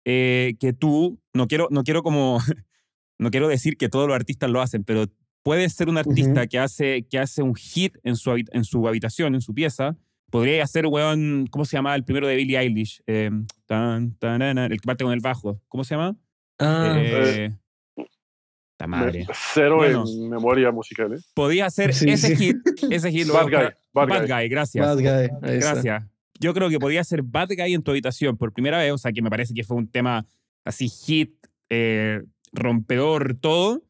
eh, 0.06 0.56
que 0.60 0.74
tú, 0.74 1.20
no 1.34 1.48
quiero, 1.48 1.68
no 1.72 1.84
quiero 1.84 2.04
como, 2.04 2.40
no 3.20 3.32
quiero 3.32 3.48
decir 3.48 3.78
que 3.78 3.90
todos 3.90 4.08
los 4.08 4.16
artistas 4.16 4.50
lo 4.50 4.62
hacen, 4.62 4.84
pero 4.84 5.06
puedes 5.44 5.74
ser 5.74 5.90
un 5.90 5.98
artista 5.98 6.48
que, 6.48 6.60
hace, 6.60 7.06
que 7.10 7.20
hace 7.20 7.42
un 7.42 7.56
hit 7.56 7.98
en 8.04 8.16
su, 8.16 8.32
en 8.32 8.64
su 8.64 8.88
habitación, 8.88 9.36
en 9.36 9.42
su 9.42 9.54
pieza, 9.54 9.98
Podría 10.30 10.62
hacer, 10.64 10.86
weón, 10.88 11.48
¿cómo 11.50 11.64
se 11.64 11.78
llama 11.78 11.96
el 11.96 12.04
primero 12.04 12.28
de 12.28 12.36
Billie 12.36 12.60
Eilish? 12.60 13.02
Eh, 13.08 13.32
tan, 13.66 14.18
el 14.22 14.82
que 14.82 14.86
parte 14.86 15.06
con 15.06 15.14
el 15.14 15.22
bajo. 15.22 15.62
¿Cómo 15.70 15.86
se 15.86 15.96
llama? 15.96 16.18
Ah, 16.60 16.96
eh, 16.98 17.56
la 18.80 18.88
madre. 18.88 19.28
Cero 19.54 19.86
en 19.86 20.30
memoria 20.30 20.72
musical. 20.72 21.14
¿eh? 21.14 21.20
Podía 21.34 21.66
hacer 21.66 21.90
ese 22.06 22.36
hit. 22.36 22.58
Ese 22.90 23.12
hit 23.12 23.28
Bad, 23.28 23.46
guy, 23.46 23.74
bad, 23.94 24.28
guy. 24.28 24.50
gracias. 24.50 24.86
Bad 24.86 24.98
Guy. 24.98 25.58
gracias. 25.60 26.04
Yo 26.40 26.54
creo 26.54 26.70
que 26.70 26.80
podía 26.80 27.04
ser 27.04 27.24
Bad 27.24 27.50
Guy 27.50 27.74
en 27.74 27.82
tu 27.82 27.92
habitación 27.92 28.38
por 28.38 28.54
primera 28.54 28.78
vez. 28.78 28.92
O 28.92 28.98
sea, 28.98 29.12
que 29.12 29.22
me 29.22 29.30
parece 29.30 29.54
que 29.54 29.64
fue 29.64 29.78
un 29.78 29.88
tema 29.90 30.26
así 30.64 30.88
hit, 30.88 31.34
eh, 31.70 32.22
rompedor, 32.54 33.36
todo. 33.36 33.84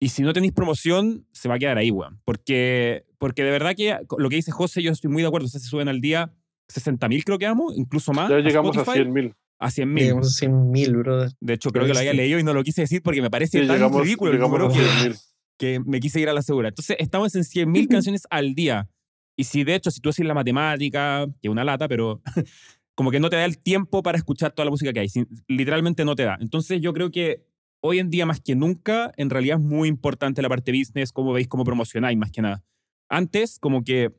Y 0.00 0.08
si 0.08 0.22
no 0.22 0.32
tenéis 0.32 0.52
promoción, 0.52 1.26
se 1.32 1.48
va 1.48 1.56
a 1.56 1.58
quedar 1.58 1.78
ahí, 1.78 1.90
weón. 1.90 2.20
Porque, 2.24 3.04
porque 3.18 3.44
de 3.44 3.50
verdad 3.50 3.74
que 3.76 3.98
lo 4.18 4.28
que 4.30 4.36
dice 4.36 4.50
José, 4.50 4.82
yo 4.82 4.90
estoy 4.90 5.10
muy 5.10 5.22
de 5.22 5.28
acuerdo. 5.28 5.46
O 5.46 5.50
sea, 5.50 5.60
se 5.60 5.68
suben 5.68 5.88
al 5.88 6.00
día 6.00 6.32
60.000, 6.70 7.24
creo 7.24 7.38
que 7.38 7.46
vamos, 7.46 7.76
incluso 7.76 8.12
más. 8.12 8.30
Ya 8.30 8.38
llegamos 8.38 8.76
a, 8.76 8.84
100.000. 8.84 9.34
A 9.60 9.68
100.000. 9.68 9.98
Llegamos 9.98 10.42
a 10.42 10.46
100.000, 10.46 10.98
brother. 10.98 11.30
De 11.38 11.52
hecho, 11.52 11.70
creo 11.70 11.86
que 11.86 11.92
lo 11.92 11.98
había 11.98 12.14
leído 12.14 12.38
y 12.38 12.42
no 12.42 12.54
lo 12.54 12.64
quise 12.64 12.80
decir 12.80 13.02
porque 13.02 13.20
me 13.20 13.30
parece 13.30 13.66
tan 13.66 13.92
ridículo 13.92 14.32
el 14.32 14.38
número 14.38 14.70
que, 14.72 15.14
que, 15.58 15.80
me 15.80 16.00
quise 16.00 16.18
ir 16.18 16.30
a 16.30 16.32
la 16.32 16.40
segura. 16.40 16.68
Entonces, 16.68 16.96
estamos 16.98 17.34
en 17.34 17.42
100.000 17.42 17.88
canciones 17.88 18.22
al 18.30 18.54
día. 18.54 18.88
Y 19.36 19.44
si 19.44 19.62
de 19.62 19.74
hecho, 19.74 19.90
si 19.90 20.00
tú 20.00 20.08
haces 20.08 20.24
la 20.24 20.34
matemática, 20.34 21.26
que 21.42 21.48
es 21.48 21.50
una 21.50 21.64
lata, 21.64 21.88
pero 21.88 22.22
como 22.94 23.10
que 23.10 23.20
no 23.20 23.28
te 23.28 23.36
da 23.36 23.44
el 23.44 23.58
tiempo 23.58 24.02
para 24.02 24.16
escuchar 24.16 24.52
toda 24.52 24.64
la 24.64 24.70
música 24.70 24.92
que 24.92 25.00
hay. 25.00 25.08
Literalmente 25.46 26.04
no 26.06 26.16
te 26.16 26.24
da. 26.24 26.38
Entonces, 26.40 26.80
yo 26.80 26.94
creo 26.94 27.10
que 27.10 27.44
hoy 27.80 27.98
en 27.98 28.10
día 28.10 28.26
más 28.26 28.40
que 28.40 28.54
nunca, 28.54 29.12
en 29.16 29.30
realidad 29.30 29.58
es 29.58 29.64
muy 29.64 29.88
importante 29.88 30.42
la 30.42 30.48
parte 30.48 30.72
business, 30.72 31.12
cómo 31.12 31.32
veis, 31.32 31.48
cómo 31.48 31.64
promocionáis 31.64 32.16
más 32.16 32.30
que 32.30 32.42
nada. 32.42 32.62
Antes, 33.08 33.58
como 33.58 33.84
que 33.84 34.14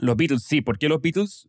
los 0.00 0.16
Beatles, 0.16 0.42
sí, 0.42 0.60
¿por 0.60 0.78
qué 0.78 0.88
los 0.88 1.00
Beatles? 1.00 1.48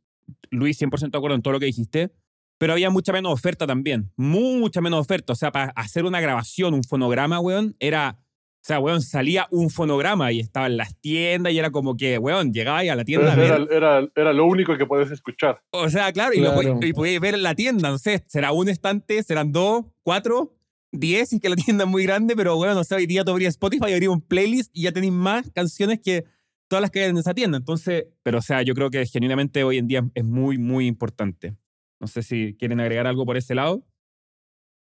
Luis, 0.51 0.79
100% 0.81 1.11
de 1.11 1.17
acuerdo 1.17 1.35
en 1.35 1.41
todo 1.41 1.53
lo 1.53 1.59
que 1.59 1.65
dijiste, 1.65 2.11
pero 2.59 2.73
había 2.73 2.91
mucha 2.91 3.11
menos 3.11 3.33
oferta 3.33 3.65
también, 3.65 4.11
mucha 4.17 4.81
menos 4.81 4.99
oferta. 4.99 5.33
O 5.33 5.35
sea, 5.35 5.51
para 5.51 5.71
hacer 5.71 6.05
una 6.05 6.21
grabación, 6.21 6.75
un 6.75 6.83
fonograma, 6.83 7.39
weón, 7.39 7.75
era... 7.79 8.19
O 8.61 8.65
sea, 8.69 8.79
weón, 8.79 9.01
salía 9.01 9.47
un 9.51 9.69
fonograma 9.69 10.33
y 10.33 10.41
estaba 10.41 10.67
en 10.67 10.75
las 10.75 10.93
tiendas 10.99 11.53
y 11.53 11.57
era 11.57 11.71
como 11.71 11.95
que, 11.95 12.17
weón, 12.17 12.51
llegaba 12.51 12.79
a 12.79 12.95
la 12.95 13.05
tienda. 13.05 13.33
Era, 13.33 13.65
era, 13.71 14.07
era, 14.13 14.33
lo 14.33 14.45
único 14.45 14.77
que 14.77 14.85
podías 14.85 15.09
escuchar. 15.11 15.61
O 15.71 15.89
sea, 15.89 16.11
claro, 16.11 16.33
y, 16.33 16.41
Lo, 16.41 16.85
y 16.85 16.91
podías 16.91 17.21
ver 17.21 17.35
en 17.35 17.43
la 17.43 17.55
tienda, 17.55 17.89
no 17.89 17.97
sé, 17.97 18.25
será 18.27 18.51
un 18.51 18.67
estante, 18.67 19.23
serán 19.23 19.53
dos, 19.53 19.85
cuatro, 20.03 20.53
10 20.91 21.33
y 21.33 21.39
que 21.39 21.47
la 21.47 21.55
tienda 21.55 21.85
es 21.85 21.89
muy 21.89 22.03
grande, 22.03 22.35
pero 22.35 22.57
bueno, 22.57 22.73
no 22.73 22.83
sé, 22.83 22.95
hoy 22.95 23.05
día 23.05 23.23
tú 23.23 23.31
abrías 23.31 23.51
Spotify, 23.51 23.93
abrías 23.93 24.11
un 24.11 24.21
playlist 24.21 24.71
y 24.73 24.83
ya 24.83 24.91
tenéis 24.91 25.13
más 25.13 25.49
canciones 25.51 26.01
que 26.03 26.25
todas 26.67 26.81
las 26.81 26.91
que 26.91 27.03
hay 27.03 27.09
en 27.09 27.17
esa 27.17 27.33
tienda. 27.33 27.57
Entonces, 27.57 28.07
pero 28.23 28.39
o 28.39 28.41
sea, 28.41 28.61
yo 28.61 28.73
creo 28.73 28.89
que 28.89 29.05
genuinamente 29.05 29.63
hoy 29.63 29.77
en 29.77 29.87
día 29.87 30.05
es 30.13 30.25
muy, 30.25 30.57
muy 30.57 30.85
importante. 30.85 31.55
No 31.99 32.07
sé 32.07 32.23
si 32.23 32.55
quieren 32.55 32.79
agregar 32.79 33.07
algo 33.07 33.25
por 33.25 33.37
ese 33.37 33.55
lado. 33.55 33.83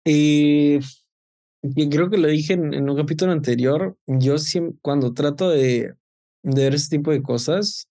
Y 0.06 0.80
y 1.64 1.90
creo 1.90 2.10
que 2.10 2.18
lo 2.18 2.28
dije 2.28 2.54
en, 2.54 2.74
en 2.74 2.90
un 2.90 2.98
capítulo 2.98 3.32
anterior, 3.32 3.96
yo 4.08 4.40
siempre, 4.40 4.80
cuando 4.82 5.14
trato 5.14 5.50
de, 5.52 5.94
de 6.42 6.64
ver 6.64 6.74
ese 6.74 6.90
tipo 6.90 7.12
de 7.12 7.22
cosas, 7.22 7.88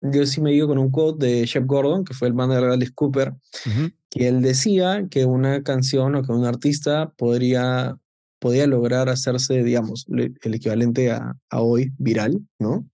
yo 0.00 0.24
sí 0.24 0.40
me 0.40 0.52
digo 0.52 0.68
con 0.68 0.78
un 0.78 0.92
quote 0.92 1.26
de 1.26 1.44
Shep 1.44 1.66
Gordon, 1.66 2.04
que 2.04 2.14
fue 2.14 2.28
el 2.28 2.34
manager 2.34 2.68
de 2.68 2.74
Alice 2.74 2.92
Cooper, 2.94 3.30
Ujú. 3.66 3.90
que 4.08 4.28
él 4.28 4.40
decía 4.40 5.08
que 5.10 5.24
una 5.24 5.64
canción 5.64 6.14
o 6.14 6.22
que 6.22 6.30
un 6.30 6.44
artista 6.44 7.12
podría, 7.16 7.98
podía 8.38 8.68
lograr 8.68 9.08
hacerse, 9.08 9.64
digamos, 9.64 10.04
le- 10.08 10.34
el 10.42 10.54
equivalente 10.54 11.10
a, 11.10 11.36
a 11.50 11.60
hoy 11.60 11.92
viral, 11.98 12.46
¿no? 12.60 12.86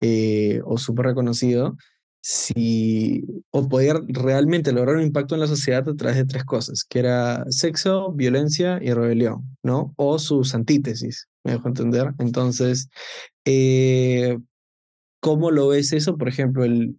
Eh, 0.00 0.62
o 0.64 0.78
súper 0.78 1.04
reconocido, 1.04 1.76
si, 2.20 3.24
o 3.50 3.68
podía 3.68 3.94
realmente 4.08 4.72
lograr 4.72 4.96
un 4.96 5.02
impacto 5.02 5.34
en 5.34 5.40
la 5.40 5.46
sociedad 5.46 5.88
a 5.88 5.94
través 5.94 6.16
de 6.18 6.26
tres 6.26 6.44
cosas, 6.44 6.84
que 6.84 6.98
era 6.98 7.44
sexo, 7.48 8.12
violencia 8.12 8.78
y 8.82 8.92
rebelión, 8.92 9.56
¿no? 9.62 9.94
O 9.96 10.18
sus 10.18 10.54
antítesis, 10.54 11.28
me 11.44 11.52
dejo 11.52 11.68
entender. 11.68 12.12
Entonces, 12.18 12.88
eh, 13.44 14.38
¿cómo 15.20 15.50
lo 15.50 15.68
ves 15.68 15.92
eso? 15.92 16.16
Por 16.16 16.28
ejemplo, 16.28 16.64
el, 16.64 16.98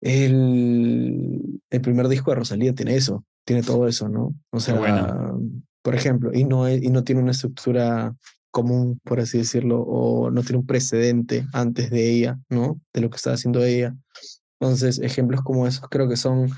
el, 0.00 1.60
el 1.70 1.80
primer 1.80 2.08
disco 2.08 2.30
de 2.30 2.36
Rosalía 2.36 2.74
tiene 2.74 2.96
eso, 2.96 3.24
tiene 3.44 3.62
todo 3.62 3.86
eso, 3.86 4.08
¿no? 4.08 4.34
O 4.50 4.58
sea, 4.58 4.74
buena. 4.74 5.34
por 5.82 5.94
ejemplo, 5.94 6.32
y 6.34 6.44
no, 6.44 6.68
y 6.68 6.88
no 6.88 7.04
tiene 7.04 7.22
una 7.22 7.30
estructura 7.30 8.14
común, 8.50 9.00
por 9.04 9.20
así 9.20 9.38
decirlo, 9.38 9.80
o 9.80 10.30
no 10.30 10.42
tiene 10.42 10.58
un 10.58 10.66
precedente 10.66 11.46
antes 11.52 11.90
de 11.90 12.10
ella, 12.10 12.38
¿no? 12.48 12.80
De 12.92 13.00
lo 13.00 13.10
que 13.10 13.16
está 13.16 13.32
haciendo 13.32 13.64
ella. 13.64 13.94
Entonces, 14.60 14.98
ejemplos 14.98 15.42
como 15.42 15.66
esos 15.66 15.88
creo 15.88 16.08
que 16.08 16.16
son 16.16 16.50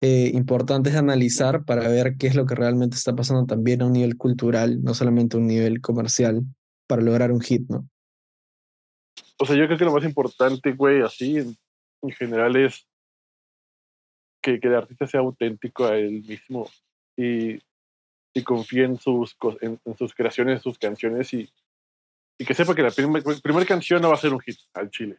eh, 0.00 0.30
importantes 0.34 0.92
de 0.92 0.98
analizar 0.98 1.64
para 1.64 1.88
ver 1.88 2.16
qué 2.18 2.26
es 2.26 2.34
lo 2.34 2.46
que 2.46 2.54
realmente 2.54 2.96
está 2.96 3.14
pasando 3.14 3.46
también 3.46 3.82
a 3.82 3.86
un 3.86 3.92
nivel 3.92 4.16
cultural, 4.16 4.82
no 4.82 4.94
solamente 4.94 5.36
a 5.36 5.40
un 5.40 5.46
nivel 5.46 5.80
comercial, 5.80 6.42
para 6.86 7.02
lograr 7.02 7.32
un 7.32 7.40
hit, 7.40 7.68
¿no? 7.68 7.88
O 9.38 9.46
sea, 9.46 9.56
yo 9.56 9.66
creo 9.66 9.78
que 9.78 9.84
lo 9.84 9.92
más 9.92 10.04
importante, 10.04 10.72
güey, 10.72 11.02
así 11.02 11.38
en, 11.38 11.56
en 12.02 12.10
general 12.10 12.56
es 12.56 12.86
que, 14.40 14.60
que 14.60 14.68
el 14.68 14.74
artista 14.74 15.06
sea 15.06 15.20
auténtico 15.20 15.86
a 15.86 15.96
él 15.96 16.22
mismo 16.22 16.68
y, 17.16 17.58
y 18.34 18.42
confíe 18.42 18.84
en 18.84 18.98
sus, 18.98 19.36
en, 19.60 19.80
sus 19.96 20.12
creaciones, 20.12 20.56
en 20.56 20.62
sus 20.62 20.78
canciones 20.78 21.32
y, 21.32 21.48
y 22.36 22.44
que 22.44 22.52
sepa 22.52 22.74
que 22.74 22.82
la 22.82 22.90
primera 22.90 23.64
canción 23.64 24.02
no 24.02 24.08
va 24.08 24.14
a 24.14 24.18
ser 24.18 24.32
un 24.32 24.40
hit 24.40 24.58
al 24.74 24.90
chile. 24.90 25.18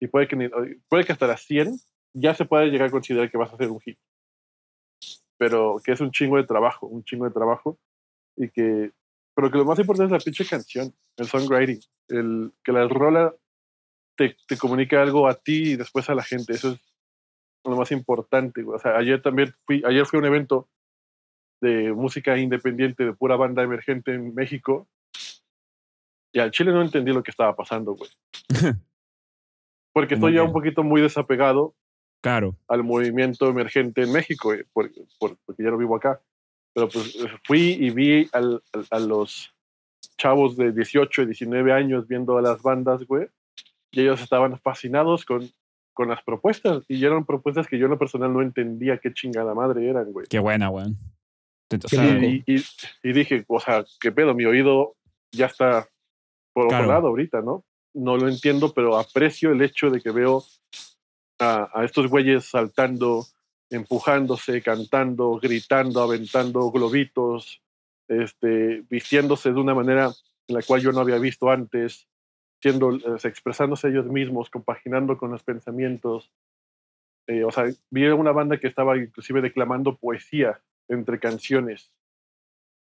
Y 0.00 0.08
puede 0.08 0.26
que, 0.26 0.50
puede 0.88 1.04
que 1.04 1.12
hasta 1.12 1.28
las 1.28 1.42
100 1.42 1.78
ya 2.12 2.34
se 2.34 2.44
pueda 2.44 2.64
llegar 2.64 2.88
a 2.88 2.90
considerar 2.90 3.30
que 3.30 3.38
vas 3.38 3.50
a 3.50 3.54
hacer 3.54 3.70
un 3.70 3.80
hit. 3.80 3.98
Pero 5.38 5.80
que 5.84 5.92
es 5.92 6.00
un 6.00 6.10
chingo 6.10 6.38
de 6.38 6.44
trabajo, 6.44 6.88
un 6.88 7.04
chingo 7.04 7.24
de 7.24 7.30
trabajo. 7.30 7.78
Y 8.36 8.50
que, 8.50 8.90
pero 9.34 9.50
que 9.50 9.58
lo 9.58 9.64
más 9.64 9.78
importante 9.78 10.12
es 10.12 10.20
la 10.20 10.24
pinche 10.24 10.44
canción, 10.44 10.92
el 11.16 11.26
songwriting, 11.26 11.80
el, 12.08 12.52
que 12.64 12.72
la 12.72 12.88
rola 12.88 13.34
te, 14.16 14.36
te 14.48 14.56
comunique 14.56 14.96
algo 14.96 15.28
a 15.28 15.34
ti 15.34 15.72
y 15.72 15.76
después 15.76 16.10
a 16.10 16.14
la 16.14 16.24
gente. 16.24 16.54
Eso 16.54 16.72
es 16.72 16.80
lo 17.64 17.76
más 17.76 17.92
importante. 17.92 18.64
O 18.64 18.78
sea, 18.78 18.96
ayer 18.96 19.22
también 19.22 19.54
fui, 19.66 19.82
ayer 19.86 20.04
fui 20.04 20.18
un 20.18 20.26
evento 20.26 20.68
de 21.60 21.92
música 21.92 22.36
independiente, 22.38 23.04
de 23.04 23.12
pura 23.12 23.36
banda 23.36 23.62
emergente 23.62 24.14
en 24.14 24.34
México. 24.34 24.88
Y 26.32 26.38
al 26.38 26.50
Chile 26.50 26.72
no 26.72 26.82
entendí 26.82 27.12
lo 27.12 27.22
que 27.22 27.30
estaba 27.30 27.54
pasando, 27.56 27.94
güey. 27.94 28.10
Porque 29.92 30.14
estoy 30.14 30.34
ya 30.34 30.42
un 30.42 30.52
poquito 30.52 30.82
muy 30.82 31.00
desapegado 31.00 31.74
Claro. 32.22 32.56
al 32.68 32.84
movimiento 32.84 33.48
emergente 33.48 34.02
en 34.02 34.12
México, 34.12 34.48
güey, 34.50 34.62
por- 34.72 34.90
por- 35.18 35.36
porque 35.44 35.62
ya 35.64 35.70
no 35.70 35.78
vivo 35.78 35.96
acá. 35.96 36.20
Pero 36.74 36.88
pues 36.88 37.16
eh, 37.16 37.28
fui 37.44 37.72
y 37.80 37.90
vi 37.90 38.28
al- 38.32 38.62
al- 38.72 38.86
a 38.90 38.98
los 39.00 39.52
chavos 40.16 40.56
de 40.56 40.70
18 40.72 41.22
y 41.22 41.26
19 41.26 41.72
años 41.72 42.06
viendo 42.06 42.38
a 42.38 42.42
las 42.42 42.62
bandas, 42.62 43.04
güey, 43.06 43.26
y 43.90 44.02
ellos 44.02 44.20
estaban 44.22 44.58
fascinados 44.60 45.24
con, 45.24 45.50
con 45.94 46.08
las 46.08 46.22
propuestas, 46.22 46.84
y 46.88 47.04
eran 47.04 47.24
propuestas 47.24 47.66
que 47.66 47.76
yo 47.78 47.86
en 47.86 47.90
lo 47.92 47.98
personal 47.98 48.32
no 48.32 48.40
entendía 48.42 48.98
qué 48.98 49.12
chingada 49.12 49.52
madre 49.54 49.88
eran, 49.88 50.12
güey. 50.12 50.26
Qué 50.28 50.38
buena, 50.38 50.70
weón. 50.70 50.96
O 51.84 51.88
sea. 51.88 52.18
Y, 52.18 52.42
y- 52.46 52.64
y 53.02 53.12
dije, 53.12 53.44
o 53.48 53.60
sea, 53.60 53.84
qué 54.00 54.10
pedo, 54.12 54.34
mi 54.34 54.44
oído 54.44 54.96
ya 55.32 55.46
está 55.46 55.88
por 56.52 56.68
Claro. 56.68 56.84
otro 56.84 56.94
lado 56.94 57.08
ahorita, 57.08 57.42
¿no? 57.42 57.64
No 57.94 58.16
lo 58.16 58.28
entiendo, 58.28 58.72
pero 58.74 58.96
aprecio 58.98 59.52
el 59.52 59.62
hecho 59.62 59.90
de 59.90 60.00
que 60.00 60.10
veo 60.10 60.44
a, 61.40 61.68
a 61.72 61.84
estos 61.84 62.08
güeyes 62.08 62.44
saltando, 62.44 63.24
empujándose, 63.70 64.62
cantando, 64.62 65.38
gritando, 65.40 66.02
aventando 66.02 66.70
globitos, 66.70 67.62
este, 68.08 68.82
vistiéndose 68.90 69.52
de 69.52 69.60
una 69.60 69.74
manera 69.74 70.10
en 70.48 70.56
la 70.56 70.62
cual 70.62 70.80
yo 70.80 70.90
no 70.92 71.00
había 71.00 71.18
visto 71.18 71.48
antes, 71.50 72.08
siendo, 72.60 72.94
eh, 72.96 73.00
expresándose 73.24 73.88
ellos 73.88 74.06
mismos, 74.06 74.50
compaginando 74.50 75.16
con 75.16 75.30
los 75.30 75.42
pensamientos. 75.44 76.32
Eh, 77.28 77.44
o 77.44 77.50
sea, 77.52 77.64
vi 77.90 78.06
una 78.08 78.32
banda 78.32 78.58
que 78.58 78.66
estaba 78.66 78.96
inclusive 78.98 79.40
declamando 79.40 79.96
poesía 79.96 80.60
entre 80.90 81.18
canciones 81.18 81.90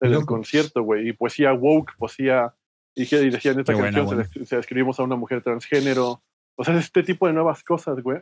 en 0.00 0.12
el 0.14 0.26
concierto, 0.26 0.82
güey, 0.82 1.08
y 1.08 1.12
poesía 1.12 1.52
woke, 1.52 1.96
poesía, 1.96 2.54
y, 2.94 3.06
que- 3.06 3.22
y 3.22 3.30
decían, 3.30 3.58
esta 3.60 3.72
Qué 3.72 3.78
canción 3.80 4.08
se 4.08 4.14
buena. 4.16 4.30
la- 4.34 4.44
se 4.46 4.54
la 4.56 4.60
escribimos 4.60 4.98
a 4.98 5.04
una 5.04 5.16
mujer 5.16 5.42
transgénero, 5.42 6.22
o 6.58 6.64
sea, 6.64 6.76
este 6.76 7.02
tipo 7.04 7.26
de 7.28 7.32
nuevas 7.32 7.62
cosas, 7.62 8.00
güey. 8.02 8.20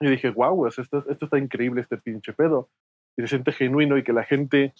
Y 0.00 0.08
dije, 0.10 0.30
wow, 0.30 0.66
esto, 0.66 0.82
esto 0.82 1.24
está 1.26 1.38
increíble, 1.38 1.80
este 1.82 1.96
pinche 1.98 2.32
pedo. 2.32 2.70
Y 3.16 3.22
se 3.22 3.28
siente 3.28 3.52
genuino 3.52 3.96
y 3.98 4.04
que 4.04 4.12
la 4.12 4.24
gente 4.24 4.74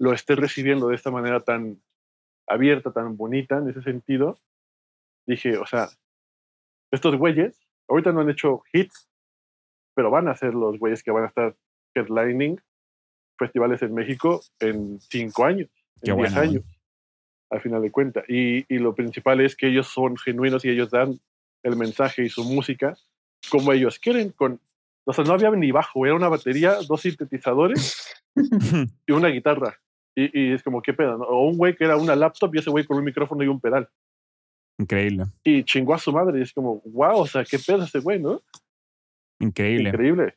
lo 0.00 0.12
esté 0.12 0.34
recibiendo 0.36 0.88
de 0.88 0.94
esta 0.94 1.10
manera 1.10 1.40
tan 1.40 1.80
abierta, 2.48 2.92
tan 2.92 3.16
bonita 3.16 3.58
en 3.58 3.68
ese 3.68 3.82
sentido. 3.82 4.38
Dije, 5.26 5.56
o 5.58 5.66
sea, 5.66 5.88
estos 6.90 7.16
güeyes, 7.16 7.58
ahorita 7.88 8.12
no 8.12 8.20
han 8.20 8.30
hecho 8.30 8.62
hits, 8.72 9.08
pero 9.94 10.10
van 10.10 10.28
a 10.28 10.34
ser 10.36 10.54
los 10.54 10.78
güeyes 10.78 11.02
que 11.02 11.10
van 11.12 11.24
a 11.24 11.28
estar 11.28 11.56
headlining 11.94 12.60
festivales 13.42 13.82
en 13.82 13.94
México 13.94 14.40
en 14.60 15.00
cinco 15.00 15.44
años, 15.44 15.68
Qué 16.02 16.10
en 16.10 16.16
diez 16.16 16.34
bueno, 16.34 16.48
años, 16.48 16.64
al 17.50 17.60
final 17.60 17.82
de 17.82 17.90
cuentas. 17.90 18.24
Y, 18.28 18.64
y 18.72 18.78
lo 18.78 18.94
principal 18.94 19.40
es 19.40 19.56
que 19.56 19.68
ellos 19.68 19.88
son 19.88 20.16
genuinos 20.16 20.64
y 20.64 20.70
ellos 20.70 20.90
dan 20.90 21.18
el 21.62 21.76
mensaje 21.76 22.24
y 22.24 22.28
su 22.28 22.44
música 22.44 22.96
como 23.50 23.72
ellos 23.72 23.98
quieren. 23.98 24.30
Con, 24.30 24.60
o 25.04 25.12
sea, 25.12 25.24
no 25.24 25.34
había 25.34 25.50
ni 25.50 25.72
bajo, 25.72 26.06
era 26.06 26.14
una 26.14 26.28
batería, 26.28 26.76
dos 26.88 27.02
sintetizadores 27.02 28.14
y 29.06 29.12
una 29.12 29.28
guitarra. 29.28 29.78
Y, 30.14 30.38
y 30.38 30.52
es 30.52 30.62
como, 30.62 30.82
¿qué 30.82 30.92
pedo? 30.92 31.18
no? 31.18 31.24
O 31.24 31.48
un 31.48 31.56
güey 31.56 31.74
que 31.74 31.84
era 31.84 31.96
una 31.96 32.14
laptop 32.14 32.54
y 32.54 32.58
ese 32.58 32.70
güey 32.70 32.84
con 32.84 32.98
un 32.98 33.04
micrófono 33.04 33.42
y 33.42 33.48
un 33.48 33.60
pedal. 33.60 33.88
Increíble. 34.78 35.24
Y 35.44 35.64
chingó 35.64 35.94
a 35.94 35.98
su 35.98 36.12
madre. 36.12 36.38
Y 36.38 36.42
es 36.42 36.52
como, 36.52 36.80
wow, 36.84 37.20
o 37.20 37.26
sea, 37.26 37.44
¿qué 37.44 37.58
pedo 37.58 37.84
ese 37.84 38.00
güey, 38.00 38.20
no? 38.20 38.40
Increíble. 39.40 39.90
Increíble. 39.90 40.34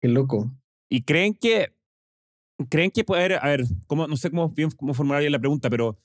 Qué 0.00 0.08
loco. 0.08 0.50
¿Y 0.88 1.02
creen 1.02 1.34
que 1.34 1.73
creen 2.70 2.90
que 2.90 3.04
puede 3.04 3.24
haber, 3.24 3.38
a 3.44 3.48
ver, 3.48 3.64
cómo, 3.86 4.06
no 4.06 4.16
sé 4.16 4.30
cómo, 4.30 4.48
bien, 4.50 4.70
formular 4.70 5.22
la 5.22 5.38
pregunta, 5.38 5.68
pero 5.70 5.98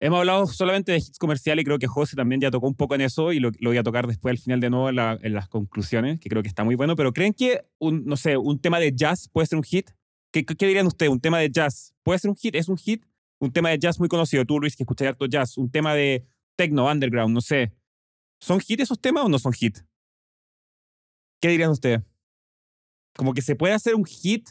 hemos 0.00 0.18
hablado 0.18 0.46
solamente 0.46 0.92
de 0.92 0.98
hits 0.98 1.18
comerciales 1.18 1.62
y 1.62 1.64
creo 1.64 1.78
que 1.78 1.86
José 1.86 2.16
también 2.16 2.40
ya 2.40 2.50
tocó 2.50 2.66
un 2.66 2.74
poco 2.74 2.94
en 2.94 3.00
eso 3.02 3.32
y 3.32 3.40
lo, 3.40 3.50
lo 3.58 3.70
voy 3.70 3.78
a 3.78 3.82
tocar 3.82 4.06
después 4.06 4.32
al 4.32 4.38
final 4.38 4.60
de 4.60 4.70
nuevo 4.70 4.88
en, 4.88 4.96
la- 4.96 5.18
en 5.22 5.32
las 5.34 5.48
conclusiones, 5.48 6.20
que 6.20 6.28
creo 6.28 6.42
que 6.42 6.48
está 6.48 6.64
muy 6.64 6.74
bueno, 6.74 6.96
pero 6.96 7.12
¿creen 7.12 7.32
que, 7.34 7.64
un, 7.78 8.04
no 8.04 8.16
sé, 8.16 8.36
un 8.36 8.58
tema 8.60 8.78
de 8.78 8.92
jazz 8.94 9.28
puede 9.32 9.46
ser 9.46 9.56
un 9.58 9.64
hit? 9.64 9.90
¿Qué, 10.32 10.44
qué, 10.44 10.56
qué 10.56 10.66
dirían 10.66 10.86
ustedes? 10.86 11.12
¿Un 11.12 11.20
tema 11.20 11.38
de 11.38 11.48
jazz 11.50 11.94
puede 12.02 12.18
ser 12.18 12.30
un 12.30 12.36
hit? 12.36 12.54
¿Es 12.56 12.68
un 12.68 12.76
hit? 12.76 13.04
Un 13.40 13.52
tema 13.52 13.70
de 13.70 13.78
jazz 13.78 13.98
muy 14.00 14.08
conocido, 14.08 14.44
tú 14.44 14.58
Luis, 14.58 14.74
que 14.76 14.82
escuchas 14.82 15.08
harto 15.08 15.26
jazz, 15.26 15.56
un 15.58 15.70
tema 15.70 15.94
de 15.94 16.26
techno, 16.56 16.90
underground, 16.90 17.34
no 17.34 17.40
sé. 17.40 17.72
¿Son 18.40 18.58
hit 18.60 18.80
esos 18.80 19.00
temas 19.00 19.24
o 19.24 19.28
no 19.28 19.38
son 19.38 19.52
hit? 19.52 19.78
¿Qué 21.40 21.48
dirían 21.48 21.70
ustedes? 21.70 22.00
Como 23.16 23.32
que 23.34 23.42
se 23.42 23.54
puede 23.54 23.74
hacer 23.74 23.94
un 23.94 24.04
hit, 24.04 24.48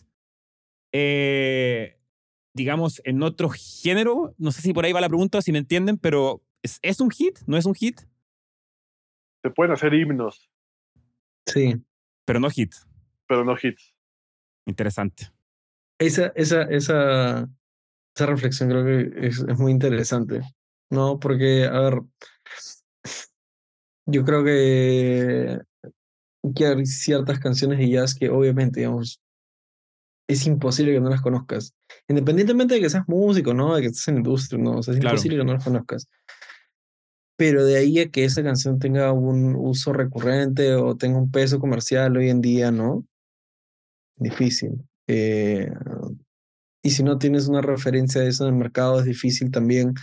eh, 0.93 1.99
digamos, 2.53 3.01
en 3.03 3.21
otro 3.23 3.49
género. 3.49 4.33
No 4.37 4.51
sé 4.51 4.61
si 4.61 4.73
por 4.73 4.85
ahí 4.85 4.93
va 4.93 5.01
la 5.01 5.09
pregunta, 5.09 5.41
si 5.41 5.51
me 5.51 5.57
entienden, 5.57 5.97
pero 5.97 6.41
¿es, 6.61 6.79
es 6.81 7.01
un 7.01 7.09
hit? 7.09 7.39
¿No 7.45 7.57
es 7.57 7.65
un 7.65 7.73
hit? 7.73 7.99
Se 9.43 9.49
pueden 9.49 9.73
hacer 9.73 9.93
himnos, 9.93 10.49
Sí. 11.45 11.75
Pero 12.25 12.39
no 12.39 12.49
hit. 12.49 12.73
pero 13.27 13.43
no 13.43 13.57
hits. 13.61 13.93
Interesante. 14.65 15.25
Esa, 15.99 16.31
esa, 16.35 16.63
esa, 16.63 17.49
esa 18.15 18.25
reflexión 18.25 18.69
creo 18.69 18.85
que 18.85 19.27
es, 19.27 19.39
es 19.39 19.59
muy 19.59 19.71
interesante, 19.71 20.41
¿no? 20.89 21.19
Porque, 21.19 21.65
a 21.65 21.79
ver, 21.81 22.01
yo 24.05 24.23
creo 24.23 24.43
que, 24.43 25.59
que 26.55 26.65
hay 26.65 26.85
ciertas 26.85 27.39
canciones 27.39 27.79
de 27.79 27.89
jazz 27.89 28.15
que 28.15 28.29
obviamente, 28.29 28.79
digamos, 28.79 29.21
es 30.33 30.45
imposible 30.45 30.93
que 30.93 30.99
no 30.99 31.09
las 31.09 31.21
conozcas. 31.21 31.73
Independientemente 32.07 32.75
de 32.75 32.81
que 32.81 32.89
seas 32.89 33.07
músico, 33.07 33.53
¿no? 33.53 33.75
De 33.75 33.81
que 33.81 33.87
estés 33.87 34.07
en 34.09 34.15
la 34.15 34.19
industria, 34.19 34.61
¿no? 34.61 34.77
O 34.77 34.83
sea, 34.83 34.93
es 34.93 34.99
Claro. 34.99 35.15
imposible 35.15 35.37
que 35.37 35.45
no 35.45 35.53
las 35.53 35.63
conozcas. 35.63 36.07
Pero 37.37 37.65
de 37.65 37.77
ahí 37.77 37.99
a 37.99 38.09
que 38.09 38.25
esa 38.25 38.43
canción 38.43 38.79
tenga 38.79 39.11
un 39.11 39.55
uso 39.55 39.91
recurrente 39.91 40.75
o 40.75 40.95
tenga 40.95 41.17
un 41.17 41.31
peso 41.31 41.59
comercial 41.59 42.15
hoy 42.15 42.29
en 42.29 42.41
día, 42.41 42.71
¿no? 42.71 43.05
Difícil. 44.17 44.87
Eh, 45.07 45.71
y 46.83 46.91
si 46.91 47.03
no 47.03 47.17
tienes 47.17 47.47
una 47.47 47.61
referencia 47.61 48.21
de 48.21 48.27
eso 48.27 48.47
en 48.47 48.53
el 48.53 48.59
mercado, 48.59 48.99
es 48.99 49.05
difícil 49.05 49.51
también 49.51 49.93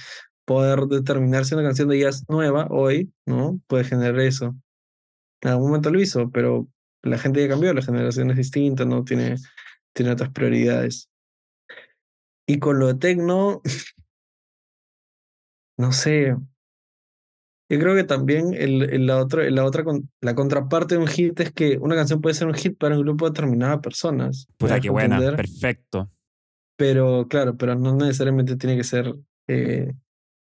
poder 0.44 0.80
determinar 0.86 1.44
si 1.44 1.54
una 1.54 1.62
canción 1.62 1.88
de 1.88 2.00
jazz 2.00 2.24
nueva 2.28 2.66
hoy, 2.70 3.12
¿no? 3.26 3.60
Puede 3.68 3.84
generar 3.84 4.18
eso. 4.20 4.56
En 5.42 5.50
algún 5.50 5.68
momento 5.68 5.90
lo 5.90 6.00
hizo, 6.00 6.30
pero 6.30 6.66
la 7.02 7.18
gente 7.18 7.40
ya 7.40 7.48
cambió, 7.48 7.72
la 7.72 7.82
generación 7.82 8.30
es 8.30 8.36
distinta, 8.36 8.84
¿no? 8.84 9.04
Tiene, 9.04 9.36
tiene 9.95 10.12
otras 10.12 10.30
prioridades. 10.30 11.09
Y 12.47 12.59
con 12.59 12.78
lo 12.78 12.88
de 12.88 12.95
tecno, 12.95 13.62
no 15.78 15.93
sé. 15.93 16.36
Yo 17.72 17.78
creo 17.78 17.95
que 17.95 18.03
también 18.05 18.53
el, 18.55 18.82
el- 18.82 19.07
la 19.07 19.18
otra, 19.18 19.49
la 19.49 19.64
otra 19.64 19.84
con- 19.84 20.11
la 20.20 20.34
contraparte 20.34 20.97
de 20.97 21.01
un 21.01 21.07
hit 21.07 21.38
es 21.41 21.53
que 21.53 21.78
una 21.78 21.95
canción 21.95 22.20
puede 22.20 22.34
ser 22.34 22.49
un 22.49 22.55
hit 22.55 22.76
para 22.76 22.97
un 22.97 23.03
grupo 23.03 23.26
de 23.26 23.30
determinadas 23.30 23.78
personas. 23.78 24.47
¿me 24.49 24.55
Puta, 24.59 24.80
qué 24.80 24.91
buena. 24.91 25.16
entender? 25.16 25.36
Perfecto. 25.36 26.11
Pero 26.76 27.28
claro, 27.28 27.57
pero 27.57 27.76
no 27.76 27.95
necesariamente 27.95 28.57
tiene 28.57 28.76
que 28.76 28.84
ser 28.84 29.14
eh, 29.47 29.93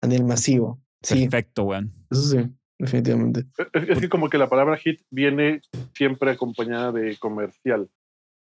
a 0.01 0.07
nivel 0.07 0.25
masivo. 0.27 0.81
Sí, 1.03 1.23
Perfecto, 1.29 1.65
weón. 1.65 1.93
eso 2.11 2.23
sí, 2.23 2.39
definitivamente. 2.79 3.45
Es, 3.75 3.89
es 3.91 3.99
que 4.01 4.09
como 4.09 4.31
que 4.31 4.39
la 4.39 4.49
palabra 4.49 4.77
hit 4.79 5.03
viene 5.11 5.61
siempre 5.95 6.31
acompañada 6.31 6.93
de 6.93 7.17
comercial. 7.19 7.91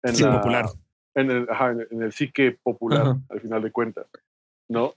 En 0.09 0.15
Sí, 0.17 0.23
la- 0.25 0.33
popular. 0.41 0.67
En 1.15 1.31
el, 1.31 1.49
ajá, 1.51 1.71
en 1.73 1.81
el- 1.81 1.89
en 1.91 2.03
el 2.03 2.13
psique 2.13 2.59
popular, 2.63 3.01
Ajá. 3.03 3.21
al 3.31 3.41
final 3.41 3.63
de 3.63 3.71
cuentas. 3.73 4.07
¿No? 4.69 4.95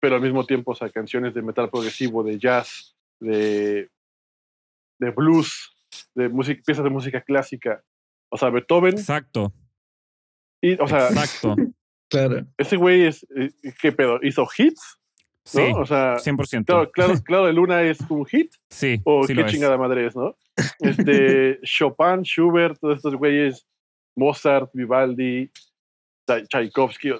Pero 0.00 0.16
al 0.16 0.20
mismo 0.22 0.44
tiempo, 0.46 0.72
o 0.72 0.74
sea, 0.74 0.90
canciones 0.90 1.34
de 1.34 1.42
metal 1.42 1.70
progresivo, 1.70 2.22
de 2.22 2.38
jazz, 2.38 2.94
de, 3.20 3.88
de 5.00 5.10
blues, 5.10 5.74
de 6.14 6.28
música, 6.28 6.62
piezas 6.64 6.84
de 6.84 6.90
música 6.90 7.20
clásica. 7.22 7.82
O 8.30 8.36
sea, 8.36 8.50
Beethoven. 8.50 8.94
Exacto. 8.98 9.52
Y, 10.62 10.80
o 10.80 10.86
sea, 10.86 11.08
Exacto. 11.08 11.54
Claro. 12.08 12.46
ese 12.56 12.76
güey 12.76 13.02
es. 13.06 13.26
eh, 13.36 13.50
¿Qué 13.80 13.90
pedo? 13.90 14.20
¿Hizo 14.22 14.46
hits? 14.56 15.00
Sí, 15.44 15.72
¿No? 15.72 15.80
O 15.80 15.86
sea, 15.86 16.16
100%. 16.18 16.64
claro, 16.66 16.90
claro, 16.92 17.14
claro, 17.24 17.46
de 17.46 17.52
Luna 17.52 17.82
es 17.82 17.98
un 18.08 18.24
hit. 18.26 18.52
Sí, 18.70 19.00
O 19.04 19.22
sí 19.24 19.34
qué 19.34 19.40
lo 19.40 19.46
es. 19.46 19.52
chingada 19.52 19.76
madre 19.76 20.06
es, 20.06 20.14
¿no? 20.14 20.36
Este, 20.80 21.58
Chopin, 21.64 22.22
Schubert, 22.22 22.78
todos 22.78 22.98
estos 22.98 23.16
güeyes, 23.16 23.66
Mozart, 24.16 24.70
Vivaldi, 24.72 25.50
Tchai- 26.26 26.46
Tchaikovsky. 26.48 27.12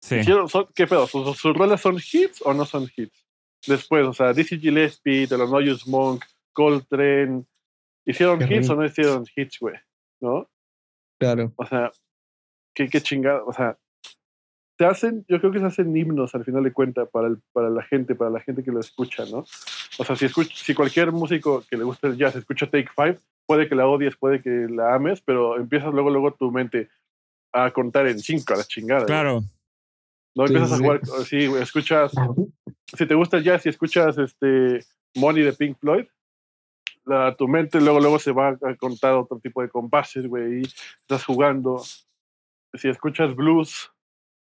Sí. 0.00 0.16
hicieron- 0.16 0.48
son- 0.48 0.68
¿Qué 0.74 0.86
pedo? 0.86 1.06
¿Sus, 1.06 1.36
sus 1.36 1.54
rolas 1.56 1.80
son 1.80 1.96
hits 1.96 2.42
o 2.44 2.54
no 2.54 2.64
son 2.64 2.88
hits? 2.96 3.24
Después, 3.66 4.04
o 4.06 4.12
sea, 4.12 4.32
Dizzy 4.32 4.58
Gillespie, 4.58 5.26
The 5.28 5.38
Noyes 5.38 5.86
Monk, 5.86 6.24
Coltrane, 6.52 7.44
¿hicieron 8.04 8.38
Qué 8.40 8.56
hits 8.56 8.68
o 8.70 8.74
no 8.76 8.84
hicieron 8.84 9.24
hits, 9.36 9.58
güey? 9.60 9.76
¿No? 10.20 10.48
Claro. 11.20 11.52
O 11.56 11.64
sea, 11.66 11.92
qué, 12.74 12.88
qué 12.88 13.00
chingada, 13.00 13.44
o 13.44 13.52
sea, 13.52 13.78
se 14.78 14.86
hacen, 14.86 15.24
yo 15.28 15.38
creo 15.38 15.52
que 15.52 15.60
se 15.60 15.66
hacen 15.66 15.96
himnos 15.96 16.34
al 16.34 16.44
final 16.44 16.64
de 16.64 16.72
cuentas 16.72 17.08
para, 17.12 17.28
el- 17.28 17.40
para 17.52 17.70
la 17.70 17.84
gente, 17.84 18.16
para 18.16 18.30
la 18.30 18.40
gente 18.40 18.64
que 18.64 18.72
lo 18.72 18.80
escucha, 18.80 19.24
¿no? 19.26 19.44
O 19.98 20.04
sea, 20.04 20.16
si, 20.16 20.24
escuch- 20.26 20.52
si 20.54 20.74
cualquier 20.74 21.12
músico 21.12 21.62
que 21.70 21.76
le 21.76 21.84
guste 21.84 22.08
el 22.08 22.16
jazz 22.16 22.34
escucha 22.34 22.66
Take 22.66 22.88
Five, 22.96 23.18
puede 23.52 23.68
que 23.68 23.74
la 23.74 23.86
odies, 23.86 24.16
puede 24.16 24.40
que 24.40 24.48
la 24.70 24.94
ames, 24.94 25.20
pero 25.20 25.56
empiezas 25.58 25.92
luego, 25.92 26.08
luego 26.08 26.32
tu 26.32 26.50
mente 26.50 26.88
a 27.52 27.70
contar 27.70 28.06
en 28.06 28.18
cinco 28.18 28.54
a 28.54 28.56
la 28.56 28.64
chingada. 28.64 29.04
Claro. 29.04 29.42
No 30.34 30.46
Sí, 30.46 30.54
empiezas 30.54 30.72
a 30.72 30.76
sí. 30.78 30.82
jugar, 30.82 31.00
sí, 31.26 31.46
güey, 31.48 31.62
escuchas, 31.62 32.12
si 32.96 33.06
te 33.06 33.14
gusta 33.14 33.36
el 33.36 33.44
jazz 33.44 33.66
y 33.66 33.68
escuchas 33.68 34.16
este 34.16 34.80
Money 35.16 35.42
de 35.42 35.52
Pink 35.52 35.76
Floyd, 35.78 36.06
la- 37.04 37.34
tu 37.36 37.46
mente 37.46 37.78
luego, 37.78 38.00
luego 38.00 38.18
se 38.18 38.32
va 38.32 38.48
a 38.62 38.74
contar 38.76 39.12
otro 39.12 39.38
tipo 39.38 39.60
de 39.60 39.68
compases, 39.68 40.26
güey, 40.26 40.60
y 40.60 40.62
estás 40.62 41.24
jugando. 41.26 41.82
Si 42.72 42.88
escuchas 42.88 43.36
blues, 43.36 43.92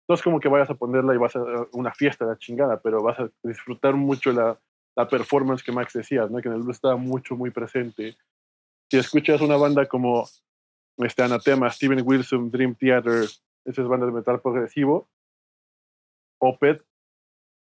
no 0.09 0.15
es 0.15 0.23
como 0.23 0.39
que 0.39 0.49
vayas 0.49 0.71
a 0.71 0.75
ponerla 0.75 1.15
y 1.15 1.19
vas 1.19 1.35
a 1.35 1.43
una 1.73 1.93
fiesta 1.93 2.25
de 2.25 2.31
la 2.31 2.39
chingada, 2.39 2.81
pero 2.81 3.03
vas 3.03 3.19
a 3.19 3.29
disfrutar 3.43 3.95
mucho 3.95 4.31
la, 4.31 4.57
la 4.95 5.09
performance 5.09 5.65
que 5.65 5.73
Max 5.73 5.95
decía, 5.95 6.29
¿no? 6.31 6.41
que 6.41 6.47
en 6.47 6.55
el 6.55 6.61
blues 6.63 6.77
estaba 6.77 6.95
mucho, 6.97 7.35
muy 7.35 7.51
presente. 7.51 8.17
Si 8.91 8.99
escuchas 8.99 9.41
una 9.41 9.57
banda 9.57 9.87
como 9.87 10.29
este 10.99 11.23
Anatema, 11.23 11.71
Steven 11.71 12.03
Wilson, 12.05 12.51
Dream 12.51 12.75
Theater, 12.75 13.29
esas 13.65 13.89
bandas 13.89 14.09
de 14.09 14.15
metal 14.15 14.41
progresivo, 14.41 15.09
Opeth, 16.39 16.85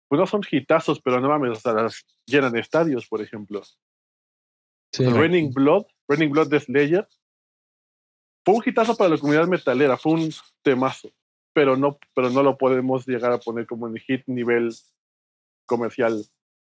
pues 0.08 0.20
no 0.20 0.28
son 0.28 0.42
hitazos, 0.50 1.02
pero 1.02 1.20
no 1.20 1.30
mames, 1.30 1.58
o 1.58 1.62
sea, 1.62 1.74
las 1.74 2.06
llenan 2.26 2.56
estadios, 2.58 3.08
por 3.08 3.22
ejemplo. 3.22 3.62
Sí. 4.92 5.06
Raining 5.06 5.52
Blood, 5.52 5.86
Raining 6.08 6.32
Blood 6.32 6.50
de 6.50 6.60
Slayer, 6.60 7.08
fue 8.46 8.56
un 8.56 8.64
hitazo 8.66 8.96
para 8.96 9.12
la 9.12 9.18
comunidad 9.18 9.48
metalera, 9.48 9.98
fue 9.98 10.14
un 10.14 10.30
temazo, 10.62 11.10
pero 11.54 11.78
no, 11.78 11.98
pero 12.14 12.30
no 12.30 12.44
lo 12.44 12.58
podemos 12.58 13.08
llegar 13.08 13.32
a 13.32 13.40
poner 13.40 13.66
como 13.66 13.88
en 13.88 13.98
hit 13.98 14.24
nivel 14.28 14.72
comercial 15.66 16.26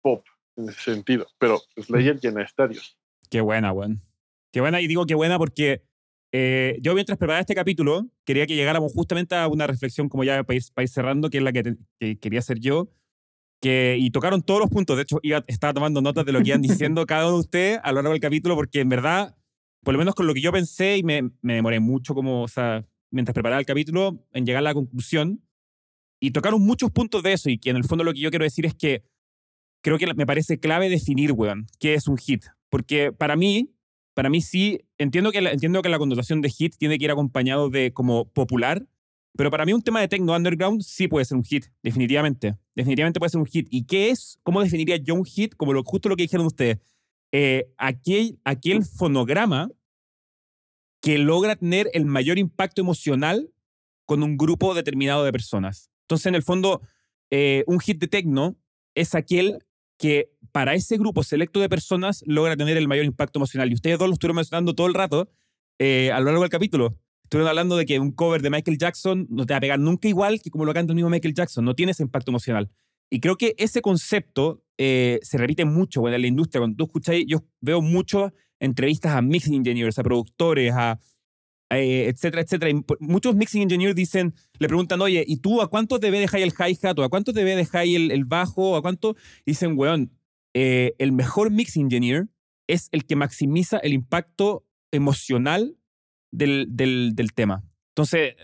pop 0.03 0.24
en 0.57 0.68
ese 0.68 0.95
sentido. 0.95 1.26
Pero 1.39 1.61
Slayer 1.76 2.18
llena 2.20 2.43
estadios. 2.43 2.97
Qué 3.28 3.41
buena, 3.41 3.72
weón. 3.72 4.01
Qué 4.57 4.62
buena, 4.62 4.80
y 4.80 4.86
digo 4.86 5.04
qué 5.04 5.14
buena 5.14 5.36
porque 5.36 5.82
eh, 6.32 6.78
yo 6.80 6.94
mientras 6.94 7.18
preparaba 7.18 7.40
este 7.40 7.54
capítulo, 7.54 8.09
quería 8.24 8.46
que 8.46 8.57
llegáramos 8.57 8.90
justamente 8.90 9.34
a 9.34 9.48
una 9.48 9.66
reflexión 9.66 10.09
como 10.09 10.24
ya 10.24 10.44
para 10.44 10.57
ir, 10.57 10.62
para 10.72 10.84
ir 10.84 10.88
cerrando, 10.88 11.28
que 11.28 11.36
es 11.36 11.44
la 11.44 11.52
que, 11.52 11.62
te- 11.62 11.76
que 12.00 12.18
quería 12.18 12.38
hacer 12.38 12.59
yo. 12.59 12.90
Que, 13.61 13.98
y 14.00 14.09
tocaron 14.12 14.40
todos 14.40 14.61
los 14.61 14.70
puntos. 14.70 14.96
De 14.96 15.02
hecho, 15.02 15.18
iba, 15.22 15.44
estaba 15.46 15.74
tomando 15.74 16.00
notas 16.00 16.24
de 16.24 16.32
lo 16.32 16.40
que 16.40 16.48
iban 16.48 16.62
diciendo 16.62 17.04
cada 17.04 17.26
uno 17.26 17.34
de 17.34 17.40
ustedes 17.40 17.80
a 17.82 17.90
lo 17.92 17.96
largo 17.96 18.12
del 18.12 18.20
capítulo, 18.22 18.54
porque 18.54 18.80
en 18.80 18.88
verdad, 18.88 19.36
por 19.84 19.92
lo 19.92 19.98
menos 19.98 20.14
con 20.14 20.26
lo 20.26 20.32
que 20.32 20.40
yo 20.40 20.52
pensé, 20.52 20.96
y 20.96 21.02
me, 21.02 21.32
me 21.42 21.52
demoré 21.57 21.78
mucho 21.78 22.14
como, 22.14 22.40
o 22.40 22.48
sea, 22.48 22.82
mientras 23.11 23.34
preparaba 23.34 23.61
el 23.61 23.66
capítulo, 23.66 24.24
en 24.32 24.46
llegar 24.46 24.61
a 24.61 24.62
la 24.62 24.72
conclusión. 24.72 25.42
Y 26.18 26.30
tocaron 26.30 26.62
muchos 26.62 26.90
puntos 26.92 27.22
de 27.22 27.34
eso, 27.34 27.50
y 27.50 27.59
que 27.59 27.68
en 27.68 27.76
el 27.76 27.84
fondo 27.84 28.04
lo 28.04 28.14
que 28.14 28.20
yo 28.20 28.30
quiero 28.30 28.44
decir 28.46 28.64
es 28.64 28.74
que 28.74 29.02
creo 29.82 29.98
que 29.98 30.14
me 30.14 30.24
parece 30.24 30.59
clave 30.59 30.88
definir, 30.88 31.32
weón, 31.32 31.66
qué 31.78 31.92
es 31.92 32.09
un 32.09 32.16
hit. 32.16 32.46
Porque 32.70 33.12
para 33.12 33.36
mí, 33.36 33.76
para 34.16 34.30
mí 34.30 34.40
sí, 34.40 34.80
entiendo 34.96 35.30
que, 35.30 35.42
la, 35.42 35.50
entiendo 35.50 35.82
que 35.82 35.90
la 35.90 35.98
connotación 35.98 36.40
de 36.40 36.48
hit 36.48 36.74
tiene 36.78 36.96
que 36.96 37.04
ir 37.04 37.10
acompañado 37.10 37.68
de 37.68 37.92
como 37.92 38.24
popular, 38.24 38.86
pero 39.36 39.50
para 39.50 39.66
mí 39.66 39.74
un 39.74 39.82
tema 39.82 40.00
de 40.00 40.08
techno 40.08 40.34
underground 40.34 40.80
sí 40.80 41.06
puede 41.06 41.26
ser 41.26 41.36
un 41.36 41.44
hit, 41.44 41.66
definitivamente. 41.82 42.56
Definitivamente 42.74 43.20
puede 43.20 43.28
ser 43.28 43.40
un 43.40 43.46
hit. 43.46 43.68
¿Y 43.70 43.84
qué 43.84 44.08
es? 44.08 44.38
¿Cómo 44.42 44.62
definiría 44.62 44.96
yo 44.96 45.14
un 45.14 45.26
hit? 45.26 45.54
Como 45.54 45.74
lo, 45.74 45.84
justo 45.84 46.08
lo 46.08 46.16
que 46.16 46.22
dijeron 46.22 46.46
ustedes. 46.46 46.78
Eh, 47.30 47.68
aquel, 47.76 48.38
aquel 48.44 48.86
fonograma 48.86 49.70
que 51.02 51.18
logra 51.18 51.56
tener 51.56 51.90
el 51.92 52.06
mayor 52.06 52.38
impacto 52.38 52.80
emocional 52.80 53.50
con 54.06 54.22
un 54.22 54.38
grupo 54.38 54.72
determinado 54.72 55.24
de 55.24 55.32
personas. 55.32 55.90
Entonces, 56.04 56.24
en 56.24 56.36
el 56.36 56.42
fondo, 56.42 56.80
eh, 57.30 57.64
un 57.66 57.80
hit 57.80 57.98
de 57.98 58.08
techno 58.08 58.56
es 58.94 59.14
aquel 59.14 59.58
que 59.99 60.30
para 60.53 60.74
ese 60.74 60.97
grupo 60.97 61.22
selecto 61.22 61.61
de 61.61 61.68
personas 61.68 62.22
logra 62.26 62.57
tener 62.57 62.76
el 62.76 62.88
mayor 62.88 63.05
impacto 63.05 63.38
emocional. 63.38 63.70
Y 63.70 63.74
ustedes 63.74 63.99
dos 63.99 64.09
lo 64.09 64.14
estuvieron 64.14 64.36
mencionando 64.36 64.74
todo 64.74 64.86
el 64.86 64.94
rato 64.94 65.30
eh, 65.78 66.11
a 66.12 66.18
lo 66.20 66.26
largo 66.26 66.42
del 66.42 66.51
capítulo. 66.51 66.99
Estuvieron 67.24 67.49
hablando 67.49 67.76
de 67.76 67.86
que 67.86 67.99
un 67.99 68.12
cover 68.12 68.40
de 68.40 68.51
Michael 68.51 68.78
Jackson 68.78 69.26
no 69.30 69.47
te 69.47 69.55
va 69.55 69.59
a 69.59 69.61
pegar 69.61 69.78
nunca 69.78 70.09
igual 70.09 70.40
que 70.40 70.51
como 70.51 70.64
lo 70.64 70.72
canta 70.72 70.92
el 70.92 70.94
mismo 70.94 71.11
Michael 71.11 71.34
Jackson. 71.34 71.64
No 71.64 71.74
tiene 71.74 71.92
ese 71.92 72.03
impacto 72.03 72.30
emocional. 72.30 72.70
Y 73.11 73.20
creo 73.20 73.36
que 73.36 73.55
ese 73.59 73.82
concepto 73.82 74.62
eh, 74.78 75.18
se 75.22 75.38
repite 75.38 75.64
mucho 75.64 76.01
bueno, 76.01 76.16
en 76.16 76.22
la 76.22 76.28
industria. 76.28 76.61
Cuando 76.61 76.76
tú 76.76 76.84
escucháis, 76.84 77.24
yo 77.26 77.44
veo 77.61 77.80
mucho 77.80 78.32
entrevistas 78.61 79.14
a 79.14 79.22
mixing 79.22 79.55
engineers, 79.55 79.99
a 79.99 80.03
productores, 80.03 80.72
a, 80.72 80.99
eh, 81.70 82.06
etcétera, 82.08 82.42
etcétera. 82.42 82.70
Y 82.70 82.84
muchos 83.00 83.34
mixing 83.34 83.62
engineers 83.62 83.94
dicen, 83.94 84.34
le 84.58 84.68
preguntan, 84.68 85.00
oye, 85.00 85.24
¿y 85.26 85.38
tú 85.38 85.62
a 85.62 85.68
cuánto 85.68 85.98
debe 85.98 86.20
dejar 86.20 86.40
el 86.40 86.52
hi-hat? 86.52 86.98
¿O 86.98 87.04
a 87.04 87.08
cuánto 87.08 87.32
debe 87.32 87.56
dejar 87.56 87.86
el, 87.86 88.10
el 88.10 88.24
bajo? 88.24 88.72
¿O 88.72 88.76
a 88.76 88.82
cuánto? 88.82 89.16
Y 89.44 89.52
dicen, 89.52 89.76
weón, 89.76 90.12
eh, 90.54 90.94
el 90.98 91.12
mejor 91.12 91.50
mixing 91.50 91.86
engineer 91.86 92.28
es 92.68 92.88
el 92.92 93.04
que 93.04 93.16
maximiza 93.16 93.78
el 93.78 93.92
impacto 93.92 94.66
emocional 94.92 95.76
del, 96.32 96.66
del, 96.70 97.12
del 97.14 97.32
tema. 97.32 97.64
Entonces, 97.90 98.34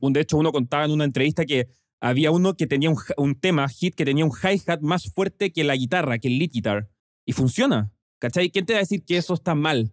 de 0.00 0.20
hecho, 0.20 0.38
uno 0.38 0.52
contaba 0.52 0.84
en 0.84 0.90
una 0.90 1.04
entrevista 1.04 1.44
que 1.44 1.68
había 2.00 2.30
uno 2.30 2.56
que 2.56 2.66
tenía 2.66 2.90
un, 2.90 2.96
un 3.16 3.34
tema, 3.38 3.68
hit, 3.68 3.94
que 3.94 4.04
tenía 4.04 4.24
un 4.24 4.32
hi-hat 4.32 4.80
más 4.80 5.12
fuerte 5.12 5.52
que 5.52 5.64
la 5.64 5.76
guitarra, 5.76 6.18
que 6.18 6.28
el 6.28 6.38
lead 6.38 6.50
guitar. 6.52 6.88
Y 7.26 7.32
funciona. 7.32 7.92
¿Cachai? 8.18 8.50
¿Quién 8.50 8.64
te 8.64 8.72
va 8.72 8.78
a 8.78 8.80
decir 8.80 9.04
que 9.04 9.18
eso 9.18 9.34
está 9.34 9.54
mal? 9.54 9.92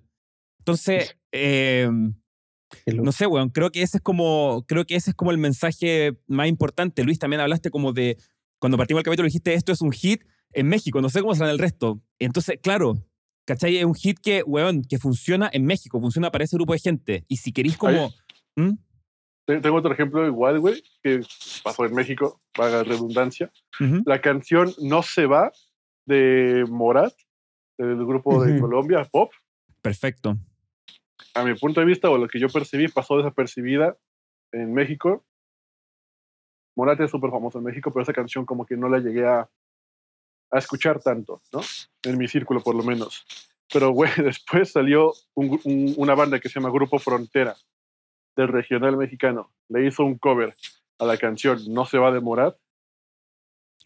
Entonces, 0.59 1.17
eh. 1.31 1.89
No 2.85 3.11
sé, 3.11 3.27
weón, 3.27 3.49
creo 3.49 3.71
que 3.71 3.81
ese 3.81 3.97
es 3.97 4.03
como, 4.03 4.65
creo 4.67 4.85
que 4.85 4.95
ese 4.95 5.11
es 5.11 5.15
como 5.15 5.31
el 5.31 5.37
mensaje 5.37 6.17
más 6.27 6.47
importante. 6.47 7.03
Luis, 7.03 7.19
también 7.19 7.39
hablaste 7.41 7.69
como 7.69 7.93
de, 7.93 8.17
cuando 8.59 8.77
partimos 8.77 8.99
el 9.01 9.05
capítulo 9.05 9.25
dijiste, 9.27 9.53
esto 9.53 9.71
es 9.71 9.81
un 9.81 9.91
hit 9.91 10.23
en 10.53 10.67
México, 10.67 11.01
no 11.01 11.09
sé 11.09 11.21
cómo 11.21 11.33
será 11.35 11.47
en 11.47 11.53
el 11.53 11.59
resto. 11.59 12.01
Entonces, 12.19 12.59
claro, 12.61 12.95
¿cachai? 13.45 13.77
Es 13.77 13.85
un 13.85 13.95
hit 13.95 14.19
que, 14.19 14.43
weón, 14.43 14.83
que 14.83 14.97
funciona 14.99 15.49
en 15.51 15.65
México, 15.65 15.99
funciona 15.99 16.31
para 16.31 16.43
ese 16.43 16.55
grupo 16.57 16.73
de 16.73 16.79
gente. 16.79 17.25
Y 17.27 17.37
si 17.37 17.51
queréis 17.51 17.77
como... 17.77 18.13
¿Mm? 18.55 18.73
Te- 19.45 19.59
Tengo 19.59 19.75
otro 19.77 19.91
ejemplo 19.91 20.25
igual, 20.25 20.59
güey, 20.59 20.81
que 21.01 21.21
pasó 21.63 21.85
en 21.85 21.93
México, 21.93 22.41
vaga 22.57 22.83
redundancia. 22.83 23.51
La 24.05 24.21
canción 24.21 24.73
No 24.81 25.03
se 25.03 25.25
va 25.25 25.51
de 26.05 26.63
Morat, 26.69 27.13
del 27.77 28.05
grupo 28.05 28.43
de. 28.43 28.59
Colombia, 28.59 29.03
Pop, 29.11 29.31
Perfecto. 29.81 30.37
A 31.33 31.43
mi 31.43 31.53
punto 31.55 31.79
de 31.79 31.85
vista 31.85 32.09
o 32.09 32.17
lo 32.17 32.27
que 32.27 32.39
yo 32.39 32.47
percibí 32.49 32.87
pasó 32.87 33.17
desapercibida 33.17 33.97
en 34.51 34.73
México 34.73 35.25
Morat 36.75 36.99
es 37.01 37.11
súper 37.11 37.29
famoso 37.29 37.59
en 37.59 37.65
México, 37.65 37.91
pero 37.91 38.01
esa 38.03 38.13
canción 38.13 38.45
como 38.45 38.65
que 38.65 38.75
no 38.75 38.89
la 38.89 38.97
llegué 38.99 39.27
a, 39.27 39.47
a 40.51 40.57
escuchar 40.57 40.99
tanto, 41.01 41.39
¿no? 41.51 41.61
En 42.03 42.17
mi 42.17 42.27
círculo 42.27 42.61
por 42.61 42.73
lo 42.75 42.81
menos. 42.83 43.25
Pero, 43.71 43.91
güey, 43.91 44.09
después 44.17 44.71
salió 44.71 45.13
un- 45.35 45.59
un- 45.65 45.93
una 45.97 46.15
banda 46.15 46.39
que 46.39 46.49
se 46.49 46.59
llama 46.59 46.71
Grupo 46.73 46.97
Frontera, 46.97 47.55
del 48.35 48.47
regional 48.47 48.97
mexicano. 48.97 49.53
Le 49.69 49.85
hizo 49.85 50.03
un 50.03 50.17
cover 50.17 50.55
a 50.97 51.05
la 51.05 51.17
canción 51.17 51.59
No 51.69 51.85
se 51.85 51.99
va 51.99 52.07
a 52.07 52.11
demorar. 52.11 52.57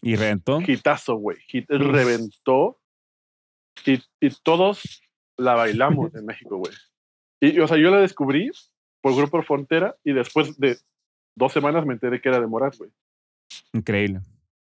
Y 0.00 0.16
reventó. 0.16 0.58
Hitazo, 0.66 1.16
güey. 1.16 1.36
Hit, 1.48 1.68
reventó. 1.68 2.80
Y, 3.84 3.98
y 4.20 4.30
todos 4.42 5.02
la 5.36 5.54
bailamos 5.56 6.14
en 6.14 6.24
México, 6.24 6.56
güey. 6.56 6.72
Y, 7.40 7.56
y, 7.56 7.60
o 7.60 7.68
sea, 7.68 7.76
yo 7.78 7.90
la 7.90 8.00
descubrí 8.00 8.50
por 9.00 9.14
Grupo 9.14 9.42
Frontera 9.42 9.96
y 10.04 10.12
después 10.12 10.58
de 10.58 10.76
dos 11.36 11.52
semanas 11.52 11.86
me 11.86 11.94
enteré 11.94 12.20
que 12.20 12.28
era 12.28 12.40
de 12.40 12.46
Morat, 12.46 12.76
güey. 12.76 12.90
Increíble. 13.72 14.20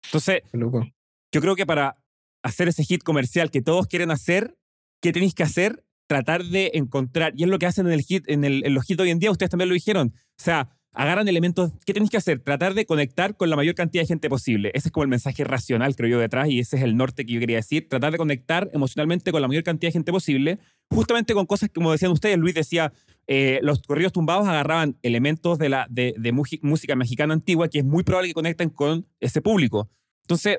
Entonces, 0.05 0.43
loco. 0.53 0.87
yo 1.33 1.41
creo 1.41 1.57
que 1.57 1.67
para 1.67 1.97
hacer 2.43 2.69
ese 2.69 2.85
hit 2.85 3.03
comercial 3.03 3.51
que 3.51 3.63
todos 3.63 3.87
quieren 3.87 4.11
hacer, 4.11 4.57
¿qué 5.01 5.13
tenéis 5.13 5.35
que 5.35 5.43
hacer? 5.43 5.85
Tratar 6.09 6.45
de 6.45 6.73
encontrar, 6.75 7.33
y 7.37 7.45
es 7.45 7.49
lo 7.49 7.59
que 7.59 7.67
hacen 7.67 7.87
en, 7.87 7.93
el 7.93 8.03
hit, 8.03 8.25
en, 8.29 8.45
el- 8.45 8.65
en 8.67 8.75
los 8.75 8.89
hits 8.89 9.01
hoy 9.01 9.11
en 9.11 9.19
día, 9.19 9.31
ustedes 9.31 9.51
también 9.51 9.69
lo 9.69 9.75
dijeron. 9.75 10.13
O 10.17 10.43
sea, 10.43 10.77
agarran 10.95 11.27
elementos, 11.29 11.73
¿qué 11.87 11.95
tenéis 11.95 12.11
que 12.11 12.17
hacer? 12.19 12.41
Tratar 12.41 12.75
de 12.75 12.85
conectar 12.85 13.37
con 13.37 13.49
la 13.49 13.57
mayor 13.57 13.75
cantidad 13.75 14.03
de 14.03 14.09
gente 14.09 14.29
posible. 14.29 14.71
Ese 14.75 14.89
es 14.89 14.93
como 14.93 15.05
el 15.05 15.09
mensaje 15.09 15.43
racional, 15.45 15.97
creo 15.97 16.11
yo, 16.11 16.19
detrás, 16.19 16.49
y 16.51 16.59
ese 16.59 16.77
es 16.77 16.83
el 16.83 16.97
norte 16.97 17.25
que 17.25 17.33
yo 17.33 17.41
quería 17.41 17.57
decir. 17.57 17.89
Tratar 17.89 18.13
de 18.13 18.19
conectar 18.19 18.69
emocionalmente 18.75 19.33
con 19.33 19.41
la 19.41 19.49
mayor 19.49 19.63
cantidad 19.63 19.89
de 19.89 19.93
gente 19.93 20.13
posible, 20.13 20.59
justamente 20.93 21.35
con 21.35 21.47
cosas 21.47 21.71
como 21.75 21.93
decían 21.93 22.13
ustedes, 22.13 22.39
Luis 22.39 22.55
decía, 22.55 22.93
eh, 23.27 23.61
los 23.63 23.83
corridos 23.83 24.13
tumbados 24.13 24.47
agarraban 24.49 24.99
elementos 25.03 25.59
de, 25.59 25.69
la, 25.69 25.87
de, 25.89 26.15
música 26.33 26.97
mexicana 26.97 27.35
antigua 27.35 27.69
que 27.69 27.79
es 27.79 27.85
muy 27.85 28.03
probable 28.03 28.29
que 28.29 28.35
conecten 28.35 28.71
con 28.71 29.07
ese 29.21 29.41
público. 29.41 29.89
Entonces, 30.25 30.59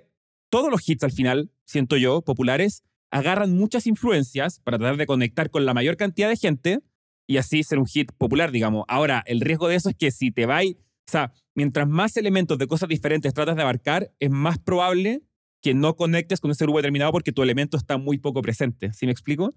todos 0.49 0.71
los 0.71 0.87
hits 0.87 1.03
al 1.03 1.11
final, 1.11 1.51
siento 1.65 1.97
yo, 1.97 2.21
populares, 2.21 2.83
agarran 3.11 3.55
muchas 3.55 3.87
influencias 3.87 4.59
para 4.59 4.77
tratar 4.77 4.97
de 4.97 5.05
conectar 5.05 5.49
con 5.49 5.65
la 5.65 5.73
mayor 5.73 5.97
cantidad 5.97 6.29
de 6.29 6.37
gente 6.37 6.79
y 7.27 7.37
así 7.37 7.63
ser 7.63 7.79
un 7.79 7.85
hit 7.85 8.11
popular, 8.17 8.51
digamos. 8.51 8.85
Ahora, 8.87 9.23
el 9.25 9.41
riesgo 9.41 9.67
de 9.67 9.75
eso 9.75 9.89
es 9.89 9.95
que 9.95 10.11
si 10.11 10.31
te 10.31 10.45
vais, 10.45 10.75
o 10.75 11.11
sea, 11.11 11.31
mientras 11.55 11.87
más 11.87 12.17
elementos 12.17 12.57
de 12.57 12.67
cosas 12.67 12.89
diferentes 12.89 13.33
tratas 13.33 13.55
de 13.55 13.61
abarcar, 13.61 14.11
es 14.19 14.29
más 14.29 14.57
probable 14.57 15.21
que 15.61 15.73
no 15.73 15.95
conectes 15.95 16.41
con 16.41 16.51
ese 16.51 16.65
grupo 16.65 16.79
determinado 16.79 17.11
porque 17.11 17.31
tu 17.31 17.41
elemento 17.41 17.77
está 17.77 17.97
muy 17.97 18.17
poco 18.17 18.41
presente. 18.41 18.91
¿Sí 18.93 19.05
me 19.05 19.11
explico? 19.11 19.53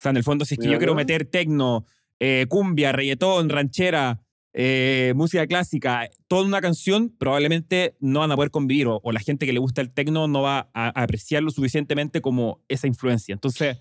O 0.00 0.02
sea, 0.02 0.10
en 0.10 0.16
el 0.16 0.24
fondo, 0.24 0.44
si 0.46 0.54
es 0.54 0.58
que 0.58 0.62
Mira, 0.66 0.72
yo 0.74 0.78
quiero 0.78 0.94
meter 0.94 1.26
tecno, 1.26 1.84
eh, 2.18 2.46
cumbia, 2.48 2.90
reggaetón, 2.92 3.50
ranchera, 3.50 4.22
eh, 4.54 5.12
música 5.14 5.46
clásica, 5.46 6.08
toda 6.26 6.44
una 6.46 6.60
canción, 6.62 7.14
probablemente 7.18 7.96
no 8.00 8.20
van 8.20 8.32
a 8.32 8.36
poder 8.36 8.50
convivir 8.50 8.86
o, 8.88 9.00
o 9.04 9.12
la 9.12 9.20
gente 9.20 9.44
que 9.46 9.52
le 9.52 9.58
gusta 9.60 9.82
el 9.82 9.92
tecno 9.92 10.26
no 10.26 10.40
va 10.42 10.70
a, 10.72 10.86
a 10.98 11.02
apreciarlo 11.02 11.50
suficientemente 11.50 12.20
como 12.22 12.60
esa 12.68 12.86
influencia. 12.86 13.34
Entonces, 13.34 13.78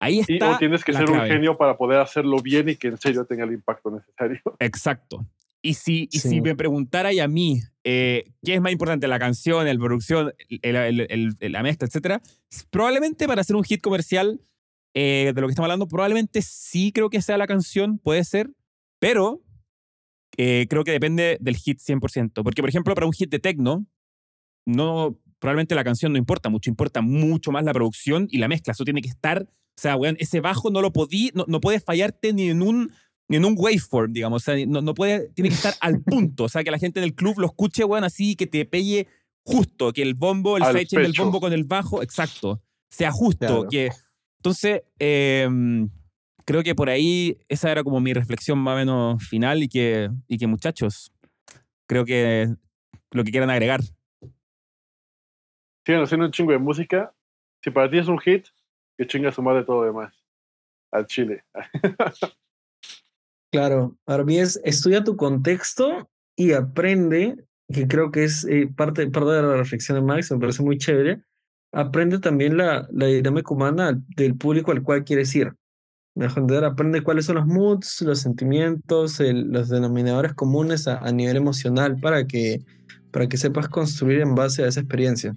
ahí 0.00 0.22
Y, 0.28 0.32
está 0.34 0.56
o 0.56 0.58
tienes 0.58 0.82
que 0.84 0.92
la 0.92 0.98
ser 0.98 1.08
un 1.08 1.14
clave. 1.14 1.30
genio 1.30 1.56
para 1.56 1.76
poder 1.76 2.00
hacerlo 2.00 2.38
bien 2.42 2.68
y 2.68 2.74
que 2.76 2.88
en 2.88 2.98
serio 2.98 3.24
tenga 3.24 3.44
el 3.44 3.52
impacto 3.52 3.90
necesario. 3.92 4.40
Exacto. 4.58 5.24
Y 5.62 5.74
si, 5.74 6.08
y 6.10 6.18
Sí. 6.18 6.28
si 6.30 6.40
me 6.40 6.56
preguntara 6.56 7.10
a 7.22 7.28
mí 7.28 7.60
eh, 7.84 8.24
qué 8.44 8.54
es 8.54 8.60
más 8.60 8.72
importante, 8.72 9.06
la 9.08 9.18
canción, 9.18 9.66
la 9.66 9.74
producción, 9.74 10.32
el- 10.62 10.74
el- 10.76 11.00
el- 11.08 11.36
el- 11.38 11.52
la 11.52 11.62
mezcla, 11.62 11.86
etcétera, 11.86 12.20
probablemente 12.70 13.26
para 13.26 13.40
hacer 13.42 13.54
un 13.56 13.62
hit 13.64 13.80
comercial 13.80 14.40
eh, 14.94 15.32
de 15.34 15.40
lo 15.40 15.46
que 15.46 15.52
estamos 15.52 15.66
hablando, 15.66 15.88
probablemente 15.88 16.42
sí 16.42 16.92
creo 16.92 17.10
que 17.10 17.22
sea 17.22 17.38
la 17.38 17.46
canción, 17.46 17.98
puede 17.98 18.24
ser, 18.24 18.50
pero 18.98 19.42
eh, 20.36 20.66
creo 20.68 20.84
que 20.84 20.92
depende 20.92 21.38
del 21.40 21.56
hit 21.56 21.78
100%. 21.80 22.42
Porque, 22.42 22.62
por 22.62 22.68
ejemplo, 22.68 22.94
para 22.94 23.06
un 23.06 23.12
hit 23.12 23.30
de 23.30 23.38
techno, 23.38 23.86
no, 24.66 25.18
probablemente 25.38 25.74
la 25.74 25.84
canción 25.84 26.12
no 26.12 26.18
importa 26.18 26.48
mucho, 26.48 26.70
importa 26.70 27.00
mucho 27.00 27.50
más 27.52 27.64
la 27.64 27.72
producción 27.72 28.28
y 28.30 28.38
la 28.38 28.48
mezcla. 28.48 28.72
Eso 28.72 28.84
tiene 28.84 29.02
que 29.02 29.08
estar, 29.08 29.42
o 29.42 29.80
sea, 29.80 29.96
weón, 29.96 30.16
ese 30.18 30.40
bajo 30.40 30.70
no 30.70 30.82
lo 30.82 30.92
podí, 30.92 31.30
no, 31.34 31.44
no 31.48 31.60
puede 31.60 31.80
fallarte 31.80 32.32
ni 32.32 32.50
en 32.50 32.62
un 32.62 32.92
ni 33.28 33.36
en 33.36 33.44
un 33.44 33.54
waveform, 33.56 34.12
digamos, 34.12 34.42
o 34.42 34.44
sea, 34.44 34.66
no, 34.66 34.82
no 34.82 34.92
puede, 34.92 35.28
tiene 35.28 35.50
que 35.50 35.54
estar 35.54 35.74
al 35.80 36.02
punto, 36.02 36.44
o 36.44 36.48
sea, 36.48 36.64
que 36.64 36.72
la 36.72 36.80
gente 36.80 36.98
en 36.98 37.04
el 37.04 37.14
club 37.14 37.38
lo 37.38 37.46
escuche, 37.46 37.84
weón, 37.84 38.02
así, 38.02 38.34
que 38.34 38.48
te 38.48 38.64
pegue 38.64 39.06
justo, 39.44 39.92
que 39.92 40.02
el 40.02 40.14
bombo, 40.14 40.56
el 40.56 40.64
sidechain 40.64 41.02
del 41.02 41.12
bombo 41.16 41.38
con 41.38 41.52
el 41.52 41.62
bajo, 41.62 42.02
exacto, 42.02 42.60
sea 42.90 43.12
justo, 43.12 43.46
Claro. 43.46 43.68
que, 43.70 43.90
entonces, 44.40 44.82
eh, 44.98 45.46
creo 46.46 46.62
que 46.62 46.74
por 46.74 46.88
ahí 46.88 47.36
esa 47.48 47.70
era 47.70 47.84
como 47.84 48.00
mi 48.00 48.14
reflexión 48.14 48.58
más 48.58 48.74
o 48.74 48.78
menos 48.78 49.28
final 49.28 49.62
y 49.62 49.68
que, 49.68 50.10
y 50.26 50.38
que 50.38 50.46
muchachos, 50.46 51.12
creo 51.86 52.06
que 52.06 52.48
lo 53.10 53.22
que 53.22 53.32
quieran 53.32 53.50
agregar. 53.50 53.82
Siguen 55.84 56.02
haciendo 56.02 56.24
un 56.24 56.32
chingo 56.32 56.52
de 56.52 56.58
música. 56.58 57.14
Si 57.62 57.70
para 57.70 57.90
ti 57.90 57.98
es 57.98 58.08
un 58.08 58.18
hit, 58.18 58.46
que 58.96 59.06
chinga 59.06 59.30
su 59.30 59.42
madre 59.42 59.62
todo 59.64 59.80
lo 59.80 59.86
demás. 59.86 60.14
Al 60.90 61.06
chile. 61.06 61.44
Claro, 63.52 63.96
para 64.04 64.22
mí 64.22 64.38
es 64.38 64.60
estudia 64.62 65.02
tu 65.02 65.16
contexto 65.16 66.08
y 66.36 66.52
aprende, 66.52 67.34
que 67.66 67.88
creo 67.88 68.12
que 68.12 68.22
es 68.22 68.44
eh, 68.44 68.68
parte, 68.68 69.10
parte 69.10 69.30
de 69.32 69.42
la 69.42 69.56
reflexión 69.56 69.96
de 69.98 70.02
Max, 70.02 70.30
me 70.30 70.38
parece 70.38 70.62
muy 70.62 70.78
chévere. 70.78 71.20
Aprende 71.72 72.18
también 72.18 72.56
la, 72.56 72.88
la 72.92 73.06
dinámica 73.06 73.54
humana 73.54 74.00
del 74.16 74.34
público 74.34 74.72
al 74.72 74.82
cual 74.82 75.04
quieres 75.04 75.34
ir. 75.36 75.52
Me 76.16 76.24
dejo 76.24 76.40
entender, 76.40 76.64
aprende 76.64 77.02
cuáles 77.02 77.26
son 77.26 77.36
los 77.36 77.46
moods, 77.46 78.02
los 78.02 78.18
sentimientos, 78.20 79.20
el- 79.20 79.48
los 79.52 79.68
denominadores 79.68 80.34
comunes 80.34 80.88
a, 80.88 80.98
a 80.98 81.12
nivel 81.12 81.36
emocional 81.36 81.96
para 82.00 82.26
que, 82.26 82.60
para 83.12 83.28
que 83.28 83.36
sepas 83.36 83.68
construir 83.68 84.20
en 84.20 84.34
base 84.34 84.64
a 84.64 84.68
esa 84.68 84.80
experiencia. 84.80 85.34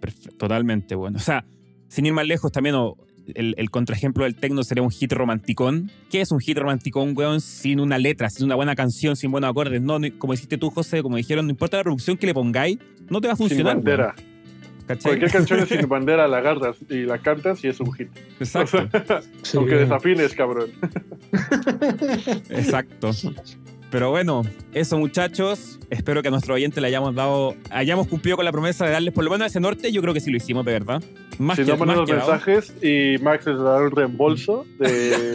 Perfe- 0.00 0.34
Totalmente, 0.38 0.94
bueno. 0.94 1.18
O 1.18 1.20
sea, 1.20 1.44
sin 1.88 2.06
ir 2.06 2.14
más 2.14 2.26
lejos 2.26 2.50
también, 2.50 2.74
o 2.74 2.96
el, 3.34 3.54
el 3.58 3.70
contraejemplo 3.70 4.24
del 4.24 4.34
tecno 4.34 4.64
sería 4.64 4.82
un 4.82 4.90
hit 4.90 5.12
romanticón. 5.12 5.90
¿Qué 6.10 6.22
es 6.22 6.32
un 6.32 6.40
hit 6.40 6.56
romanticón, 6.56 7.12
weón? 7.14 7.42
Sin 7.42 7.78
una 7.78 7.98
letra, 7.98 8.30
sin 8.30 8.46
una 8.46 8.54
buena 8.54 8.74
canción, 8.74 9.14
sin 9.16 9.30
buenos 9.30 9.50
acordes. 9.50 9.82
No, 9.82 9.98
no- 9.98 10.08
como 10.18 10.32
dijiste 10.32 10.56
tú, 10.56 10.70
José, 10.70 11.02
como 11.02 11.16
dijeron, 11.18 11.44
no 11.46 11.50
importa 11.50 11.76
la 11.76 11.82
producción 11.84 12.16
que 12.16 12.26
le 12.26 12.32
pongáis, 12.32 12.78
no 13.10 13.20
te 13.20 13.28
va 13.28 13.34
a 13.34 13.36
Sin 13.36 13.48
funcionar. 13.48 13.76
weón. 13.76 14.31
¿Cachai? 14.92 15.12
Cualquier 15.12 15.30
canción 15.30 15.60
es 15.60 15.68
sin 15.70 15.88
bandera 15.88 16.28
la 16.28 16.38
agarras 16.38 16.76
y 16.90 17.04
la 17.04 17.18
cantas 17.18 17.64
y 17.64 17.68
es 17.68 17.80
un 17.80 17.92
hit. 17.94 18.08
Exacto, 18.40 18.88
Sí, 19.42 19.56
Aunque 19.56 19.76
desafines, 19.76 20.34
cabrón. 20.34 20.70
exacto. 22.50 23.10
Pero 23.90 24.10
bueno, 24.10 24.42
eso 24.74 24.98
muchachos. 24.98 25.78
Espero 25.90 26.22
que 26.22 26.28
a 26.28 26.30
nuestro 26.30 26.54
oyente 26.54 26.80
le 26.80 26.88
hayamos 26.88 27.14
dado, 27.14 27.54
hayamos 27.70 28.06
cumplido 28.06 28.36
con 28.36 28.44
la 28.44 28.52
promesa 28.52 28.84
de 28.84 28.92
darles 28.92 29.14
por 29.14 29.24
lo 29.24 29.30
menos 29.30 29.46
ese 29.46 29.60
norte. 29.60 29.92
Yo 29.92 30.02
creo 30.02 30.12
que 30.12 30.20
sí 30.20 30.30
lo 30.30 30.36
hicimos, 30.36 30.64
de 30.64 30.72
verdad. 30.72 31.02
Más 31.38 31.56
Si 31.56 31.64
que, 31.64 31.70
no, 31.72 31.76
mandan 31.78 31.96
los 31.98 32.10
mensajes 32.10 32.72
y 32.82 33.16
Max 33.22 33.46
les 33.46 33.58
dará 33.58 33.82
un 33.84 33.90
reembolso 33.90 34.66
de, 34.78 35.32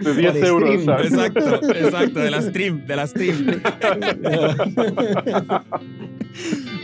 de 0.00 0.14
10 0.14 0.32
Por 0.34 0.44
euros. 0.46 0.70
Exacto, 1.04 1.60
exacto, 1.74 2.20
de 2.20 2.30
la 2.30 2.42
stream, 2.42 2.86
de 2.86 2.96
la 2.96 3.06
stream. 3.06 3.60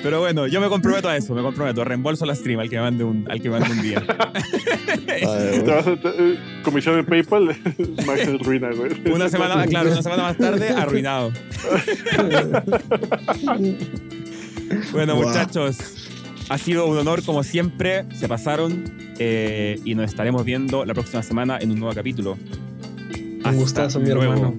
Pero 0.03 0.21
bueno, 0.21 0.47
yo 0.47 0.61
me 0.61 0.69
comprometo 0.69 1.09
a 1.09 1.17
eso, 1.17 1.35
me 1.35 1.43
comprometo. 1.43 1.85
Reembolso 1.85 2.25
la 2.25 2.35
stream 2.35 2.61
al 2.61 2.71
que 2.71 2.77
me 2.77 2.83
mande 2.83 3.05
un, 3.05 3.31
al 3.31 3.41
que 3.41 3.51
me 3.51 3.59
mande 3.61 3.75
un 3.75 3.83
día. 3.83 4.03
Te 5.07 5.63
vas 5.71 5.87
a- 5.87 5.97
te- 5.97 6.09
eh, 6.09 6.39
comisión 6.65 6.97
de 6.97 7.05
PayPal, 7.05 7.45
Max 8.07 8.21
es 8.23 8.39
ruina, 8.41 8.71
güey. 8.75 8.93
Una 9.13 9.29
semana, 9.29 9.67
claro, 9.69 9.91
una 9.93 10.03
semana 10.03 10.23
más 10.25 10.39
tarde, 10.39 10.71
arruinado. 10.71 11.33
Bueno, 14.93 15.17
Wow. 15.17 15.27
muchachos, 15.29 16.00
ha 16.51 16.59
sido 16.59 16.87
un 16.87 16.99
honor 16.99 17.25
como 17.25 17.43
siempre. 17.45 18.05
Se 18.13 18.29
pasaron 18.29 18.85
eh, 19.19 19.81
y 19.85 19.95
nos 19.95 20.11
estaremos 20.11 20.45
viendo 20.45 20.85
la 20.85 20.95
próxima 20.95 21.23
semana 21.23 21.59
en 21.61 21.71
un 21.71 21.79
nuevo 21.79 21.95
capítulo. 21.95 22.37
Un 23.45 23.57
gustazo, 23.57 24.01
mi 24.01 24.09
luego. 24.09 24.33
hermano. 24.33 24.55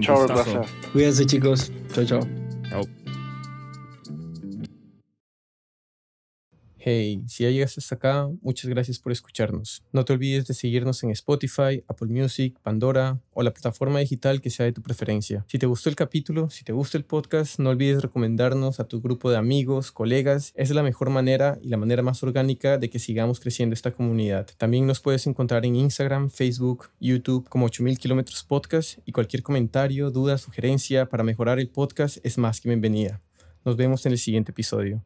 Chao. 0.00 0.26
Cuídense, 0.92 1.26
chicos. 1.26 1.70
Chao, 1.92 2.04
chao. 2.04 2.20
Chao. 2.70 3.07
Hey, 6.90 7.22
si 7.26 7.42
ya 7.42 7.50
llegaste 7.50 7.80
hasta 7.80 7.96
acá, 7.96 8.30
muchas 8.40 8.70
gracias 8.70 8.98
por 8.98 9.12
escucharnos. 9.12 9.82
No 9.92 10.06
te 10.06 10.14
olvides 10.14 10.46
de 10.46 10.54
seguirnos 10.54 11.02
en 11.02 11.10
Spotify, 11.10 11.84
Apple 11.86 12.08
Music, 12.08 12.58
Pandora 12.62 13.20
o 13.34 13.42
la 13.42 13.52
plataforma 13.52 13.98
digital 13.98 14.40
que 14.40 14.48
sea 14.48 14.64
de 14.64 14.72
tu 14.72 14.80
preferencia. 14.80 15.44
Si 15.48 15.58
te 15.58 15.66
gustó 15.66 15.90
el 15.90 15.96
capítulo, 15.96 16.48
si 16.48 16.64
te 16.64 16.72
gusta 16.72 16.96
el 16.96 17.04
podcast, 17.04 17.58
no 17.58 17.68
olvides 17.68 18.00
recomendarnos 18.00 18.80
a 18.80 18.88
tu 18.88 19.02
grupo 19.02 19.30
de 19.30 19.36
amigos, 19.36 19.92
colegas. 19.92 20.54
Es 20.56 20.70
la 20.70 20.82
mejor 20.82 21.10
manera 21.10 21.58
y 21.60 21.68
la 21.68 21.76
manera 21.76 22.02
más 22.02 22.22
orgánica 22.22 22.78
de 22.78 22.88
que 22.88 22.98
sigamos 22.98 23.38
creciendo 23.38 23.74
esta 23.74 23.90
comunidad. 23.92 24.46
También 24.56 24.86
nos 24.86 25.00
puedes 25.00 25.26
encontrar 25.26 25.66
en 25.66 25.76
Instagram, 25.76 26.30
Facebook, 26.30 26.88
YouTube 27.00 27.50
como 27.50 27.66
8000 27.66 27.98
kilómetros 27.98 28.44
podcast 28.44 28.98
y 29.04 29.12
cualquier 29.12 29.42
comentario, 29.42 30.10
duda, 30.10 30.38
sugerencia 30.38 31.06
para 31.06 31.22
mejorar 31.22 31.58
el 31.58 31.68
podcast 31.68 32.16
es 32.22 32.38
más 32.38 32.62
que 32.62 32.70
bienvenida. 32.70 33.20
Nos 33.66 33.76
vemos 33.76 34.06
en 34.06 34.12
el 34.12 34.18
siguiente 34.18 34.52
episodio. 34.52 35.04